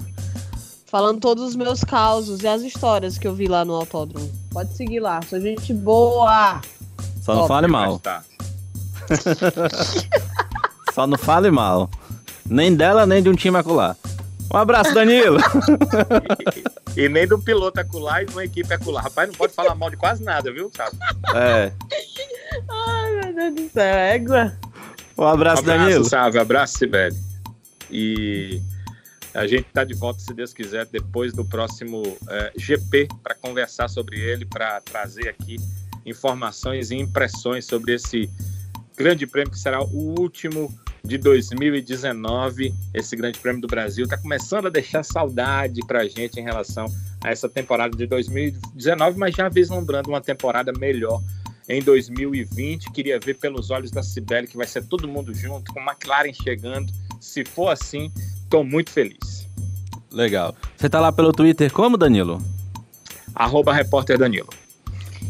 [0.87, 4.31] Falando todos os meus causos e as histórias que eu vi lá no autódromo.
[4.53, 5.21] Pode seguir lá.
[5.29, 6.61] Sou gente boa.
[7.23, 7.99] Só não Top, fale mal.
[7.99, 8.23] tá.
[10.97, 11.90] Só não fale mal.
[12.48, 13.94] Nem dela, nem de um time acular.
[14.51, 15.36] Um abraço, Danilo.
[16.97, 19.05] E, e nem do piloto acular e de uma equipe acular.
[19.05, 20.98] Rapaz, não pode falar mal de quase nada, viu, Sávio?
[21.35, 21.70] É.
[22.70, 23.94] Ai, meu Deus do céu.
[23.94, 24.52] Égua.
[25.18, 25.90] Um abraço, Danilo.
[25.90, 26.40] Abraço, Sávio.
[26.40, 27.16] Abraço, Sibeli.
[27.90, 28.62] E
[29.35, 33.89] a gente está de volta, se Deus quiser, depois do próximo eh, GP, para conversar
[33.89, 35.59] sobre ele, para trazer aqui
[36.06, 38.31] informações e impressões sobre esse
[38.97, 40.73] grande prêmio que será o último
[41.05, 42.74] de 2019.
[42.94, 46.86] Esse grande prêmio do Brasil está começando a deixar saudade para a gente em relação
[47.23, 51.23] a essa temporada de 2019, mas já vislumbrando uma temporada melhor
[51.68, 52.90] em 2020.
[52.90, 56.93] Queria ver pelos olhos da Cibele que vai ser todo mundo junto, com McLaren chegando.
[57.20, 58.10] Se for assim,
[58.43, 59.47] estou muito feliz.
[60.10, 60.55] Legal.
[60.77, 62.43] Você tá lá pelo Twitter como, Danilo?
[63.35, 64.48] Arroba repórter Danilo.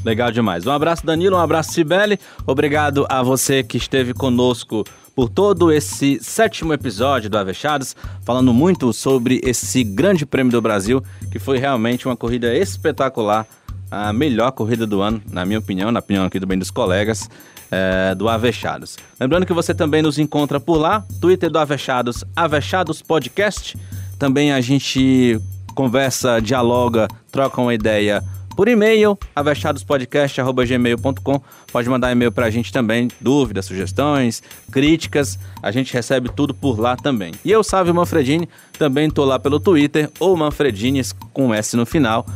[0.06, 0.64] Legal demais.
[0.64, 1.34] Um abraço, Danilo.
[1.34, 2.16] Um abraço, Sibeli.
[2.46, 4.84] Obrigado a você que esteve conosco
[5.16, 11.02] por todo esse sétimo episódio do Avechados, falando muito sobre esse grande prêmio do Brasil,
[11.32, 13.48] que foi realmente uma corrida espetacular,
[13.90, 17.28] a melhor corrida do ano, na minha opinião, na opinião aqui do bem dos colegas,
[17.68, 18.96] é, do Avechados.
[19.18, 23.76] Lembrando que você também nos encontra por lá, Twitter do Avechados, Avechados Podcast.
[24.20, 25.40] Também a gente
[25.74, 28.22] conversa, dialoga, troca uma ideia
[28.56, 31.42] por e-mail, avechadospodcast.gmail.com.
[31.70, 34.42] Pode mandar e-mail pra gente também, dúvidas, sugestões,
[34.72, 35.38] críticas.
[35.62, 37.32] A gente recebe tudo por lá também.
[37.44, 42.26] E eu, Sávio Manfredini, também tô lá pelo Twitter, ou Manfredines com S no final.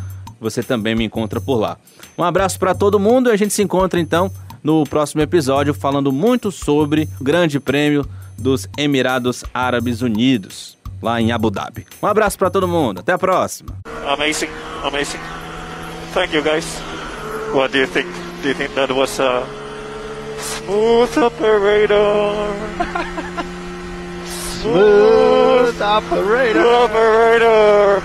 [0.40, 1.78] Você também me encontra por lá.
[2.16, 4.30] Um abraço para todo mundo e a gente se encontra então
[4.62, 8.06] no próximo episódio falando muito sobre o Grande Prêmio
[8.36, 11.86] dos Emirados Árabes Unidos, lá em Abu Dhabi.
[12.02, 13.00] Um abraço para todo mundo.
[13.00, 13.76] Até a próxima.
[14.06, 14.48] Amazing,
[14.82, 15.49] amazing.
[16.12, 16.66] Thank you, guys.
[17.54, 18.12] What do you think?
[18.42, 19.46] Do you think that was a
[20.38, 21.94] smooth operator?
[24.26, 26.66] smooth operator.
[26.66, 28.02] operator.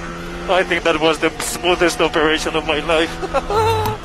[0.51, 3.99] I think that was the smoothest operation of my life.